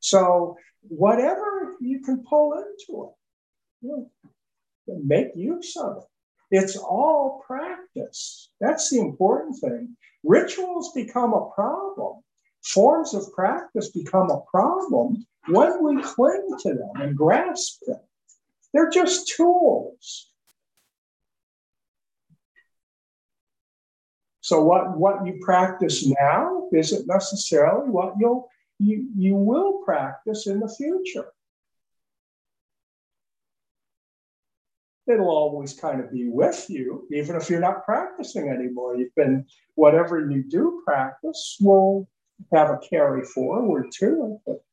So 0.00 0.56
whatever 0.82 1.76
you 1.80 2.00
can 2.00 2.22
pull 2.28 2.52
into 2.52 3.04
it, 3.04 3.14
you 3.80 4.08
know, 4.86 5.00
make 5.04 5.28
use 5.34 5.74
of 5.76 5.98
it. 5.98 6.04
It's 6.50 6.76
all 6.76 7.42
practice. 7.46 8.50
That's 8.60 8.90
the 8.90 9.00
important 9.00 9.58
thing. 9.60 9.96
Rituals 10.24 10.92
become 10.94 11.34
a 11.34 11.50
problem. 11.54 12.22
Forms 12.64 13.14
of 13.14 13.32
practice 13.32 13.90
become 13.90 14.30
a 14.30 14.40
problem 14.50 15.26
when 15.48 15.82
we 15.82 16.02
cling 16.02 16.48
to 16.60 16.74
them 16.74 16.90
and 16.96 17.16
grasp 17.16 17.80
them. 17.86 18.00
They're 18.72 18.90
just 18.90 19.28
tools. 19.28 20.30
So 24.40 24.64
what, 24.64 24.96
what 24.96 25.26
you 25.26 25.38
practice 25.42 26.06
now 26.06 26.68
isn't 26.72 27.06
necessarily 27.06 27.90
what 27.90 28.14
you'll 28.18 28.48
you, 28.78 29.08
you 29.16 29.34
will 29.34 29.82
practice 29.84 30.46
in 30.46 30.60
the 30.60 30.68
future. 30.68 31.26
It'll 35.08 35.30
always 35.30 35.72
kind 35.72 36.00
of 36.00 36.12
be 36.12 36.28
with 36.28 36.66
you, 36.68 37.06
even 37.10 37.36
if 37.36 37.48
you're 37.48 37.60
not 37.60 37.84
practicing 37.84 38.50
anymore. 38.50 38.96
You've 38.96 39.14
been, 39.14 39.46
whatever 39.74 40.30
you 40.30 40.42
do 40.42 40.82
practice 40.84 41.56
will 41.60 42.08
have 42.52 42.70
a 42.70 42.78
carry 42.78 43.24
forward 43.24 43.86
to 44.00 44.06
it. 44.06 44.40
But, 44.46 44.64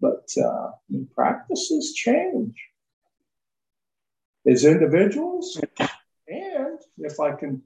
but 0.00 0.42
uh, 0.42 0.70
practices 1.14 1.94
change 1.94 2.54
as 4.46 4.64
individuals. 4.64 5.58
And 6.28 6.78
if 6.98 7.18
I 7.18 7.32
can 7.32 7.62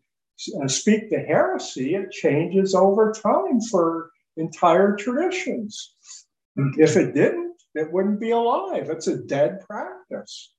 uh, 0.61 0.69
speak 0.69 1.11
to 1.11 1.19
heresy, 1.19 1.95
it 1.95 2.13
changes 2.13 2.75
over 2.75 3.13
time 3.13 3.61
for 3.61 4.11
entire 4.37 4.97
traditions. 4.97 5.95
If 6.57 6.97
it 6.97 7.15
didn't, 7.15 7.57
it 7.75 7.93
wouldn't 7.93 8.21
be 8.21 8.31
alive. 8.31 8.91
It's 8.91 9.07
a 9.09 9.17
dead 9.17 9.61
practice. 9.67 10.53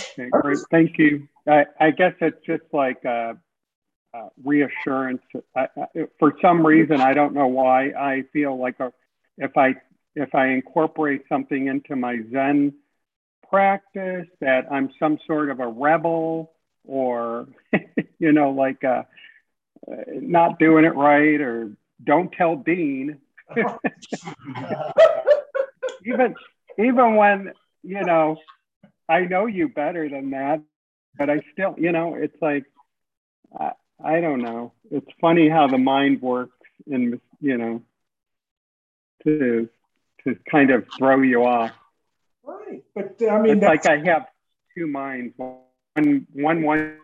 Okay, 0.00 0.28
great. 0.30 0.58
Thank 0.70 0.98
you. 0.98 1.28
I, 1.46 1.66
I 1.78 1.90
guess 1.90 2.14
it's 2.20 2.44
just 2.46 2.62
like 2.72 3.04
a, 3.04 3.36
a 4.14 4.28
reassurance. 4.44 5.22
I, 5.56 5.68
I, 5.76 5.86
for 6.18 6.34
some 6.40 6.64
reason, 6.64 7.00
I 7.00 7.14
don't 7.14 7.34
know 7.34 7.46
why, 7.48 7.90
I 7.90 8.24
feel 8.32 8.58
like 8.58 8.80
a, 8.80 8.92
if 9.38 9.56
I 9.56 9.74
if 10.16 10.34
I 10.34 10.48
incorporate 10.48 11.22
something 11.28 11.68
into 11.68 11.96
my 11.96 12.18
Zen 12.32 12.74
practice, 13.48 14.26
that 14.40 14.70
I'm 14.70 14.90
some 14.98 15.18
sort 15.26 15.50
of 15.50 15.60
a 15.60 15.66
rebel 15.66 16.52
or, 16.84 17.46
you 18.18 18.32
know, 18.32 18.50
like 18.50 18.82
uh, 18.84 19.02
not 20.08 20.58
doing 20.58 20.84
it 20.84 20.94
right 20.96 21.40
or 21.40 21.72
don't 22.04 22.32
tell 22.32 22.56
Dean. 22.56 23.18
even 26.04 26.34
even 26.78 27.16
when 27.16 27.52
you 27.82 28.02
know 28.04 28.38
I 29.10 29.24
know 29.24 29.46
you 29.46 29.68
better 29.68 30.08
than 30.08 30.30
that, 30.30 30.62
but 31.18 31.28
I 31.28 31.40
still, 31.52 31.74
you 31.76 31.90
know, 31.90 32.14
it's 32.14 32.40
like 32.40 32.64
I, 33.58 33.72
I 34.02 34.20
don't 34.20 34.40
know. 34.40 34.72
It's 34.90 35.10
funny 35.20 35.48
how 35.48 35.66
the 35.66 35.78
mind 35.78 36.22
works, 36.22 36.56
and 36.86 37.20
you 37.40 37.58
know, 37.58 37.82
to 39.24 39.68
to 40.24 40.36
kind 40.48 40.70
of 40.70 40.86
throw 40.96 41.22
you 41.22 41.44
off. 41.44 41.72
Right, 42.44 42.84
but 42.94 43.16
uh, 43.20 43.30
I 43.30 43.42
mean, 43.42 43.58
it's 43.58 43.66
like 43.66 43.86
I 43.86 43.98
have 44.04 44.26
two 44.78 44.86
minds. 44.86 45.34
One 45.36 46.26
one 46.32 46.62
one 46.62 46.98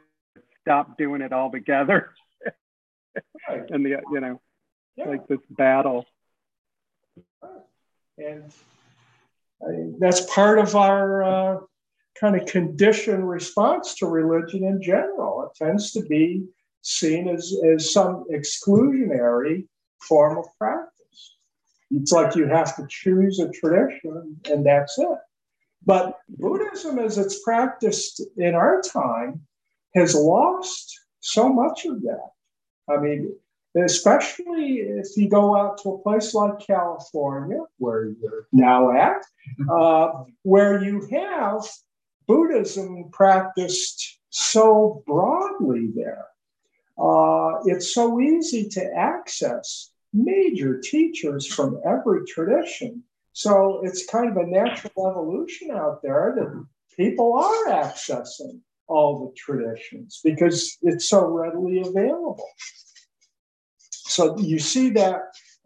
stop 0.61 0.97
doing 0.97 1.23
it 1.23 1.33
all 1.33 1.51
together, 1.51 2.11
right. 3.49 3.69
and 3.69 3.85
the 3.85 4.01
you 4.13 4.21
know, 4.21 4.41
yeah. 4.97 5.09
like 5.09 5.27
this 5.27 5.41
battle. 5.51 6.07
And 8.19 8.45
I, 8.45 8.76
that's 9.99 10.33
part 10.33 10.59
of 10.59 10.77
our 10.77 11.23
uh, 11.23 11.59
kind 12.19 12.37
of 12.41 12.47
conditioned 12.47 13.29
response 13.29 13.95
to 13.97 14.07
religion 14.07 14.65
in 14.65 14.81
general. 14.83 15.51
It 15.51 15.65
tends 15.65 15.93
to 15.93 16.03
be 16.03 16.45
seen 16.83 17.29
as, 17.29 17.55
as 17.69 17.93
some 17.93 18.25
exclusionary 18.33 19.67
form 20.01 20.39
of 20.39 20.47
practice. 20.59 21.37
It's 21.91 22.13
like 22.13 22.35
you 22.35 22.47
have 22.47 22.77
to 22.77 22.87
choose 22.89 23.39
a 23.39 23.51
tradition 23.51 24.37
and 24.51 24.65
that's 24.65 24.99
it. 24.99 25.19
But 25.85 26.19
Buddhism, 26.29 26.99
as 26.99 27.17
it's 27.17 27.43
practiced 27.43 28.21
in 28.37 28.55
our 28.55 28.81
time, 28.83 29.41
has 29.95 30.15
lost 30.15 30.99
so 31.21 31.49
much 31.49 31.85
of 31.87 32.03
that. 32.03 32.31
I 32.89 32.99
mean, 32.99 33.37
especially 33.77 34.77
if 34.77 35.09
you 35.17 35.29
go 35.29 35.57
out 35.57 35.79
to 35.83 35.91
a 35.91 35.99
place 35.99 36.35
like 36.35 36.67
California, 36.67 37.61
where 37.79 38.11
you're 38.21 38.47
now 38.53 38.91
at, 38.91 39.23
uh, 39.71 40.25
where 40.43 40.83
you 40.83 41.07
have 41.11 41.67
Buddhism 42.27 43.11
practiced 43.13 44.19
so 44.31 45.03
broadly 45.07 45.91
there. 45.95 46.27
Uh, 46.99 47.61
it's 47.67 47.93
so 47.93 48.21
easy 48.21 48.69
to 48.71 48.85
access 48.95 49.93
major 50.13 50.81
teachers 50.81 51.47
from 51.47 51.81
every 51.85 52.25
tradition. 52.27 53.03
So 53.33 53.81
it's 53.85 54.07
kind 54.07 54.31
of 54.31 54.37
a 54.39 54.47
natural 54.47 55.11
evolution 55.11 55.71
out 55.71 56.03
there 56.03 56.35
that 56.37 56.67
people 56.97 57.35
are 57.35 57.67
accessing 57.67 58.61
all 58.89 59.27
the 59.27 59.35
traditions 59.37 60.21
because 60.25 60.79
it's 60.83 61.09
so 61.09 61.27
readily 61.27 61.81
available. 61.81 62.49
So 64.17 64.39
you 64.39 64.59
see 64.59 64.89
that 64.91 65.21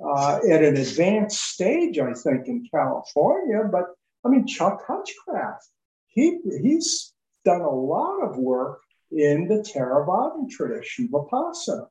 uh, 0.04 0.40
at 0.50 0.64
an 0.64 0.76
advanced 0.76 1.40
stage, 1.40 2.00
I 2.00 2.12
think, 2.14 2.48
in 2.48 2.66
California. 2.74 3.60
But 3.70 3.84
I 4.24 4.28
mean, 4.28 4.44
Chuck 4.44 4.82
Hutchcraft, 4.88 5.68
he, 6.08 6.40
he's 6.60 7.12
done 7.44 7.60
a 7.60 7.70
lot 7.70 8.24
of 8.24 8.36
work 8.36 8.80
in 9.12 9.46
the 9.46 9.58
Theravada 9.58 10.50
tradition, 10.50 11.08
Vipassana. 11.08 11.86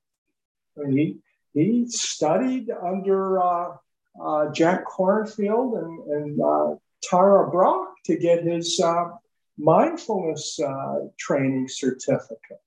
I 0.77 0.88
mean, 0.90 1.22
he, 1.53 1.64
he 1.64 1.90
studied 1.90 2.69
under 2.72 3.41
uh, 3.41 3.76
uh, 4.22 4.52
Jack 4.52 4.86
Kornfield 4.86 5.81
and, 5.81 6.11
and 6.11 6.41
uh, 6.41 6.76
Tara 7.02 7.49
Brach 7.49 7.88
to 8.07 8.18
get 8.18 8.44
his 8.44 8.81
uh, 8.81 9.11
mindfulness 9.57 10.60
uh, 10.60 11.07
training 11.18 11.69
certificate. 11.69 12.60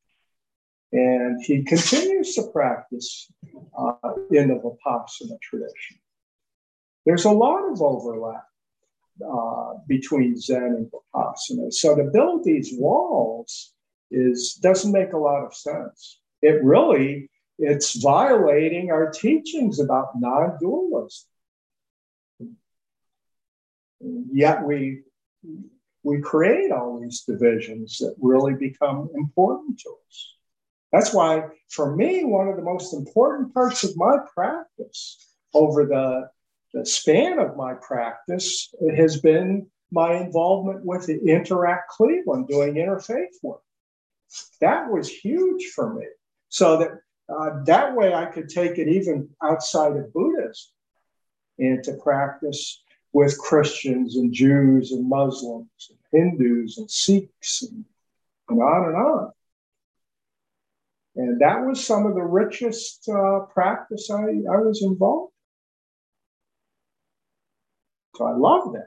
And 0.92 1.42
he 1.42 1.62
continues 1.62 2.34
to 2.34 2.42
practice 2.52 3.30
uh, 3.78 3.94
in 4.30 4.48
the 4.48 4.54
Vipassana 4.54 5.40
tradition. 5.40 5.98
There's 7.06 7.24
a 7.24 7.30
lot 7.30 7.70
of 7.70 7.80
overlap 7.80 8.44
between 9.86 10.38
Zen 10.38 10.62
and 10.62 10.90
Vipassana. 10.90 11.72
So 11.72 11.96
to 11.96 12.04
build 12.04 12.44
these 12.44 12.74
walls 12.74 13.72
is 14.10 14.54
doesn't 14.54 14.92
make 14.92 15.12
a 15.12 15.18
lot 15.18 15.44
of 15.44 15.54
sense. 15.54 16.20
It 16.42 16.62
really 16.62 17.30
it's 17.58 18.02
violating 18.02 18.90
our 18.90 19.10
teachings 19.10 19.78
about 19.78 20.18
non 20.18 20.58
dualism. 20.60 21.28
Yet 24.32 24.64
we, 24.64 25.02
we 26.02 26.20
create 26.20 26.72
all 26.72 27.00
these 27.00 27.22
divisions 27.22 27.98
that 27.98 28.16
really 28.20 28.54
become 28.54 29.10
important 29.14 29.78
to 29.80 29.90
us. 30.08 30.34
That's 30.92 31.14
why, 31.14 31.44
for 31.70 31.96
me, 31.96 32.24
one 32.24 32.48
of 32.48 32.56
the 32.56 32.62
most 32.62 32.92
important 32.92 33.54
parts 33.54 33.82
of 33.82 33.96
my 33.96 34.18
practice 34.34 35.16
over 35.54 35.86
the, 35.86 36.28
the 36.74 36.84
span 36.84 37.38
of 37.38 37.56
my 37.56 37.74
practice 37.74 38.72
has 38.96 39.20
been 39.20 39.66
my 39.90 40.14
involvement 40.14 40.84
with 40.84 41.08
Interact 41.08 41.90
Cleveland 41.90 42.48
doing 42.48 42.74
interfaith 42.74 43.34
work. 43.42 43.62
That 44.60 44.90
was 44.90 45.08
huge 45.08 45.66
for 45.74 45.94
me. 45.94 46.06
So 46.48 46.78
that 46.78 46.90
uh, 47.28 47.62
that 47.64 47.94
way, 47.94 48.12
I 48.12 48.26
could 48.26 48.48
take 48.48 48.78
it 48.78 48.88
even 48.88 49.30
outside 49.42 49.96
of 49.96 50.12
Buddhism 50.12 50.72
into 51.58 51.94
practice 52.02 52.82
with 53.12 53.38
Christians 53.38 54.16
and 54.16 54.32
Jews 54.32 54.92
and 54.92 55.08
Muslims 55.08 55.90
and 55.90 55.98
Hindus 56.10 56.78
and 56.78 56.90
Sikhs 56.90 57.62
and, 57.62 57.84
and 58.48 58.60
on 58.60 58.88
and 58.88 58.96
on. 58.96 59.32
And 61.14 61.40
that 61.40 61.64
was 61.66 61.84
some 61.84 62.06
of 62.06 62.14
the 62.14 62.22
richest 62.22 63.08
uh, 63.08 63.40
practice 63.52 64.10
I, 64.10 64.22
I 64.22 64.58
was 64.58 64.82
involved 64.82 65.32
in. 68.14 68.18
So 68.18 68.26
I 68.26 68.32
love 68.36 68.72
that. 68.72 68.86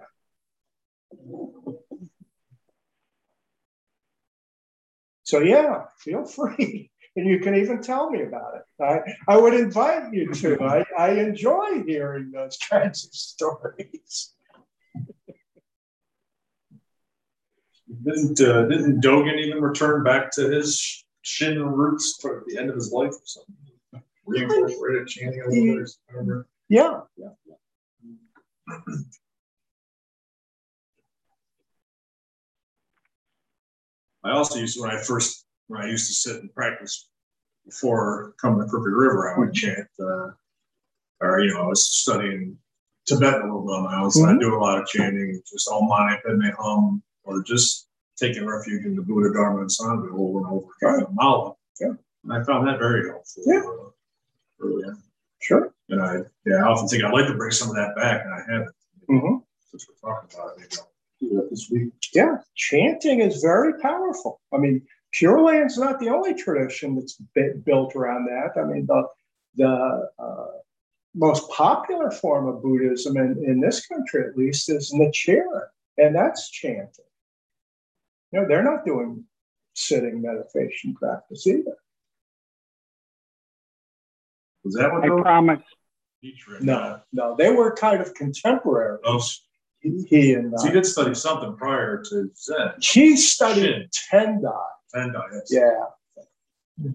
So 5.23 5.39
yeah, 5.39 5.85
feel 5.99 6.25
free. 6.37 6.91
And 7.17 7.29
you 7.29 7.39
can 7.39 7.55
even 7.55 7.81
tell 7.81 8.09
me 8.09 8.23
about 8.23 8.55
it. 8.55 8.83
I, 8.83 8.99
I 9.33 9.37
would 9.37 9.53
invite 9.53 10.13
you 10.13 10.33
to. 10.33 10.61
I, 10.61 10.83
I 10.97 11.11
enjoy 11.11 11.83
hearing 11.87 12.31
those 12.31 12.57
kinds 12.69 13.05
of 13.05 13.13
stories. 13.13 14.33
Didn't, 18.03 18.41
uh, 18.41 18.63
didn't 18.65 19.01
Dogen 19.01 19.37
even 19.37 19.61
return 19.61 20.03
back 20.03 20.31
to 20.31 20.49
his 20.49 21.04
Shin 21.25 21.59
roots 21.59 22.19
toward 22.19 22.43
the 22.45 22.55
end 22.55 22.69
of 22.69 22.75
his 22.75 22.91
life 22.91 23.13
or 23.13 23.25
something? 23.25 23.55
Reincorporated 24.27 25.07
chanting 25.07 25.41
over 25.41 25.51
there, 25.51 25.87
I 26.09 26.13
remember. 26.13 26.47
Yeah, 26.69 27.01
yeah. 27.17 27.29
I 34.23 34.31
also 34.31 34.59
used, 34.59 34.79
when 34.79 34.91
I 34.91 35.01
first, 35.01 35.45
when 35.65 35.81
I 35.81 35.87
used 35.87 36.07
to 36.07 36.13
sit 36.13 36.41
and 36.41 36.53
practice 36.53 37.09
before 37.65 38.35
coming 38.39 38.61
to 38.61 38.67
Crooked 38.69 38.93
River, 38.93 39.33
I 39.33 39.39
would 39.39 39.53
chant, 39.53 39.87
uh, 39.99 40.29
or, 41.21 41.39
you 41.39 41.55
know, 41.55 41.63
I 41.63 41.67
was 41.67 41.87
studying 41.87 42.55
Tibetan 43.07 43.41
a 43.41 43.45
little 43.45 43.65
bit 43.65 43.73
on 43.73 43.83
my 43.83 43.99
own, 43.99 44.11
so 44.11 44.25
I 44.25 44.37
do 44.37 44.55
a 44.55 44.59
lot 44.59 44.79
of 44.79 44.87
chanting, 44.87 45.41
just 45.51 45.67
Om 45.69 45.87
Mani 45.87 46.17
Padme 46.23 46.49
Hum, 46.59 47.01
or 47.23 47.41
just 47.41 47.87
taking 48.17 48.45
refuge 48.45 48.85
in 48.85 48.95
the 48.95 49.01
Buddha, 49.01 49.33
Dharma, 49.33 49.61
and 49.61 49.69
Sangha 49.69 50.11
over 50.13 50.39
and 50.39 50.47
over 50.47 50.67
again, 50.99 51.07
Mala. 51.13 51.53
Yeah. 51.79 51.93
And 52.23 52.33
I 52.33 52.43
found 52.43 52.67
that 52.67 52.79
very 52.79 53.09
helpful. 53.09 53.43
Yeah. 53.45 53.59
uh, 53.59 53.89
Early 54.61 54.83
on. 54.85 55.01
Sure. 55.41 55.73
And 55.89 56.01
I, 56.01 56.17
yeah, 56.45 56.55
I 56.55 56.61
often 56.63 56.87
think 56.87 57.03
I'd 57.03 57.13
like 57.13 57.27
to 57.27 57.35
bring 57.35 57.51
some 57.51 57.69
of 57.69 57.75
that 57.75 57.95
back, 57.95 58.25
and 58.25 58.33
I 58.33 58.39
haven't. 58.51 58.75
Mhm. 59.09 59.43
Since 59.69 59.87
we're 59.87 60.09
talking 60.09 60.29
about 60.39 60.57
it, 60.57 60.59
maybe 60.59 60.75
I'll 60.79 60.89
do 61.19 61.35
that 61.35 61.49
this 61.49 61.69
week. 61.69 61.91
Yeah, 62.13 62.37
chanting 62.55 63.19
is 63.19 63.41
very 63.41 63.79
powerful. 63.79 64.39
I 64.53 64.57
mean, 64.57 64.81
Pure 65.11 65.41
Land's 65.41 65.77
not 65.77 65.99
the 65.99 66.09
only 66.09 66.33
tradition 66.33 66.95
that's 66.95 67.19
built 67.63 67.95
around 67.95 68.25
that. 68.25 68.59
I 68.59 68.63
mean, 68.63 68.85
the 68.87 69.07
the 69.57 70.09
uh, 70.17 70.47
most 71.13 71.47
popular 71.49 72.09
form 72.11 72.47
of 72.47 72.61
Buddhism 72.63 73.15
in, 73.17 73.41
in 73.45 73.59
this 73.61 73.85
country, 73.85 74.25
at 74.27 74.35
least, 74.37 74.69
is 74.69 74.91
Nichiren, 74.93 75.67
and 75.97 76.15
that's 76.15 76.49
chanting. 76.49 77.05
You 78.35 78.41
know, 78.41 78.47
they're 78.49 78.63
not 78.63 78.83
doing 78.85 79.23
sitting 79.75 80.21
meditation 80.21 80.93
practice 80.93 81.47
either. 81.47 81.77
Was 84.65 84.73
that 84.73 84.91
what? 84.91 85.05
I 85.05 85.07
those- 85.07 85.21
promise. 85.21 85.61
No, 86.59 86.99
no, 87.13 87.35
they 87.37 87.51
were 87.51 87.73
kind 87.75 88.01
of 88.01 88.13
contemporary. 88.13 88.97
Those, 89.05 89.45
He, 89.79 90.03
he 90.09 90.33
and 90.33 90.53
so 90.57 90.65
he 90.65 90.71
uh, 90.71 90.73
did 90.73 90.85
study 90.85 91.13
something 91.13 91.55
prior 91.55 92.03
to 92.09 92.29
Zen. 92.35 92.73
he 92.81 93.15
studied 93.15 93.89
Tendai. 93.91 94.51
And 94.95 95.15
I 95.15 95.21
yes. 95.31 95.51
Yeah, 95.51 96.89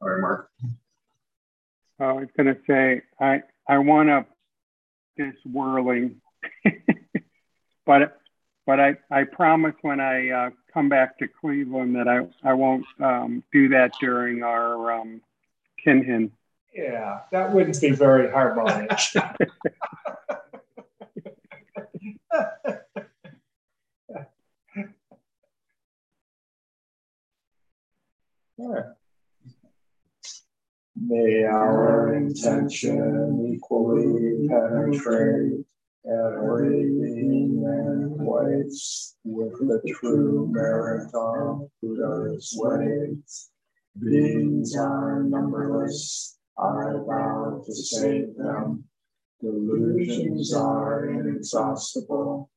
All 0.00 0.08
right, 0.08 0.20
Mark. 0.22 0.50
I 1.98 2.12
was 2.12 2.28
going 2.36 2.54
to 2.54 2.60
say, 2.66 3.02
I, 3.20 3.42
I 3.68 3.78
want 3.78 4.08
to 4.08 4.24
this 5.16 5.34
whirling, 5.44 6.20
but, 7.90 8.20
but 8.66 8.78
I, 8.78 8.94
I 9.10 9.24
promise 9.24 9.74
when 9.82 9.98
I 9.98 10.30
uh, 10.30 10.50
come 10.72 10.88
back 10.88 11.18
to 11.18 11.26
Cleveland 11.26 11.96
that 11.96 12.06
I, 12.06 12.20
I 12.48 12.52
won't 12.52 12.86
um, 13.00 13.42
do 13.52 13.68
that 13.70 13.90
during 14.00 14.44
our 14.44 14.92
um, 14.92 15.20
Kinhin. 15.84 16.30
yeah, 16.72 17.22
that 17.32 17.52
wouldn't 17.52 17.80
be 17.80 17.90
very 17.90 18.30
harmonious. 18.30 19.16
Yeah. 28.62 28.82
May 30.94 31.44
our 31.44 32.14
intention 32.14 33.54
equally 33.54 34.46
penetrate 34.48 35.64
every 36.06 36.84
being 36.84 37.62
and 37.66 38.18
place 38.26 39.16
with 39.24 39.52
the 39.58 39.80
true 39.92 40.48
merit 40.50 41.10
of 41.14 41.68
Buddha's 41.82 42.54
ways. 42.58 43.50
Beings 43.98 44.76
are 44.76 45.22
numberless, 45.24 46.38
I 46.58 46.92
vow 47.06 47.62
to 47.64 47.74
save 47.74 48.36
them. 48.36 48.84
Delusions 49.42 50.54
are 50.54 51.10
inexhaustible, 51.10 52.50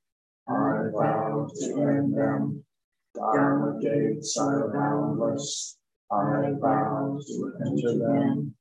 I 0.47 0.89
vow 0.93 1.47
to 1.53 1.81
end 1.81 2.17
them. 2.17 2.63
Dharma 3.15 3.79
gates 3.81 4.37
are 4.37 4.71
boundless, 4.73 5.77
I 6.11 6.51
vow 6.59 7.19
to 7.27 7.53
enter 7.65 7.97
them. 7.97 8.55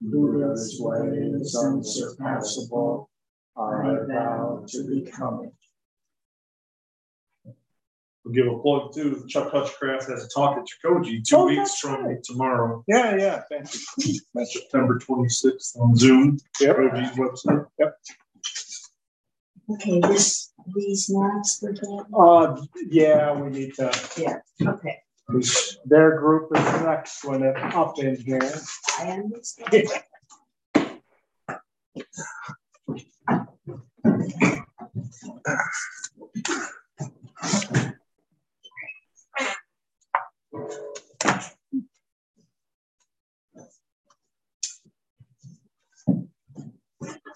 Buddha's 0.00 0.76
way 0.80 1.08
is 1.40 1.56
unsurpassable, 1.56 3.10
I 3.84 4.06
vow 4.06 4.64
to 4.68 4.82
become 4.84 5.44
it. 5.44 5.52
We'll 8.24 8.32
give 8.34 8.46
a 8.46 8.58
plug 8.58 8.94
too. 8.94 9.24
Chuck 9.28 9.52
Hutchcraft 9.52 10.08
has 10.08 10.24
a 10.24 10.28
talk 10.28 10.56
at 10.56 10.64
Chikoji 10.64 11.22
two 11.22 11.36
Oh, 11.36 11.46
weeks 11.46 11.78
from 11.78 12.06
right. 12.06 12.22
tomorrow, 12.22 12.82
Yeah, 12.88 13.16
yeah, 13.16 13.42
thank 13.50 13.68
you. 13.98 14.20
September 14.46 14.98
twenty-sixth 14.98 15.76
on 15.78 15.94
Zoom. 15.94 16.38
Yep. 16.58 16.76
Chikoji's 16.76 17.16
website. 17.18 17.66
Okay, 19.70 20.00
this, 20.00 20.52
these 20.74 21.10
maps 21.10 21.58
we're 21.62 21.72
getting, 21.72 22.04
Uh, 22.18 22.56
yeah, 22.88 23.32
we 23.38 23.50
need 23.50 23.74
to, 23.74 23.90
yeah, 24.16 24.38
okay, 24.66 24.98
their 25.86 26.18
group 26.18 26.50
is 26.56 26.62
next 26.82 27.24
one 27.24 27.42
up 27.44 27.98
in 27.98 28.16
here. 28.16 28.40
I 28.98 29.10
understand. 29.12 29.88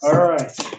All 0.03 0.15
right. 0.17 0.78